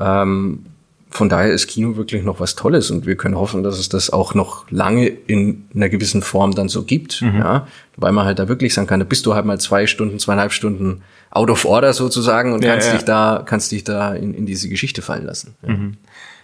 ja. 0.00 0.22
Ähm, 0.22 0.66
von 1.10 1.28
daher 1.28 1.52
ist 1.52 1.66
Kino 1.66 1.96
wirklich 1.96 2.22
noch 2.22 2.40
was 2.40 2.54
Tolles 2.54 2.90
und 2.90 3.04
wir 3.04 3.16
können 3.16 3.36
hoffen, 3.36 3.62
dass 3.62 3.78
es 3.78 3.88
das 3.88 4.10
auch 4.10 4.34
noch 4.34 4.70
lange 4.70 5.06
in 5.06 5.66
einer 5.74 5.88
gewissen 5.88 6.22
Form 6.22 6.54
dann 6.54 6.68
so 6.68 6.84
gibt, 6.84 7.20
mhm. 7.20 7.38
ja, 7.38 7.66
weil 7.96 8.12
man 8.12 8.24
halt 8.24 8.38
da 8.38 8.48
wirklich 8.48 8.72
sagen 8.74 8.86
kann, 8.86 9.00
da 9.00 9.06
bist 9.06 9.26
du 9.26 9.34
halt 9.34 9.44
mal 9.44 9.58
zwei 9.60 9.86
Stunden, 9.86 10.18
zweieinhalb 10.18 10.52
Stunden 10.52 11.02
out 11.30 11.50
of 11.50 11.64
order 11.64 11.92
sozusagen 11.92 12.52
und 12.52 12.64
ja, 12.64 12.72
kannst 12.72 12.88
ja. 12.88 12.94
dich 12.94 13.04
da, 13.04 13.42
kannst 13.44 13.72
dich 13.72 13.84
da 13.84 14.14
in, 14.14 14.34
in 14.34 14.46
diese 14.46 14.68
Geschichte 14.68 15.02
fallen 15.02 15.26
lassen. 15.26 15.56
Ja. 15.62 15.72
Mhm. 15.72 15.96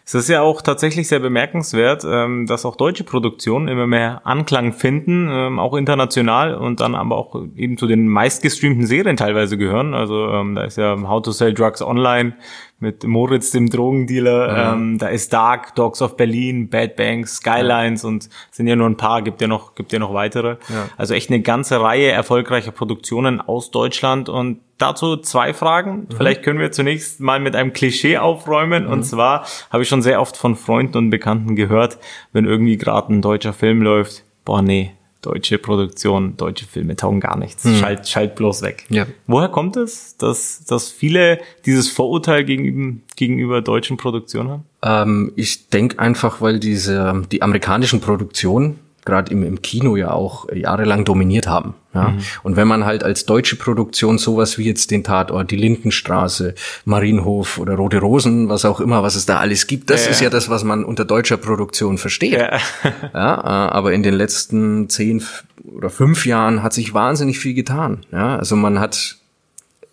Es 0.09 0.15
ist 0.15 0.29
ja 0.29 0.41
auch 0.41 0.63
tatsächlich 0.63 1.09
sehr 1.09 1.19
bemerkenswert, 1.19 2.05
ähm, 2.07 2.47
dass 2.47 2.65
auch 2.65 2.77
deutsche 2.77 3.03
Produktionen 3.03 3.67
immer 3.67 3.89
mehr 3.89 4.21
Anklang 4.23 4.73
finden, 4.73 5.29
ähm, 5.29 5.59
auch 5.59 5.75
international 5.75 6.55
und 6.55 6.79
dann 6.79 6.95
aber 6.95 7.17
auch 7.17 7.35
eben 7.57 7.77
zu 7.77 7.89
den 7.89 8.07
meistgestreamten 8.07 8.87
Serien 8.87 9.17
teilweise 9.17 9.59
gehören. 9.59 9.95
Also 9.95 10.29
ähm, 10.29 10.55
da 10.55 10.63
ist 10.63 10.79
ja 10.79 10.97
How 10.97 11.23
to 11.23 11.33
Sell 11.33 11.53
Drugs 11.53 11.83
Online 11.83 12.35
mit 12.79 13.05
Moritz, 13.05 13.51
dem 13.53 13.71
Drogendealer. 13.71 14.75
Mhm. 14.75 14.83
Ähm, 14.83 14.99
da 14.99 15.09
ist 15.09 15.33
Dark, 15.33 15.75
Dogs 15.75 16.03
of 16.03 16.17
Berlin, 16.17 16.69
Bad 16.69 16.97
Banks, 16.97 17.37
Skylines 17.37 18.03
ja. 18.03 18.09
und 18.09 18.29
sind 18.51 18.67
ja 18.67 18.77
nur 18.77 18.89
ein 18.89 18.97
paar, 18.97 19.23
gibt 19.23 19.41
ja 19.41 19.49
noch, 19.49 19.75
gibt 19.75 19.93
ja 19.93 19.99
noch 19.99 20.13
weitere. 20.13 20.57
Ja. 20.69 20.89
Also 20.97 21.15
echt 21.15 21.31
eine 21.31 21.41
ganze 21.41 21.81
Reihe 21.81 22.11
erfolgreicher 22.11 22.73
Produktionen 22.73 23.41
aus 23.41 23.71
Deutschland 23.71 24.29
und 24.29 24.61
dazu 24.79 25.17
zwei 25.17 25.55
Fragen. 25.55 26.01
Mhm. 26.11 26.17
Vielleicht 26.17 26.43
können 26.43 26.59
wir 26.59 26.71
zunächst 26.71 27.21
mal 27.21 27.41
mit 27.41 27.57
einem 27.57 27.73
Klischee 27.73 28.19
aufräumen. 28.19 28.85
Mhm. 28.85 28.93
Und 28.93 29.05
zwar 29.05 29.47
habe 29.71 29.83
ich 29.83 29.89
schon 29.89 30.03
sehr 30.03 30.21
oft 30.21 30.37
von 30.37 30.55
Freunden 30.55 30.99
und 30.99 31.11
Bekannten 31.11 31.57
gehört, 31.57 31.99
wenn 32.33 32.45
irgendwie 32.45 32.77
gerade 32.77 33.13
ein 33.13 33.23
deutscher 33.23 33.55
Film 33.55 33.81
läuft, 33.81 34.25
boah 34.45 34.61
nee, 34.61 34.93
deutsche 35.23 35.59
Produktion, 35.59 36.37
deutsche 36.37 36.67
Filme 36.67 36.97
taugen 36.97 37.21
gar 37.21 37.37
nichts. 37.39 37.65
Hm. 37.65 37.77
Schalt, 37.77 38.09
schalt 38.09 38.35
bloß 38.37 38.63
weg. 38.63 38.87
Ja. 38.89 39.07
Woher 39.27 39.49
kommt 39.49 39.77
es, 39.77 40.17
dass, 40.17 40.65
dass 40.65 40.89
viele 40.89 41.41
dieses 41.65 41.89
Vorurteil 41.89 42.45
gegenüber, 42.45 43.01
gegenüber 43.17 43.63
deutschen 43.63 43.97
Produktionen 43.97 44.51
haben? 44.51 44.65
Ähm, 44.83 45.33
ich 45.37 45.69
denke 45.69 45.99
einfach, 45.99 46.41
weil 46.41 46.59
diese 46.59 47.23
die 47.33 47.43
amerikanischen 47.43 48.01
Produktionen 48.01 48.79
gerade 49.07 49.33
im, 49.33 49.43
im 49.43 49.63
Kino 49.63 49.97
ja 49.97 50.11
auch 50.11 50.53
jahrelang 50.53 51.07
dominiert 51.07 51.47
haben. 51.47 51.75
Ja? 51.95 52.09
Mhm. 52.09 52.19
Und 52.43 52.57
wenn 52.57 52.69
man 52.69 52.85
halt 52.85 53.03
als 53.03 53.25
deutsche 53.25 53.57
Produktion 53.57 54.19
sowas 54.19 54.59
wie 54.59 54.65
jetzt 54.65 54.91
den 54.91 55.03
Tatort, 55.03 55.51
die 55.51 55.57
Lindenstraße, 55.57 56.55
Marienhof 56.85 57.59
oder 57.59 57.77
Rote 57.77 58.01
Rosen, 58.01 58.51
was 58.51 58.67
auch 58.67 58.81
immer, 58.81 59.03
was 59.03 59.15
es 59.15 59.25
da 59.25 59.39
alles 59.39 59.67
gibt, 59.67 59.89
das 59.89 60.05
ja, 60.05 60.11
ist 60.11 60.21
ja 60.21 60.29
das, 60.29 60.51
was 60.51 60.65
man 60.65 60.85
unter 60.85 61.07
deutscher 61.07 61.39
Produktion 61.39 61.97
versteht. 61.97 62.33
Ja. 62.33 62.59
ja, 63.15 63.35
äh, 63.39 63.71
aber 63.73 63.95
in 63.95 64.03
den 64.03 64.15
letzten 64.15 64.91
zehn 64.91 65.23
oder 65.65 65.89
fünf 65.89 66.27
Jahren 66.27 66.63
hat 66.63 66.75
sich 66.75 66.93
wahnsinnig 66.93 67.39
viel 67.39 67.55
getan. 67.55 68.01
Ja, 68.13 68.37
also 68.37 68.57
man 68.57 68.79
hat, 68.79 69.17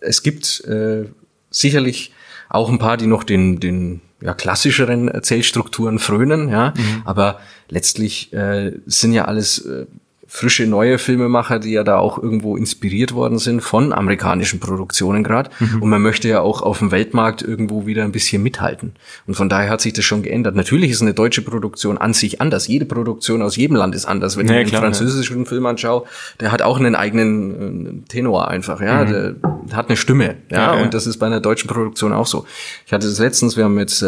es 0.00 0.22
gibt 0.22 0.62
äh, 0.64 1.04
sicherlich 1.50 2.12
auch 2.50 2.68
ein 2.68 2.78
paar, 2.78 2.96
die 2.96 3.06
noch 3.06 3.24
den, 3.24 3.60
den 3.60 4.00
ja, 4.20 4.32
klassischeren 4.32 5.08
Erzählstrukturen 5.08 5.98
frönen, 5.98 6.48
ja. 6.48 6.72
Mhm. 6.76 7.02
Aber 7.04 7.40
letztlich 7.74 8.32
äh, 8.32 8.72
sind 8.86 9.12
ja 9.12 9.24
alles 9.24 9.58
äh, 9.66 9.86
frische 10.26 10.66
neue 10.66 10.98
Filmemacher, 10.98 11.58
die 11.58 11.72
ja 11.72 11.84
da 11.84 11.98
auch 11.98 12.20
irgendwo 12.20 12.56
inspiriert 12.56 13.14
worden 13.14 13.38
sind 13.38 13.60
von 13.60 13.92
amerikanischen 13.92 14.58
Produktionen 14.58 15.22
gerade. 15.22 15.50
Mhm. 15.60 15.82
Und 15.82 15.90
man 15.90 16.02
möchte 16.02 16.28
ja 16.28 16.40
auch 16.40 16.62
auf 16.62 16.78
dem 16.78 16.90
Weltmarkt 16.90 17.42
irgendwo 17.42 17.86
wieder 17.86 18.02
ein 18.02 18.10
bisschen 18.10 18.42
mithalten. 18.42 18.94
Und 19.26 19.34
von 19.34 19.48
daher 19.48 19.70
hat 19.70 19.80
sich 19.80 19.92
das 19.92 20.04
schon 20.04 20.22
geändert. 20.22 20.56
Natürlich 20.56 20.90
ist 20.90 21.02
eine 21.02 21.14
deutsche 21.14 21.42
Produktion 21.42 21.98
an 21.98 22.14
sich 22.14 22.40
anders. 22.40 22.66
Jede 22.66 22.84
Produktion 22.84 23.42
aus 23.42 23.56
jedem 23.56 23.76
Land 23.76 23.94
ist 23.94 24.06
anders. 24.06 24.36
Wenn 24.36 24.48
ja, 24.48 24.60
ich 24.60 24.72
einen 24.72 24.82
französischen 24.82 25.40
ja. 25.40 25.44
Film 25.44 25.66
anschaue, 25.66 26.04
der 26.40 26.50
hat 26.50 26.62
auch 26.62 26.78
einen 26.78 26.94
eigenen 26.96 28.04
äh, 28.04 28.08
Tenor 28.08 28.48
einfach, 28.48 28.80
ja. 28.80 29.04
Mhm. 29.04 29.08
Der, 29.08 29.32
der, 29.32 29.76
hat 29.76 29.88
eine 29.88 29.96
Stimme, 29.96 30.36
ja? 30.50 30.74
ja. 30.74 30.82
Und 30.82 30.94
das 30.94 31.06
ist 31.06 31.18
bei 31.18 31.26
einer 31.26 31.40
deutschen 31.40 31.68
Produktion 31.68 32.12
auch 32.12 32.26
so. 32.26 32.44
Ich 32.86 32.92
hatte 32.92 33.08
das 33.08 33.18
letztens, 33.18 33.56
wir 33.56 33.64
haben 33.64 33.78
jetzt, 33.78 34.02
äh, 34.02 34.06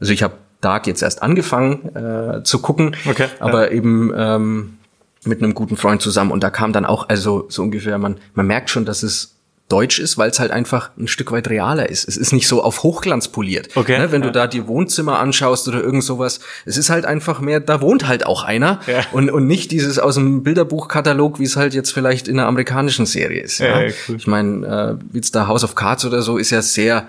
also 0.00 0.12
ich 0.12 0.22
habe 0.22 0.34
Dark 0.64 0.86
jetzt 0.86 1.02
erst 1.02 1.22
angefangen 1.22 1.94
äh, 1.94 2.42
zu 2.42 2.60
gucken, 2.60 2.96
okay, 3.08 3.28
aber 3.38 3.72
eben 3.72 4.12
ähm, 4.16 4.78
mit 5.24 5.42
einem 5.42 5.54
guten 5.54 5.76
Freund 5.76 6.02
zusammen 6.02 6.30
und 6.30 6.42
da 6.42 6.50
kam 6.50 6.72
dann 6.72 6.84
auch, 6.84 7.08
also 7.08 7.46
so 7.48 7.62
ungefähr, 7.62 7.98
man, 7.98 8.16
man 8.34 8.46
merkt 8.46 8.70
schon, 8.70 8.84
dass 8.84 9.02
es 9.02 9.34
deutsch 9.68 9.98
ist, 9.98 10.18
weil 10.18 10.30
es 10.30 10.38
halt 10.38 10.50
einfach 10.50 10.90
ein 10.98 11.08
Stück 11.08 11.32
weit 11.32 11.48
realer 11.48 11.88
ist. 11.88 12.06
Es 12.06 12.18
ist 12.18 12.32
nicht 12.32 12.46
so 12.46 12.62
auf 12.62 12.82
Hochglanz 12.82 13.28
poliert. 13.28 13.70
Okay. 13.74 13.98
Ne, 13.98 14.12
wenn 14.12 14.20
ja. 14.20 14.26
du 14.26 14.32
da 14.32 14.46
die 14.46 14.66
Wohnzimmer 14.66 15.18
anschaust 15.18 15.66
oder 15.68 15.82
irgend 15.82 16.04
sowas, 16.04 16.40
es 16.66 16.76
ist 16.76 16.90
halt 16.90 17.06
einfach 17.06 17.40
mehr, 17.40 17.60
da 17.60 17.80
wohnt 17.80 18.06
halt 18.06 18.26
auch 18.26 18.44
einer 18.44 18.80
ja. 18.86 19.04
und, 19.12 19.30
und 19.30 19.46
nicht 19.46 19.70
dieses 19.70 19.98
aus 19.98 20.16
dem 20.16 20.42
Bilderbuchkatalog, 20.42 21.38
wie 21.38 21.44
es 21.44 21.56
halt 21.56 21.72
jetzt 21.72 21.92
vielleicht 21.92 22.28
in 22.28 22.38
einer 22.38 22.46
amerikanischen 22.46 23.06
Serie 23.06 23.40
ist. 23.40 23.58
Ja, 23.58 23.80
ja 23.80 23.92
cool. 24.08 24.16
Ich 24.16 24.26
meine, 24.26 24.98
äh, 25.12 25.16
jetzt 25.16 25.34
da 25.34 25.46
House 25.46 25.64
of 25.64 25.74
Cards 25.74 26.04
oder 26.04 26.20
so 26.20 26.36
ist 26.36 26.50
ja 26.50 26.60
sehr 26.60 27.08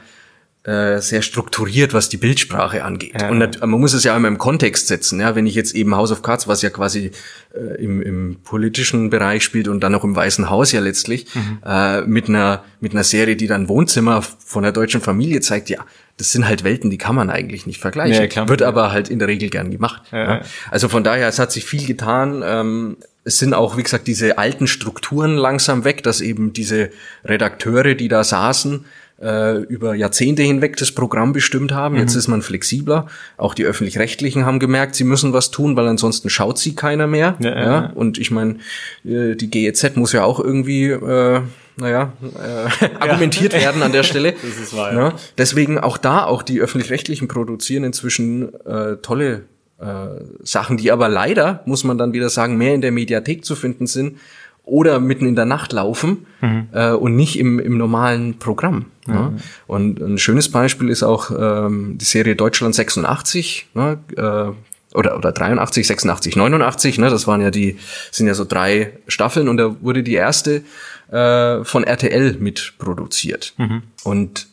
äh, 0.65 0.99
sehr 0.99 1.21
strukturiert, 1.21 1.93
was 1.93 2.10
die 2.10 2.17
Bildsprache 2.17 2.84
angeht. 2.84 3.21
Ja. 3.21 3.30
Und 3.30 3.62
man 3.62 3.80
muss 3.80 3.93
es 3.93 4.04
ja 4.04 4.17
immer 4.17 4.28
im 4.28 4.39
Kontext 4.39 4.88
setzen. 4.88 5.19
Ja, 5.19 5.36
wenn 5.36 5.45
ich 5.45 5.54
jetzt 5.54 5.75
eben 5.75 5.95
House 5.95 6.12
of 6.12 6.23
Cards, 6.23 6.47
was 6.47 6.63
ja 6.63 6.71
quasi 6.71 7.12
äh, 7.54 7.84
im, 7.84 8.01
im 8.01 8.38
politischen 8.43 9.12
Bereich 9.12 9.43
spielt 9.43 9.67
und 9.67 9.82
dann 9.82 9.93
auch 9.93 10.04
im 10.04 10.15
Weißen 10.15 10.49
Haus 10.49 10.71
ja 10.71 10.82
letztlich 10.82 11.28
mhm. 11.36 11.60
äh, 11.63 12.01
mit 12.01 12.30
einer 12.30 12.63
mit 12.80 12.93
einer 12.93 13.04
Serie, 13.04 13.36
die 13.36 13.45
dann 13.45 13.67
Wohnzimmer 13.67 14.23
von 14.23 14.63
der 14.63 14.71
deutschen 14.71 15.01
Familie 15.01 15.39
zeigt, 15.41 15.69
ja, 15.69 15.86
das 16.17 16.32
sind 16.32 16.47
halt 16.47 16.63
Welten, 16.63 16.89
die 16.89 16.97
kann 16.97 17.13
man 17.13 17.30
eigentlich 17.30 17.67
nicht 17.67 17.80
vergleichen. 17.80 18.21
Ja, 18.21 18.28
klar. 18.28 18.49
Wird 18.49 18.63
aber 18.63 18.91
halt 18.91 19.10
in 19.10 19.19
der 19.19 19.28
Regel 19.28 19.49
gern 19.49 19.69
gemacht. 19.69 20.01
Ja, 20.12 20.41
also 20.71 20.89
von 20.89 21.04
daher, 21.04 21.28
es 21.28 21.38
hat 21.38 21.51
sich 21.51 21.65
viel 21.65 21.86
getan. 21.86 22.41
Ähm, 22.43 22.97
es 23.23 23.39
sind 23.39 23.54
auch, 23.54 23.75
wie 23.75 23.84
gesagt, 23.84 24.08
diese 24.08 24.38
alten 24.38 24.67
Strukturen 24.67 25.36
langsam 25.36 25.84
weg, 25.84 26.04
dass 26.04 26.21
eben 26.21 26.54
diese 26.54 26.89
Redakteure, 27.23 27.95
die 27.95 28.08
da 28.08 28.23
saßen, 28.23 28.86
äh, 29.21 29.58
über 29.63 29.95
Jahrzehnte 29.95 30.43
hinweg 30.43 30.78
das 30.78 30.91
Programm 30.91 31.34
bestimmt 31.34 31.71
haben. 31.71 31.95
Jetzt 31.95 32.13
mhm. 32.13 32.19
ist 32.19 32.28
man 32.28 32.41
flexibler. 32.41 33.08
Auch 33.38 33.54
die 33.54 33.63
öffentlich-rechtlichen 33.63 34.45
haben 34.45 34.60
gemerkt, 34.60 34.95
sie 34.95 35.04
müssen 35.04 35.34
was 35.34 35.51
tun, 35.51 35.75
weil 35.75 35.88
ansonsten 35.88 36.30
schaut 36.30 36.58
sie 36.58 36.75
keiner 36.75 37.08
mehr. 37.08 37.36
Ja, 37.39 37.49
ja. 37.49 37.63
ja. 37.63 37.91
Und 37.95 38.17
ich 38.17 38.32
meine, 38.32 38.58
äh, 39.06 39.36
die 39.36 39.49
GEZ 39.49 39.95
muss 39.95 40.12
ja 40.12 40.23
auch 40.23 40.39
irgendwie 40.39 40.89
äh, 40.89 41.41
naja, 41.78 42.13
äh, 42.21 42.86
argumentiert 42.99 43.54
werden 43.54 43.82
an 43.84 43.91
der 43.91 44.04
Stelle. 44.04 44.34
Das 44.45 44.58
ist 44.60 44.75
wahr, 44.75 44.93
ja. 44.93 45.13
Deswegen 45.38 45.80
auch 45.80 45.97
da, 45.97 46.25
auch 46.25 46.43
die 46.43 46.60
öffentlich-rechtlichen 46.60 47.28
produzieren 47.28 47.84
inzwischen 47.84 48.54
äh, 48.65 48.97
tolle 49.01 49.43
äh, 49.80 50.08
Sachen, 50.43 50.78
die 50.78 50.91
aber 50.91 51.10
leider, 51.10 51.63
muss 51.65 51.84
man 51.84 51.97
dann 51.97 52.13
wieder 52.13 52.30
sagen, 52.30 52.58
mehr 52.58 52.73
in 52.73 52.82
der 52.82 52.91
Mediathek 52.91 53.43
zu 53.43 53.56
finden 53.56 53.88
sind 53.88 54.17
oder 54.65 54.99
mitten 54.99 55.28
in 55.28 55.36
der 55.36 55.45
Nacht 55.45 55.71
laufen 55.73 56.25
mhm. 56.41 56.67
äh, 56.73 56.91
und 56.91 57.15
nicht 57.15 57.39
im, 57.39 57.60
im 57.60 57.78
normalen 57.78 58.39
Programm. 58.39 58.86
Mhm. 59.06 59.13
Ja. 59.13 59.34
Und 59.67 60.01
ein 60.01 60.17
schönes 60.17 60.49
Beispiel 60.51 60.89
ist 60.89 61.04
auch 61.04 61.32
ähm, 61.32 61.97
die 61.97 62.06
Serie 62.06 62.36
Deutschland 62.36 62.75
86, 62.75 63.67
ne, 63.73 63.99
äh, 64.17 64.95
oder, 64.95 65.17
oder 65.17 65.32
83, 65.32 65.86
86, 65.86 66.36
89, 66.36 66.97
ne, 66.97 67.10
das 67.10 67.28
waren 67.28 67.41
ja 67.41 67.51
die, 67.51 67.78
sind 68.12 68.28
ja 68.28 68.34
so 68.34 68.45
drei 68.45 68.93
Staffeln 69.08 69.47
und 69.47 69.58
da 69.58 69.75
wurde 69.82 70.04
die 70.04 70.13
erste 70.13 70.63
äh, 71.12 71.63
von 71.63 71.84
RTL 71.84 72.38
mitproduziert. 72.39 73.54
Mhm. 73.58 73.84
Und 74.04 74.47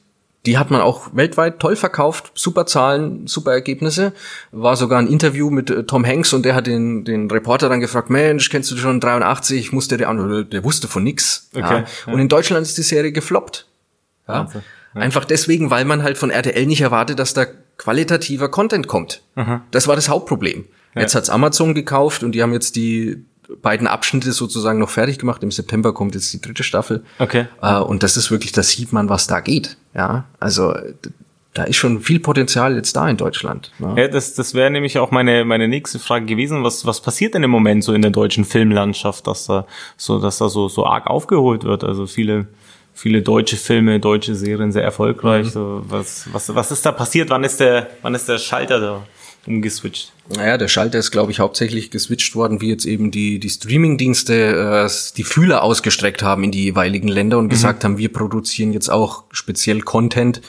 die 0.44 0.58
hat 0.58 0.70
man 0.70 0.80
auch 0.80 1.10
weltweit 1.14 1.60
toll 1.60 1.76
verkauft, 1.76 2.32
super 2.34 2.66
Zahlen, 2.66 3.26
super 3.28 3.52
Ergebnisse. 3.52 4.12
War 4.50 4.76
sogar 4.76 4.98
ein 4.98 5.06
Interview 5.06 5.50
mit 5.50 5.70
äh, 5.70 5.84
Tom 5.84 6.04
Hanks 6.04 6.32
und 6.32 6.44
der 6.44 6.54
hat 6.54 6.66
den, 6.66 7.04
den 7.04 7.30
Reporter 7.30 7.68
dann 7.68 7.80
gefragt, 7.80 8.10
Mensch, 8.10 8.50
kennst 8.50 8.70
du 8.70 8.76
schon 8.76 8.98
83? 8.98 9.72
Musste 9.72 9.96
der 9.96 10.08
an, 10.08 10.48
der 10.50 10.64
wusste 10.64 10.88
von 10.88 11.04
nix. 11.04 11.48
Okay, 11.54 11.62
ja. 11.62 11.84
Ja. 12.06 12.12
Und 12.12 12.18
in 12.18 12.28
Deutschland 12.28 12.66
ist 12.66 12.76
die 12.76 12.82
Serie 12.82 13.12
gefloppt. 13.12 13.68
Ja? 14.26 14.48
ja. 14.52 14.60
Einfach 15.00 15.24
deswegen, 15.24 15.70
weil 15.70 15.84
man 15.84 16.02
halt 16.02 16.18
von 16.18 16.30
RTL 16.30 16.66
nicht 16.66 16.80
erwartet, 16.80 17.18
dass 17.18 17.34
da 17.34 17.46
qualitativer 17.78 18.50
Content 18.50 18.88
kommt. 18.88 19.22
Aha. 19.36 19.62
Das 19.70 19.86
war 19.86 19.96
das 19.96 20.08
Hauptproblem. 20.08 20.66
Jetzt 20.94 21.14
hat's 21.14 21.30
Amazon 21.30 21.74
gekauft 21.74 22.22
und 22.22 22.32
die 22.32 22.42
haben 22.42 22.52
jetzt 22.52 22.76
die 22.76 23.24
beiden 23.60 23.86
Abschnitte 23.86 24.32
sozusagen 24.32 24.78
noch 24.78 24.90
fertig 24.90 25.18
gemacht. 25.18 25.42
Im 25.42 25.50
September 25.50 25.92
kommt 25.92 26.14
jetzt 26.14 26.32
die 26.32 26.40
dritte 26.40 26.62
Staffel. 26.62 27.04
Okay. 27.18 27.46
Äh, 27.60 27.78
und 27.78 28.02
das 28.02 28.16
ist 28.16 28.30
wirklich, 28.30 28.52
da 28.52 28.62
sieht 28.62 28.92
man, 28.92 29.08
was 29.08 29.26
da 29.26 29.40
geht. 29.40 29.76
Ja, 29.94 30.24
also 30.40 30.74
da 31.54 31.64
ist 31.64 31.76
schon 31.76 32.00
viel 32.00 32.18
Potenzial 32.18 32.76
jetzt 32.76 32.96
da 32.96 33.08
in 33.08 33.18
Deutschland. 33.18 33.72
Ne? 33.78 33.94
Ja, 33.98 34.08
das, 34.08 34.34
das 34.34 34.54
wäre 34.54 34.70
nämlich 34.70 34.98
auch 34.98 35.10
meine, 35.10 35.44
meine 35.44 35.68
nächste 35.68 35.98
Frage 35.98 36.24
gewesen. 36.24 36.64
Was, 36.64 36.86
was 36.86 37.00
passiert 37.02 37.34
denn 37.34 37.42
im 37.42 37.50
Moment 37.50 37.84
so 37.84 37.92
in 37.92 38.00
der 38.00 38.10
deutschen 38.10 38.44
Filmlandschaft, 38.44 39.26
dass 39.26 39.46
da 39.46 39.66
so, 39.96 40.18
dass 40.18 40.38
da 40.38 40.48
so, 40.48 40.68
so 40.68 40.86
arg 40.86 41.08
aufgeholt 41.08 41.64
wird? 41.64 41.84
Also 41.84 42.06
viele, 42.06 42.46
viele 42.94 43.20
deutsche 43.20 43.56
Filme, 43.56 44.00
deutsche 44.00 44.34
Serien 44.34 44.72
sehr 44.72 44.82
erfolgreich. 44.82 45.46
Mhm. 45.46 45.50
So, 45.50 45.82
was, 45.88 46.32
was, 46.32 46.54
was 46.54 46.70
ist 46.70 46.86
da 46.86 46.92
passiert? 46.92 47.28
Wann 47.28 47.44
ist 47.44 47.60
der, 47.60 47.88
wann 48.00 48.14
ist 48.14 48.28
der 48.28 48.38
Schalter 48.38 48.80
da 48.80 49.02
umgeswitcht? 49.46 50.12
Naja, 50.34 50.56
der 50.56 50.68
Schalter 50.68 50.98
ist, 50.98 51.10
glaube 51.10 51.32
ich, 51.32 51.40
hauptsächlich 51.40 51.90
geswitcht 51.90 52.34
worden, 52.34 52.60
wie 52.60 52.68
jetzt 52.68 52.84
eben 52.84 53.10
die, 53.10 53.38
die 53.38 53.50
Streaming-Dienste 53.50 54.86
äh, 54.86 54.90
die 55.16 55.24
Fühler 55.24 55.62
ausgestreckt 55.62 56.22
haben 56.22 56.44
in 56.44 56.50
die 56.52 56.64
jeweiligen 56.64 57.08
Länder 57.08 57.38
und 57.38 57.46
mhm. 57.46 57.50
gesagt 57.50 57.84
haben, 57.84 57.98
wir 57.98 58.12
produzieren 58.12 58.72
jetzt 58.72 58.90
auch 58.90 59.24
speziell 59.32 59.80
Content 59.80 60.40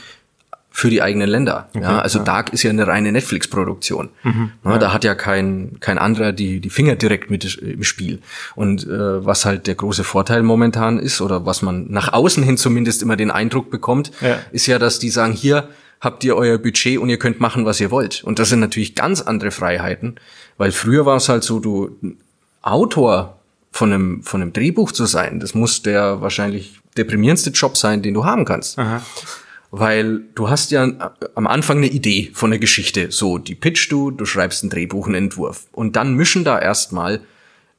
für 0.75 0.89
die 0.89 1.03
eigenen 1.03 1.29
Länder. 1.29 1.69
Okay, 1.75 1.83
ja, 1.83 1.99
also 1.99 2.17
ja. 2.17 2.25
Dark 2.25 2.51
ist 2.51 2.63
ja 2.63 2.71
eine 2.71 2.87
reine 2.87 3.11
Netflix-Produktion. 3.11 4.09
Mhm, 4.23 4.51
ja, 4.65 4.79
Da 4.79 4.91
hat 4.91 5.03
ja 5.03 5.13
kein, 5.13 5.77
kein 5.79 5.99
anderer 5.99 6.31
die, 6.31 6.59
die 6.59 6.71
Finger 6.71 6.95
direkt 6.95 7.29
mit 7.29 7.57
im 7.57 7.83
Spiel. 7.83 8.19
Und 8.55 8.83
äh, 8.87 9.23
was 9.23 9.45
halt 9.45 9.67
der 9.67 9.75
große 9.75 10.03
Vorteil 10.03 10.41
momentan 10.41 10.97
ist, 10.97 11.21
oder 11.21 11.45
was 11.45 11.61
man 11.61 11.85
nach 11.91 12.11
außen 12.11 12.41
hin 12.41 12.57
zumindest 12.57 13.03
immer 13.03 13.15
den 13.15 13.29
Eindruck 13.29 13.69
bekommt, 13.69 14.11
ja. 14.19 14.39
ist 14.51 14.65
ja, 14.65 14.79
dass 14.79 14.97
die 14.97 15.09
sagen, 15.09 15.33
hier, 15.33 15.69
habt 16.03 16.23
ihr 16.25 16.35
euer 16.35 16.57
Budget 16.57 16.99
und 16.99 17.09
ihr 17.09 17.17
könnt 17.17 17.39
machen, 17.39 17.65
was 17.65 17.79
ihr 17.79 17.89
wollt. 17.89 18.23
Und 18.25 18.37
das 18.37 18.49
sind 18.49 18.59
natürlich 18.59 18.93
ganz 18.93 19.21
andere 19.21 19.51
Freiheiten, 19.51 20.15
weil 20.57 20.73
früher 20.73 21.05
war 21.05 21.15
es 21.15 21.29
halt 21.29 21.43
so, 21.43 21.59
du 21.59 21.95
Autor 22.61 23.39
von 23.71 23.93
einem, 23.93 24.23
von 24.23 24.41
einem 24.41 24.51
Drehbuch 24.51 24.91
zu 24.91 25.05
sein, 25.05 25.39
das 25.39 25.55
muss 25.55 25.81
der 25.81 26.21
wahrscheinlich 26.21 26.79
deprimierendste 26.97 27.51
Job 27.51 27.77
sein, 27.77 28.01
den 28.01 28.13
du 28.13 28.25
haben 28.25 28.43
kannst. 28.45 28.77
Aha. 28.77 29.01
Weil 29.71 30.21
du 30.35 30.49
hast 30.49 30.71
ja 30.71 30.87
am 31.33 31.47
Anfang 31.47 31.77
eine 31.77 31.87
Idee 31.87 32.29
von 32.33 32.51
der 32.51 32.59
Geschichte. 32.59 33.09
So, 33.09 33.39
die 33.39 33.55
pitchst 33.55 33.91
du, 33.91 34.11
du 34.11 34.25
schreibst 34.25 34.63
ein 34.63 34.69
Drehbuch, 34.69 35.07
einen 35.07 35.15
Entwurf. 35.15 35.65
Und 35.71 35.95
dann 35.95 36.13
mischen 36.13 36.43
da 36.43 36.59
erstmal 36.59 37.21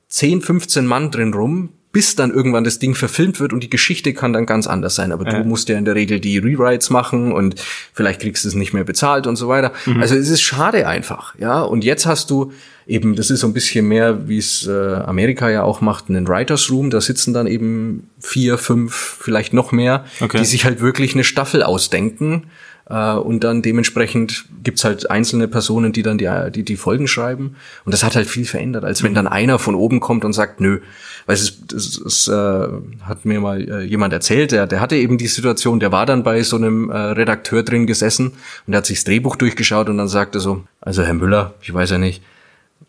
10, 0.08 0.42
15 0.42 0.86
Mann 0.86 1.12
drin 1.12 1.32
rum, 1.34 1.68
bis 1.94 2.16
dann 2.16 2.32
irgendwann 2.32 2.64
das 2.64 2.80
Ding 2.80 2.96
verfilmt 2.96 3.38
wird 3.38 3.52
und 3.52 3.62
die 3.62 3.70
Geschichte 3.70 4.12
kann 4.14 4.32
dann 4.32 4.46
ganz 4.46 4.66
anders 4.66 4.96
sein. 4.96 5.12
Aber 5.12 5.24
ja. 5.24 5.38
du 5.38 5.48
musst 5.48 5.68
ja 5.68 5.78
in 5.78 5.84
der 5.84 5.94
Regel 5.94 6.18
die 6.18 6.38
Rewrites 6.38 6.90
machen 6.90 7.32
und 7.32 7.54
vielleicht 7.92 8.20
kriegst 8.20 8.44
du 8.44 8.48
es 8.48 8.54
nicht 8.54 8.74
mehr 8.74 8.82
bezahlt 8.82 9.28
und 9.28 9.36
so 9.36 9.46
weiter. 9.46 9.72
Mhm. 9.86 10.02
Also 10.02 10.16
es 10.16 10.28
ist 10.28 10.42
schade 10.42 10.88
einfach, 10.88 11.36
ja. 11.38 11.62
Und 11.62 11.84
jetzt 11.84 12.04
hast 12.04 12.30
du 12.30 12.52
eben, 12.88 13.14
das 13.14 13.30
ist 13.30 13.40
so 13.40 13.46
ein 13.46 13.52
bisschen 13.52 13.86
mehr, 13.86 14.26
wie 14.28 14.38
es 14.38 14.66
äh, 14.66 14.72
Amerika 14.72 15.48
ja 15.48 15.62
auch 15.62 15.80
macht, 15.80 16.08
einen 16.08 16.26
Writers 16.26 16.68
Room. 16.68 16.90
Da 16.90 17.00
sitzen 17.00 17.32
dann 17.32 17.46
eben 17.46 18.10
vier, 18.18 18.58
fünf, 18.58 19.18
vielleicht 19.20 19.54
noch 19.54 19.70
mehr, 19.70 20.04
okay. 20.20 20.38
die 20.38 20.44
sich 20.44 20.64
halt 20.64 20.80
wirklich 20.80 21.14
eine 21.14 21.22
Staffel 21.22 21.62
ausdenken 21.62 22.48
Äh, 22.88 23.14
und 23.14 23.44
dann 23.44 23.62
dementsprechend 23.62 24.44
gibt's 24.62 24.84
halt 24.84 25.10
einzelne 25.10 25.48
Personen, 25.48 25.92
die 25.92 26.02
dann 26.02 26.18
die, 26.18 26.30
die, 26.54 26.64
die 26.64 26.76
Folgen 26.76 27.08
schreiben. 27.08 27.56
Und 27.84 27.92
das 27.92 28.04
hat 28.04 28.16
halt 28.16 28.26
viel 28.26 28.44
verändert, 28.44 28.84
als 28.84 29.02
wenn 29.02 29.14
dann 29.14 29.26
einer 29.26 29.58
von 29.58 29.74
oben 29.74 30.00
kommt 30.00 30.24
und 30.24 30.32
sagt, 30.32 30.60
nö. 30.60 30.80
Weil 31.26 31.36
es, 31.36 31.66
das, 31.66 32.00
das 32.02 32.28
äh, 32.28 32.68
hat 33.02 33.24
mir 33.24 33.40
mal 33.40 33.60
äh, 33.68 33.82
jemand 33.82 34.12
erzählt, 34.12 34.52
der, 34.52 34.66
der 34.66 34.80
hatte 34.80 34.96
eben 34.96 35.16
die 35.16 35.26
Situation, 35.26 35.80
der 35.80 35.92
war 35.92 36.04
dann 36.04 36.22
bei 36.22 36.42
so 36.42 36.56
einem 36.56 36.90
äh, 36.90 36.96
Redakteur 36.96 37.62
drin 37.62 37.86
gesessen 37.86 38.28
und 38.66 38.72
der 38.72 38.78
hat 38.78 38.86
sich 38.86 38.98
das 38.98 39.04
Drehbuch 39.04 39.36
durchgeschaut 39.36 39.88
und 39.88 39.96
dann 39.96 40.08
sagte 40.08 40.40
so, 40.40 40.64
also 40.80 41.02
Herr 41.02 41.14
Müller, 41.14 41.54
ich 41.62 41.72
weiß 41.72 41.90
ja 41.90 41.98
nicht, 41.98 42.22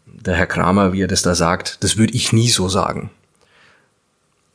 der 0.06 0.36
Herr 0.36 0.48
Kramer, 0.48 0.92
wie 0.92 1.04
er 1.04 1.08
das 1.08 1.22
da 1.22 1.36
sagt, 1.36 1.84
das 1.84 1.98
würde 1.98 2.14
ich 2.14 2.34
nie 2.34 2.50
so 2.50 2.68
sagen. 2.68 3.10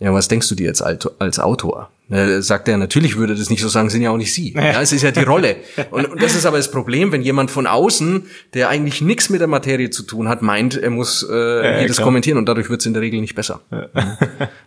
Ja, 0.01 0.15
was 0.15 0.29
denkst 0.29 0.49
du 0.49 0.55
dir 0.55 0.67
jetzt 0.67 0.83
als 0.83 1.39
Autor? 1.39 1.91
Da 2.09 2.43
sagt 2.43 2.67
er, 2.69 2.77
natürlich 2.77 3.17
würde 3.17 3.37
das 3.37 3.51
nicht 3.51 3.61
so 3.63 3.69
sagen, 3.69 3.89
sind 3.89 4.03
ja 4.03 4.11
auch 4.11 4.17
nicht 4.17 4.33
Sie. 4.33 4.55
Ja, 4.55 4.81
es 4.81 4.93
ist 4.93 5.03
ja 5.03 5.13
die 5.13 5.23
Rolle. 5.23 5.57
Und, 5.91 6.07
und 6.07 6.21
das 6.23 6.35
ist 6.35 6.47
aber 6.47 6.57
das 6.57 6.71
Problem, 6.71 7.13
wenn 7.13 7.23
jemand 7.23 7.51
von 7.51 7.67
außen, 7.67 8.25
der 8.55 8.69
eigentlich 8.71 9.03
nichts 9.03 9.29
mit 9.29 9.41
der 9.41 9.47
Materie 9.47 9.91
zu 9.91 10.03
tun 10.03 10.27
hat, 10.29 10.43
meint, 10.43 10.75
er 10.77 10.91
muss 10.91 11.25
äh, 11.31 11.35
ja, 11.35 11.81
jedes 11.83 11.97
klar. 11.97 12.07
kommentieren 12.07 12.39
und 12.39 12.47
dadurch 12.47 12.69
wird 12.69 12.81
es 12.81 12.87
in 12.87 12.95
der 12.95 13.03
Regel 13.03 13.21
nicht 13.21 13.35
besser. 13.35 13.61
Ja. 13.71 13.89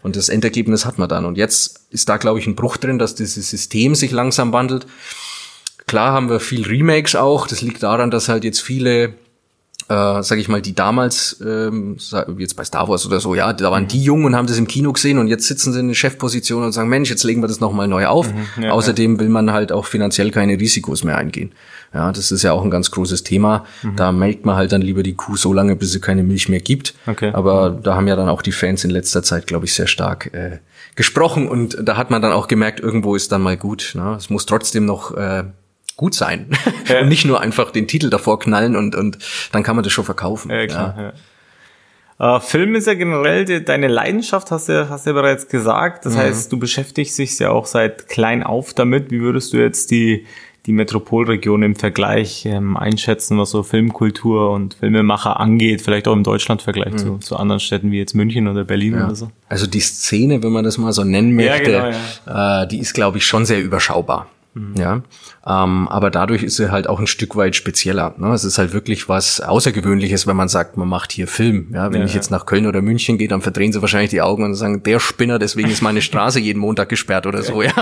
Und 0.03 0.15
das 0.15 0.29
Endergebnis 0.29 0.85
hat 0.85 0.99
man 0.99 1.09
dann. 1.09 1.25
Und 1.25 1.37
jetzt 1.37 1.87
ist 1.89 2.07
da, 2.07 2.17
glaube 2.17 2.39
ich, 2.39 2.47
ein 2.47 2.55
Bruch 2.55 2.77
drin, 2.77 2.99
dass 2.99 3.15
dieses 3.15 3.49
System 3.49 3.95
sich 3.95 4.11
langsam 4.11 4.53
wandelt. 4.53 4.85
Klar 5.87 6.13
haben 6.13 6.29
wir 6.29 6.39
viel 6.39 6.65
Remakes 6.65 7.15
auch. 7.15 7.47
Das 7.47 7.61
liegt 7.61 7.83
daran, 7.83 8.09
dass 8.09 8.29
halt 8.29 8.45
jetzt 8.45 8.61
viele 8.61 9.15
äh, 9.93 10.23
sag 10.23 10.39
ich 10.39 10.47
mal, 10.47 10.61
die 10.61 10.73
damals, 10.73 11.39
ähm, 11.45 11.97
jetzt 12.37 12.55
bei 12.55 12.63
Star 12.63 12.87
Wars 12.87 13.05
oder 13.05 13.19
so, 13.19 13.35
ja, 13.35 13.53
da 13.53 13.69
waren 13.69 13.87
die 13.87 14.01
jung 14.01 14.25
und 14.25 14.35
haben 14.35 14.47
das 14.47 14.57
im 14.57 14.67
Kino 14.67 14.91
gesehen 14.91 15.19
und 15.19 15.27
jetzt 15.27 15.47
sitzen 15.47 15.71
sie 15.71 15.79
in 15.79 15.87
der 15.87 15.95
Chefposition 15.95 16.63
und 16.63 16.71
sagen, 16.71 16.89
Mensch, 16.89 17.11
jetzt 17.11 17.23
legen 17.23 17.43
wir 17.43 17.47
das 17.47 17.59
nochmal 17.59 17.87
neu 17.87 18.07
auf. 18.07 18.33
Mhm, 18.33 18.63
ja, 18.63 18.71
Außerdem 18.71 19.13
ja. 19.13 19.19
will 19.19 19.29
man 19.29 19.51
halt 19.51 19.71
auch 19.71 19.85
finanziell 19.85 20.31
keine 20.31 20.59
Risikos 20.59 21.03
mehr 21.03 21.17
eingehen. 21.17 21.51
Ja, 21.93 22.11
das 22.11 22.31
ist 22.31 22.41
ja 22.41 22.53
auch 22.53 22.63
ein 22.63 22.71
ganz 22.71 22.89
großes 22.89 23.23
Thema. 23.23 23.65
Mhm. 23.83 23.95
Da 23.95 24.11
melkt 24.11 24.45
man 24.45 24.55
halt 24.55 24.71
dann 24.71 24.81
lieber 24.81 25.03
die 25.03 25.13
Kuh 25.13 25.35
so 25.35 25.53
lange, 25.53 25.75
bis 25.75 25.91
sie 25.91 25.99
keine 25.99 26.23
Milch 26.23 26.49
mehr 26.49 26.61
gibt. 26.61 26.95
Okay. 27.05 27.31
Aber 27.33 27.69
da 27.69 27.95
haben 27.95 28.07
ja 28.07 28.15
dann 28.15 28.29
auch 28.29 28.41
die 28.41 28.51
Fans 28.51 28.83
in 28.83 28.89
letzter 28.89 29.21
Zeit, 29.21 29.45
glaube 29.45 29.65
ich, 29.65 29.75
sehr 29.75 29.87
stark 29.87 30.33
äh, 30.33 30.57
gesprochen 30.95 31.47
und 31.47 31.77
da 31.81 31.97
hat 31.97 32.09
man 32.09 32.21
dann 32.21 32.31
auch 32.31 32.47
gemerkt, 32.47 32.79
irgendwo 32.79 33.15
ist 33.15 33.31
dann 33.31 33.41
mal 33.41 33.57
gut. 33.57 33.93
Ne? 33.95 34.15
Es 34.17 34.29
muss 34.29 34.45
trotzdem 34.47 34.85
noch 34.85 35.15
äh, 35.15 35.43
gut 35.95 36.13
sein 36.13 36.49
ja. 36.87 37.01
und 37.01 37.09
nicht 37.09 37.25
nur 37.25 37.41
einfach 37.41 37.71
den 37.71 37.87
Titel 37.87 38.09
davor 38.09 38.39
knallen 38.39 38.75
und, 38.75 38.95
und 38.95 39.17
dann 39.51 39.63
kann 39.63 39.75
man 39.75 39.83
das 39.83 39.93
schon 39.93 40.05
verkaufen. 40.05 40.51
Ja, 40.51 40.65
klar, 40.67 40.95
ja. 40.97 41.13
Uh, 42.19 42.39
Film 42.39 42.75
ist 42.75 42.85
ja 42.85 42.93
generell 42.93 43.43
die, 43.43 43.65
deine 43.65 43.87
Leidenschaft, 43.87 44.51
hast 44.51 44.69
du, 44.69 44.87
hast 44.87 45.05
du 45.05 45.09
ja 45.09 45.13
bereits 45.13 45.47
gesagt. 45.47 46.05
Das 46.05 46.13
mhm. 46.13 46.19
heißt, 46.19 46.51
du 46.51 46.59
beschäftigst 46.59 47.17
dich 47.17 47.37
ja 47.39 47.49
auch 47.49 47.65
seit 47.65 48.07
klein 48.07 48.43
auf 48.43 48.73
damit. 48.73 49.09
Wie 49.11 49.19
würdest 49.19 49.51
du 49.51 49.57
jetzt 49.57 49.89
die, 49.89 50.25
die 50.67 50.73
Metropolregion 50.73 51.63
im 51.63 51.75
Vergleich 51.75 52.45
ähm, 52.45 52.77
einschätzen, 52.77 53.39
was 53.39 53.49
so 53.49 53.63
Filmkultur 53.63 54.51
und 54.51 54.75
Filmemacher 54.75 55.39
angeht? 55.39 55.81
Vielleicht 55.81 56.07
auch 56.07 56.13
im 56.13 56.23
Deutschlandvergleich 56.23 56.93
mhm. 56.93 56.97
zu, 56.97 57.17
zu 57.17 57.35
anderen 57.35 57.59
Städten 57.59 57.91
wie 57.91 57.97
jetzt 57.97 58.13
München 58.13 58.47
oder 58.47 58.63
Berlin 58.63 58.93
ja. 58.93 59.05
oder 59.05 59.15
so? 59.15 59.31
Also 59.49 59.65
die 59.65 59.81
Szene, 59.81 60.43
wenn 60.43 60.51
man 60.51 60.63
das 60.63 60.77
mal 60.77 60.93
so 60.93 61.03
nennen 61.03 61.35
möchte, 61.35 61.71
ja, 61.71 61.91
genau, 62.25 62.61
äh, 62.63 62.67
die 62.67 62.79
ist, 62.79 62.93
glaube 62.93 63.17
ich, 63.17 63.25
schon 63.25 63.45
sehr 63.45 63.61
überschaubar. 63.61 64.27
Mhm. 64.55 64.75
Ja, 64.75 65.01
ähm, 65.47 65.87
aber 65.87 66.11
dadurch 66.11 66.43
ist 66.43 66.59
er 66.59 66.71
halt 66.71 66.87
auch 66.87 66.99
ein 66.99 67.07
Stück 67.07 67.35
weit 67.35 67.55
spezieller. 67.55 68.13
Ne? 68.17 68.33
Es 68.33 68.43
ist 68.43 68.59
halt 68.59 68.71
wirklich 68.71 69.09
was 69.09 69.41
Außergewöhnliches, 69.41 70.27
wenn 70.27 70.35
man 70.35 70.47
sagt, 70.47 70.77
man 70.77 70.87
macht 70.87 71.11
hier 71.11 71.27
Film. 71.27 71.71
Ja, 71.73 71.91
wenn 71.91 72.01
ja, 72.01 72.05
ich 72.05 72.13
jetzt 72.13 72.29
nach 72.29 72.45
Köln 72.45 72.67
oder 72.67 72.81
München 72.81 73.17
gehe, 73.17 73.27
dann 73.27 73.41
verdrehen 73.41 73.73
sie 73.73 73.81
wahrscheinlich 73.81 74.11
die 74.11 74.21
Augen 74.21 74.43
und 74.43 74.53
sagen, 74.53 74.83
der 74.83 74.99
Spinner, 74.99 75.39
deswegen 75.39 75.69
ist 75.69 75.81
meine 75.81 76.01
Straße 76.01 76.39
jeden 76.39 76.59
Montag 76.59 76.89
gesperrt 76.89 77.25
oder 77.25 77.41
so. 77.41 77.63
Ja, 77.63 77.73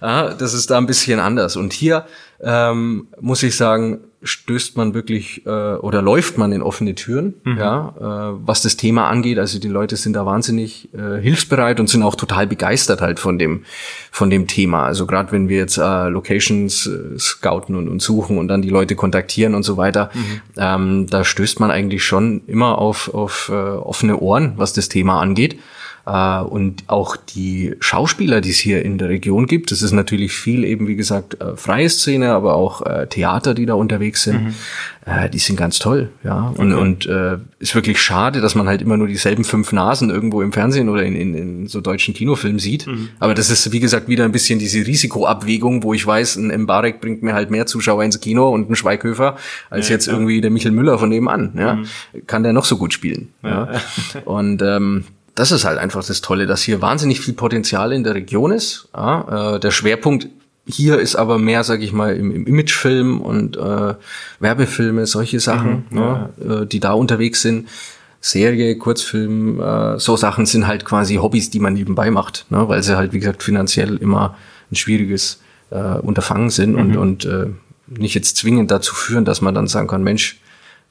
ja 0.00 0.34
das 0.38 0.54
ist 0.54 0.70
da 0.70 0.78
ein 0.78 0.86
bisschen 0.86 1.20
anders. 1.20 1.56
Und 1.56 1.74
hier 1.74 2.06
ähm, 2.42 3.08
muss 3.20 3.42
ich 3.42 3.56
sagen, 3.56 4.00
stößt 4.22 4.76
man 4.76 4.92
wirklich 4.92 5.46
äh, 5.46 5.50
oder 5.50 6.02
läuft 6.02 6.36
man 6.36 6.52
in 6.52 6.60
offene 6.62 6.94
Türen, 6.94 7.34
mhm. 7.44 7.58
ja, 7.58 7.94
äh, 7.98 8.38
was 8.44 8.60
das 8.60 8.76
Thema 8.76 9.08
angeht. 9.08 9.38
Also 9.38 9.58
die 9.58 9.68
Leute 9.68 9.96
sind 9.96 10.12
da 10.14 10.26
wahnsinnig 10.26 10.92
äh, 10.92 11.20
hilfsbereit 11.20 11.80
und 11.80 11.88
sind 11.88 12.02
auch 12.02 12.14
total 12.14 12.46
begeistert 12.46 13.00
halt 13.00 13.18
von 13.18 13.38
dem 13.38 13.64
von 14.10 14.28
dem 14.28 14.46
Thema. 14.46 14.84
Also 14.84 15.06
gerade 15.06 15.32
wenn 15.32 15.48
wir 15.48 15.56
jetzt 15.56 15.78
äh, 15.78 16.08
Locations 16.08 16.86
äh, 16.86 17.18
scouten 17.18 17.74
und, 17.74 17.88
und 17.88 18.02
suchen 18.02 18.36
und 18.36 18.48
dann 18.48 18.60
die 18.60 18.68
Leute 18.68 18.94
kontaktieren 18.94 19.54
und 19.54 19.62
so 19.62 19.76
weiter, 19.78 20.10
mhm. 20.12 20.40
ähm, 20.56 21.06
da 21.08 21.24
stößt 21.24 21.60
man 21.60 21.70
eigentlich 21.70 22.04
schon 22.04 22.42
immer 22.46 22.78
auf 22.78 23.14
auf 23.14 23.48
äh, 23.50 23.54
offene 23.54 24.18
Ohren, 24.18 24.52
was 24.56 24.74
das 24.74 24.88
Thema 24.88 25.20
angeht. 25.20 25.58
Äh, 26.10 26.42
und 26.42 26.84
auch 26.88 27.16
die 27.16 27.76
Schauspieler, 27.78 28.40
die 28.40 28.50
es 28.50 28.58
hier 28.58 28.84
in 28.84 28.98
der 28.98 29.08
Region 29.08 29.46
gibt, 29.46 29.70
das 29.70 29.80
ist 29.82 29.92
natürlich 29.92 30.32
viel 30.32 30.64
eben, 30.64 30.88
wie 30.88 30.96
gesagt, 30.96 31.40
äh, 31.40 31.56
freie 31.56 31.88
Szene, 31.88 32.32
aber 32.32 32.54
auch 32.54 32.82
äh, 32.82 33.06
Theater, 33.06 33.54
die 33.54 33.66
da 33.66 33.74
unterwegs 33.74 34.24
sind, 34.24 34.42
mhm. 34.42 34.54
die 35.32 35.38
sind 35.38 35.56
ganz 35.56 35.78
toll, 35.78 36.10
ja. 36.24 36.52
Und, 36.56 36.72
okay. 36.72 36.82
und 36.82 37.06
äh, 37.06 37.38
ist 37.58 37.74
wirklich 37.74 38.00
schade, 38.00 38.40
dass 38.40 38.54
man 38.54 38.66
halt 38.66 38.82
immer 38.82 38.96
nur 38.96 39.06
dieselben 39.06 39.44
fünf 39.44 39.72
Nasen 39.72 40.10
irgendwo 40.10 40.42
im 40.42 40.52
Fernsehen 40.52 40.88
oder 40.88 41.04
in, 41.04 41.14
in, 41.14 41.34
in 41.34 41.66
so 41.68 41.80
deutschen 41.80 42.12
Kinofilmen 42.12 42.58
sieht. 42.58 42.86
Mhm. 42.86 43.10
Aber 43.20 43.34
das 43.34 43.50
ist, 43.50 43.70
wie 43.70 43.80
gesagt, 43.80 44.08
wieder 44.08 44.24
ein 44.24 44.32
bisschen 44.32 44.58
diese 44.58 44.84
Risikoabwägung, 44.84 45.82
wo 45.84 45.94
ich 45.94 46.04
weiß, 46.04 46.36
ein 46.36 46.62
Mbarek 46.62 47.00
bringt 47.00 47.22
mir 47.22 47.34
halt 47.34 47.50
mehr 47.50 47.66
Zuschauer 47.66 48.02
ins 48.02 48.20
Kino 48.20 48.50
und 48.50 48.68
ein 48.68 48.76
Schweighöfer 48.76 49.36
als 49.68 49.88
ja, 49.88 49.94
jetzt 49.94 50.04
klar. 50.04 50.16
irgendwie 50.16 50.40
der 50.40 50.50
Michel 50.50 50.72
Müller 50.72 50.98
von 50.98 51.08
nebenan. 51.08 51.52
Ja. 51.56 51.74
Mhm. 51.74 51.86
Kann 52.26 52.42
der 52.42 52.52
noch 52.52 52.64
so 52.64 52.76
gut 52.76 52.92
spielen. 52.92 53.28
Ja. 53.42 53.72
ja. 53.72 54.20
Und 54.24 54.62
ähm, 54.62 55.04
das 55.34 55.52
ist 55.52 55.64
halt 55.64 55.78
einfach 55.78 56.04
das 56.04 56.20
Tolle, 56.20 56.46
dass 56.46 56.62
hier 56.62 56.82
wahnsinnig 56.82 57.20
viel 57.20 57.34
Potenzial 57.34 57.92
in 57.92 58.04
der 58.04 58.14
Region 58.14 58.52
ist. 58.52 58.88
Ja, 58.94 59.54
äh, 59.54 59.60
der 59.60 59.70
Schwerpunkt 59.70 60.28
hier 60.66 60.98
ist 60.98 61.16
aber 61.16 61.38
mehr, 61.38 61.64
sag 61.64 61.82
ich 61.82 61.92
mal, 61.92 62.16
im, 62.16 62.30
im 62.30 62.46
Imagefilm 62.46 63.20
und 63.20 63.56
äh, 63.56 63.94
Werbefilme, 64.38 65.06
solche 65.06 65.40
Sachen, 65.40 65.84
mhm, 65.90 65.98
ja. 65.98 66.30
äh, 66.48 66.66
die 66.66 66.80
da 66.80 66.92
unterwegs 66.92 67.42
sind. 67.42 67.68
Serie, 68.20 68.76
Kurzfilm, 68.76 69.60
äh, 69.60 69.98
so 69.98 70.16
Sachen 70.16 70.44
sind 70.46 70.66
halt 70.66 70.84
quasi 70.84 71.16
Hobbys, 71.16 71.50
die 71.50 71.58
man 71.58 71.72
nebenbei 71.72 72.10
macht, 72.10 72.46
ne? 72.50 72.68
weil 72.68 72.82
sie 72.82 72.96
halt, 72.96 73.12
wie 73.12 73.18
gesagt, 73.18 73.42
finanziell 73.42 73.96
immer 73.96 74.36
ein 74.70 74.76
schwieriges 74.76 75.40
äh, 75.70 75.98
Unterfangen 75.98 76.50
sind 76.50 76.72
mhm. 76.72 76.78
und, 76.78 76.96
und 76.96 77.24
äh, 77.24 77.46
nicht 77.88 78.14
jetzt 78.14 78.36
zwingend 78.36 78.70
dazu 78.70 78.94
führen, 78.94 79.24
dass 79.24 79.40
man 79.40 79.54
dann 79.54 79.66
sagen 79.66 79.88
kann, 79.88 80.04
Mensch, 80.04 80.38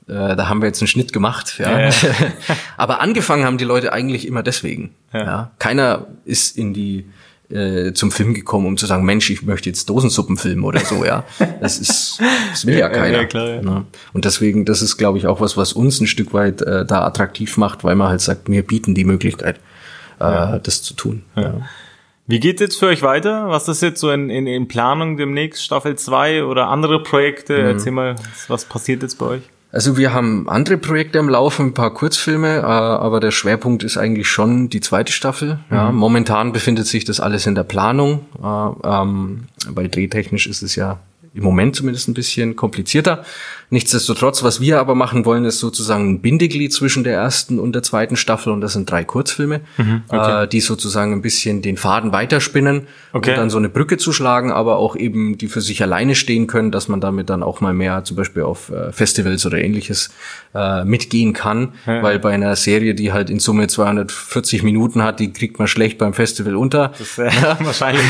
äh, 0.10 0.36
da 0.36 0.50
haben 0.50 0.62
wir 0.62 0.68
jetzt 0.68 0.82
einen 0.82 0.88
Schnitt 0.88 1.14
gemacht. 1.14 1.56
Ja. 1.60 1.80
ja, 1.80 1.90
ja. 1.90 1.92
Aber 2.78 3.02
angefangen 3.02 3.46
haben 3.46 3.58
die 3.58 3.66
Leute 3.66 3.94
eigentlich 3.94 4.28
immer 4.28 4.44
deswegen. 4.44 4.96
Ja. 5.14 5.24
ja. 5.24 5.52
Keiner 5.60 6.08
ist 6.26 6.58
in 6.58 6.74
die 6.74 7.06
äh, 7.50 7.94
zum 7.94 8.12
Film 8.12 8.34
gekommen, 8.34 8.68
um 8.68 8.78
zu 8.78 8.86
sagen, 8.86 9.06
Mensch, 9.06 9.30
ich 9.30 9.42
möchte 9.42 9.70
jetzt 9.70 9.90
Dosensuppen 9.90 10.38
filmen 10.38 10.64
oder 10.64 10.82
so, 10.82 11.04
ja. 11.04 11.24
Das 11.62 11.80
ist, 11.80 12.22
das 12.52 12.66
will 12.66 12.78
ja 12.78 12.90
keiner. 12.90 13.26
Klar. 13.26 13.62
Ne? 13.62 13.86
Und 14.14 14.26
deswegen, 14.26 14.66
das 14.66 14.82
ist, 14.82 14.98
glaube 14.98 15.18
ich, 15.18 15.26
auch 15.26 15.42
was, 15.42 15.58
was 15.58 15.74
uns 15.74 16.00
ein 16.00 16.08
Stück 16.08 16.34
weit 16.34 16.62
äh, 16.62 16.86
da 16.86 17.02
attraktiv 17.06 17.58
macht, 17.58 17.84
weil 17.84 17.96
man 17.96 18.10
halt 18.10 18.22
sagt, 18.22 18.50
wir 18.50 18.62
bieten 18.62 18.94
die 18.94 19.04
Möglichkeit, 19.04 19.58
äh, 20.20 20.60
das 20.62 20.84
zu 20.84 20.94
tun. 20.94 21.24
Ja. 21.36 21.62
Wie 22.28 22.40
geht 22.40 22.60
jetzt 22.60 22.78
für 22.78 22.86
euch 22.86 23.02
weiter? 23.02 23.50
Was 23.50 23.68
ist 23.68 23.82
jetzt 23.82 24.00
so 24.00 24.12
in, 24.12 24.30
in, 24.30 24.46
in 24.46 24.68
Planung 24.68 25.18
demnächst, 25.18 25.64
Staffel 25.64 25.96
2 25.96 26.44
oder 26.44 26.68
andere 26.68 27.02
Projekte? 27.02 27.58
Mhm. 27.58 27.66
Erzähl 27.66 27.92
mal, 27.92 28.16
was 28.48 28.66
passiert 28.66 29.02
jetzt 29.02 29.16
bei 29.16 29.26
euch? 29.26 29.42
Also 29.72 29.98
wir 29.98 30.14
haben 30.14 30.50
andere 30.50 30.78
Projekte 30.78 31.20
am 31.20 31.30
Laufen, 31.30 31.68
ein 31.68 31.74
paar 31.74 31.94
Kurzfilme, 31.94 32.58
äh, 32.58 32.62
aber 32.62 33.20
der 33.20 33.32
Schwerpunkt 33.32 33.84
ist 33.84 33.98
eigentlich 33.98 34.28
schon 34.28 34.70
die 34.70 34.82
zweite 34.82 35.12
Staffel. 35.12 35.60
Ja, 35.70 35.92
mhm. 35.92 35.98
momentan 35.98 36.52
befindet 36.54 36.88
sich 36.88 37.06
das 37.06 37.20
alles 37.20 37.46
in 37.46 37.54
der 37.54 37.64
Planung, 37.64 38.26
äh, 38.44 38.88
ähm, 38.88 39.46
weil 39.70 39.90
drehtechnisch 39.90 40.48
ist 40.48 40.64
es 40.64 40.76
ja 40.76 41.00
im 41.40 41.46
Moment 41.46 41.76
zumindest 41.76 42.08
ein 42.10 42.14
bisschen 42.14 42.56
komplizierter. 42.56 43.24
Nichtsdestotrotz, 43.72 44.44
was 44.44 44.60
wir 44.60 44.80
aber 44.80 44.96
machen 44.96 45.26
wollen, 45.26 45.46
ist 45.46 45.60
sozusagen 45.60 46.10
ein 46.10 46.22
Bindeglied 46.22 46.74
zwischen 46.74 47.04
der 47.04 47.14
ersten 47.14 47.60
und 47.60 47.74
der 47.74 47.84
zweiten 47.84 48.16
Staffel 48.16 48.52
und 48.52 48.62
das 48.62 48.74
sind 48.74 48.90
drei 48.90 49.04
Kurzfilme, 49.04 49.62
mhm, 49.78 50.02
okay. 50.10 50.44
äh, 50.44 50.48
die 50.48 50.60
sozusagen 50.60 51.14
ein 51.14 51.22
bisschen 51.22 51.62
den 51.62 51.78
Faden 51.78 52.12
weiterspinnen 52.12 52.88
okay. 53.14 53.30
und 53.30 53.38
dann 53.38 53.50
so 53.52 53.58
eine 53.58 53.70
Brücke 53.70 53.98
zu 53.98 54.12
schlagen, 54.12 54.52
aber 54.52 54.78
auch 54.78 54.96
eben 54.96 55.38
die 55.38 55.48
für 55.48 55.62
sich 55.62 55.82
alleine 55.84 56.16
stehen 56.16 56.48
können, 56.48 56.72
dass 56.72 56.88
man 56.88 57.00
damit 57.00 57.30
dann 57.30 57.44
auch 57.44 57.62
mal 57.62 57.74
mehr 57.74 58.04
zum 58.04 58.18
Beispiel 58.18 58.42
auf 58.42 58.70
äh, 58.70 58.92
Festivals 58.92 59.46
oder 59.46 59.60
ähnliches 59.60 60.10
äh, 60.56 60.84
mitgehen 60.84 61.34
kann, 61.34 61.74
ja. 61.86 62.02
weil 62.02 62.18
bei 62.18 62.34
einer 62.34 62.56
Serie, 62.56 62.96
die 62.96 63.14
halt 63.14 63.30
in 63.30 63.40
Summe 63.40 63.68
240 63.68 64.64
Minuten 64.64 65.04
hat, 65.04 65.20
die 65.20 65.32
kriegt 65.32 65.60
man 65.60 65.68
schlecht 65.68 66.00
beim 66.00 66.14
Festival 66.14 66.56
unter. 66.56 66.92
Das, 66.98 67.20
äh, 67.20 67.30
wahrscheinlich. 67.60 68.04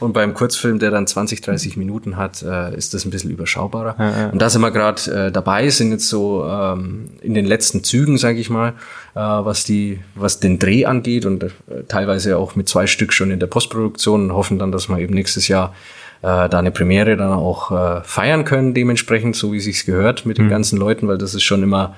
und 0.00 0.14
beim 0.14 0.32
Kurzfilm, 0.32 0.78
der 0.78 0.90
dann 0.90 1.06
20, 1.06 1.42
30 1.42 1.76
Minuten 1.76 2.16
hat, 2.16 2.42
äh, 2.42 2.63
ist 2.68 2.94
das 2.94 3.04
ein 3.04 3.10
bisschen 3.10 3.30
überschaubarer. 3.30 3.96
Ja, 3.98 4.10
ja. 4.10 4.28
Und 4.30 4.40
da 4.40 4.48
sind 4.50 4.62
wir 4.62 4.70
gerade 4.70 5.26
äh, 5.26 5.32
dabei, 5.32 5.68
sind 5.68 5.90
jetzt 5.90 6.08
so 6.08 6.44
ähm, 6.46 7.10
in 7.20 7.34
den 7.34 7.44
letzten 7.44 7.84
Zügen, 7.84 8.18
sage 8.18 8.38
ich 8.38 8.50
mal, 8.50 8.70
äh, 9.14 9.20
was 9.20 9.64
die, 9.64 10.00
was 10.14 10.40
den 10.40 10.58
Dreh 10.58 10.84
angeht 10.84 11.26
und 11.26 11.42
äh, 11.42 11.48
teilweise 11.88 12.38
auch 12.38 12.56
mit 12.56 12.68
zwei 12.68 12.86
Stück 12.86 13.12
schon 13.12 13.30
in 13.30 13.40
der 13.40 13.46
Postproduktion 13.46 14.24
und 14.24 14.32
hoffen 14.32 14.58
dann, 14.58 14.72
dass 14.72 14.88
wir 14.88 14.98
eben 14.98 15.14
nächstes 15.14 15.48
Jahr 15.48 15.74
äh, 16.22 16.48
da 16.48 16.58
eine 16.58 16.70
Premiere 16.70 17.16
dann 17.16 17.32
auch 17.32 17.70
äh, 17.70 18.02
feiern 18.02 18.44
können, 18.44 18.74
dementsprechend, 18.74 19.36
so 19.36 19.52
wie 19.52 19.60
sich's 19.60 19.84
gehört 19.84 20.24
mit 20.24 20.38
den 20.38 20.46
mhm. 20.46 20.50
ganzen 20.50 20.78
Leuten, 20.78 21.06
weil 21.06 21.18
das 21.18 21.34
ist 21.34 21.42
schon 21.42 21.62
immer 21.62 21.94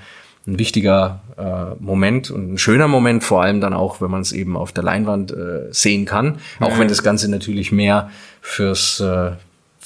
ein 0.47 0.59
wichtiger 0.59 1.21
äh, 1.37 1.83
Moment 1.83 2.31
und 2.31 2.55
ein 2.55 2.59
schöner 2.59 2.89
Moment, 2.89 3.25
vor 3.25 3.43
allem 3.43 3.61
dann 3.61 3.73
auch, 3.73 4.01
wenn 4.01 4.11
man 4.11 4.23
es 4.23 4.33
eben 4.33 4.57
auf 4.57 4.73
der 4.73 4.85
Leinwand 4.85 5.33
äh, 5.33 5.67
sehen 5.71 6.05
kann. 6.05 6.39
Auch 6.61 6.79
wenn 6.79 6.89
das 6.89 7.03
Ganze 7.03 7.29
natürlich 7.31 7.73
mehr 7.73 8.11
fürs 8.41 9.01
äh, 9.01 9.33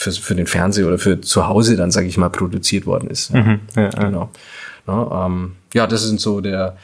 für, 0.01 0.13
für 0.13 0.35
den 0.35 0.47
Fernseher 0.47 0.87
oder 0.87 0.99
für 0.99 1.21
zu 1.21 1.47
Hause 1.47 1.77
dann, 1.77 1.91
sage 1.91 2.07
ich 2.07 2.17
mal, 2.17 2.31
produziert 2.31 2.87
worden 2.87 3.11
ist. 3.11 3.33
Mhm, 3.35 3.61
ja, 3.77 3.89
genau. 3.91 4.31
Ja, 4.87 5.27
ähm, 5.27 5.53
ja, 5.75 5.87
das 5.87 6.05
sind 6.05 6.21
so 6.21 6.41
der, 6.41 6.77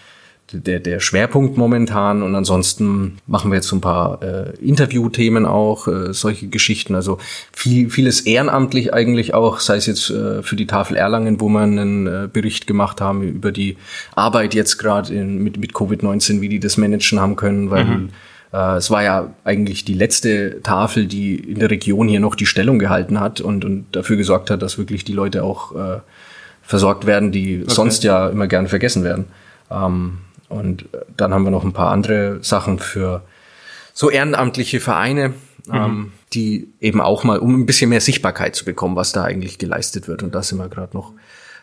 der, 0.53 0.81
der 0.81 1.01
Schwerpunkt 1.01 1.57
momentan 1.57 2.23
und 2.23 2.35
ansonsten 2.35 3.19
machen 3.27 3.51
wir 3.51 3.57
jetzt 3.57 3.69
so 3.69 3.77
ein 3.77 3.81
paar 3.81 4.23
äh, 4.23 4.51
Interviewthemen 4.61 5.47
auch, 5.47 5.89
äh, 5.89 6.13
solche 6.13 6.49
Geschichten, 6.49 6.95
also 6.95 7.19
viel, 7.53 7.89
vieles 7.89 8.21
ehrenamtlich 8.21 8.93
eigentlich 8.93 9.33
auch, 9.33 9.61
sei 9.61 9.77
es 9.77 9.87
jetzt 9.87 10.11
äh, 10.11 10.43
für 10.43 10.57
die 10.57 10.67
Tafel 10.67 10.97
Erlangen, 10.97 11.41
wo 11.41 11.49
wir 11.49 11.61
einen 11.61 12.07
äh, 12.07 12.29
Bericht 12.31 12.67
gemacht 12.67 13.01
haben 13.01 13.23
über 13.23 13.51
die 13.51 13.79
Arbeit 14.15 14.55
jetzt 14.55 14.77
gerade 14.77 15.13
mit, 15.15 15.59
mit 15.59 15.73
Covid-19, 15.73 16.43
wie 16.43 16.51
die 16.51 16.61
das 16.61 16.77
managen 16.77 17.19
haben 17.19 17.37
können, 17.37 17.71
weil 17.71 17.85
mhm. 17.85 18.09
Äh, 18.53 18.77
es 18.77 18.91
war 18.91 19.03
ja 19.03 19.35
eigentlich 19.45 19.85
die 19.85 19.95
letzte 19.95 20.63
Tafel, 20.63 21.07
die 21.07 21.37
in 21.37 21.59
der 21.59 21.71
Region 21.71 22.09
hier 22.09 22.21
noch 22.21 22.35
die 22.35 22.47
Stellung 22.47 22.79
gehalten 22.79 23.21
hat 23.21 23.41
und, 23.41 23.65
und 23.65 23.87
dafür 23.93 24.17
gesorgt 24.17 24.51
hat, 24.51 24.63
dass 24.63 24.79
wirklich 24.79 25.05
die 25.05 25.13
Leute 25.13 25.45
auch 25.45 25.75
äh, 25.75 26.01
versorgt 26.63 27.07
werden, 27.07 27.33
die 27.33 27.63
okay. 27.63 27.75
sonst 27.75 28.05
ja 28.05 28.29
immer 28.29 28.47
gerne 28.47 28.69
vergessen 28.69 29.05
werden. 29.05 29.27
Ähm, 29.71 30.19
und 30.49 30.87
dann 31.17 31.35
haben 31.35 31.45
wir 31.45 31.51
noch 31.51 31.65
ein 31.65 31.73
paar 31.73 31.91
andere 31.91 32.39
Sachen 32.43 32.79
für 32.79 33.23
so 33.93 34.11
ehrenamtliche 34.11 34.81
Vereine, 34.81 35.31
mhm. 35.67 35.75
ähm, 35.75 36.13
die 36.33 36.69
eben 36.81 37.01
auch 37.01 37.25
mal, 37.25 37.39
um 37.39 37.61
ein 37.61 37.67
bisschen 37.67 37.91
mehr 37.91 38.01
Sichtbarkeit 38.01 38.55
zu 38.55 38.65
bekommen, 38.65 38.97
was 38.97 39.13
da 39.13 39.25
eigentlich 39.25 39.59
geleistet 39.59 40.09
wird. 40.09 40.23
Und 40.23 40.35
da 40.35 40.43
sind 40.43 40.59
wir 40.59 40.69
gerade 40.69 40.97
noch 40.97 41.13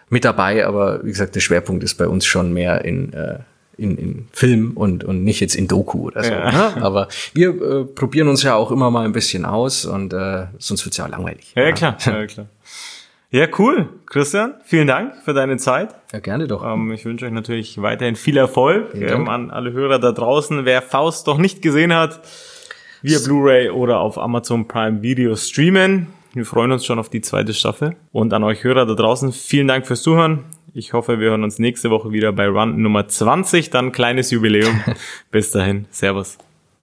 mit 0.10 0.26
dabei. 0.26 0.66
Aber 0.66 1.04
wie 1.04 1.10
gesagt, 1.10 1.36
der 1.36 1.42
Schwerpunkt 1.42 1.84
ist 1.84 1.96
bei 1.96 2.08
uns 2.08 2.26
schon 2.26 2.54
mehr 2.54 2.84
in, 2.84 3.14
äh, 3.14 3.40
in, 3.78 3.98
in 3.98 4.28
Film 4.32 4.72
und, 4.76 5.04
und 5.04 5.24
nicht 5.24 5.40
jetzt 5.40 5.56
in 5.56 5.68
Doku 5.68 6.08
oder 6.08 6.24
so. 6.24 6.32
Ja. 6.32 6.52
Ne? 6.52 6.84
Aber 6.84 7.08
wir 7.34 7.50
äh, 7.50 7.84
probieren 7.86 8.28
uns 8.28 8.44
ja 8.44 8.56
auch 8.56 8.72
immer 8.72 8.92
mal 8.92 9.06
ein 9.06 9.14
bisschen 9.14 9.46
aus 9.46 9.86
und 9.86 10.14
äh, 10.14 10.48
sonst 10.60 10.86
wird's 10.86 10.98
ja 10.98 11.06
auch 11.06 11.10
langweilig. 11.10 11.54
Ja, 11.56 11.64
ja 11.64 11.72
klar. 11.72 11.98
Ja, 12.06 12.26
klar. 12.28 12.48
Ja, 13.32 13.48
cool. 13.58 13.90
Christian, 14.06 14.54
vielen 14.64 14.86
Dank 14.86 15.16
für 15.26 15.34
deine 15.34 15.58
Zeit. 15.58 15.96
Ja, 16.12 16.20
gerne 16.20 16.46
doch. 16.46 16.64
Ähm, 16.64 16.92
ich 16.92 17.04
wünsche 17.04 17.26
euch 17.26 17.32
natürlich 17.32 17.82
weiterhin 17.82 18.16
viel 18.16 18.38
Erfolg 18.38 18.94
ähm, 18.94 19.28
an 19.28 19.50
alle 19.50 19.74
Hörer 19.74 19.98
da 19.98 20.12
draußen. 20.12 20.66
Wer 20.66 20.84
Faust 20.84 21.26
noch 21.26 21.40
nicht 21.40 21.64
gesehen 21.64 21.96
hat, 21.96 22.22
via 23.02 23.18
Blu-ray 23.18 23.72
oder 23.72 24.02
auf 24.02 24.20
Amazon 24.20 24.68
Prime 24.68 25.02
Video 25.02 25.36
streamen. 25.36 26.08
Wir 26.34 26.46
freuen 26.46 26.72
uns 26.72 26.86
schon 26.86 27.00
auf 27.00 27.10
die 27.10 27.22
zweite 27.22 27.56
Staffel. 27.56 27.96
Und 28.12 28.34
an 28.34 28.44
euch 28.44 28.64
Hörer 28.64 28.86
da 28.86 28.94
draußen, 28.94 29.32
vielen 29.32 29.68
Dank 29.68 29.88
fürs 29.88 30.04
Zuhören. 30.04 30.44
Ich 30.76 30.94
hoffe, 30.94 31.20
wir 31.20 31.30
hören 31.30 31.44
uns 31.44 31.60
nächste 31.60 31.92
Woche 31.92 32.12
wieder 32.12 32.32
bei 32.32 32.48
Run 32.48 32.82
Nummer 32.82 33.08
20, 33.08 33.70
dann 33.70 33.92
kleines 33.92 34.32
Jubiläum. 34.32 34.82
Bis 35.32 35.52
dahin, 35.52 35.86
Servus. 35.92 36.40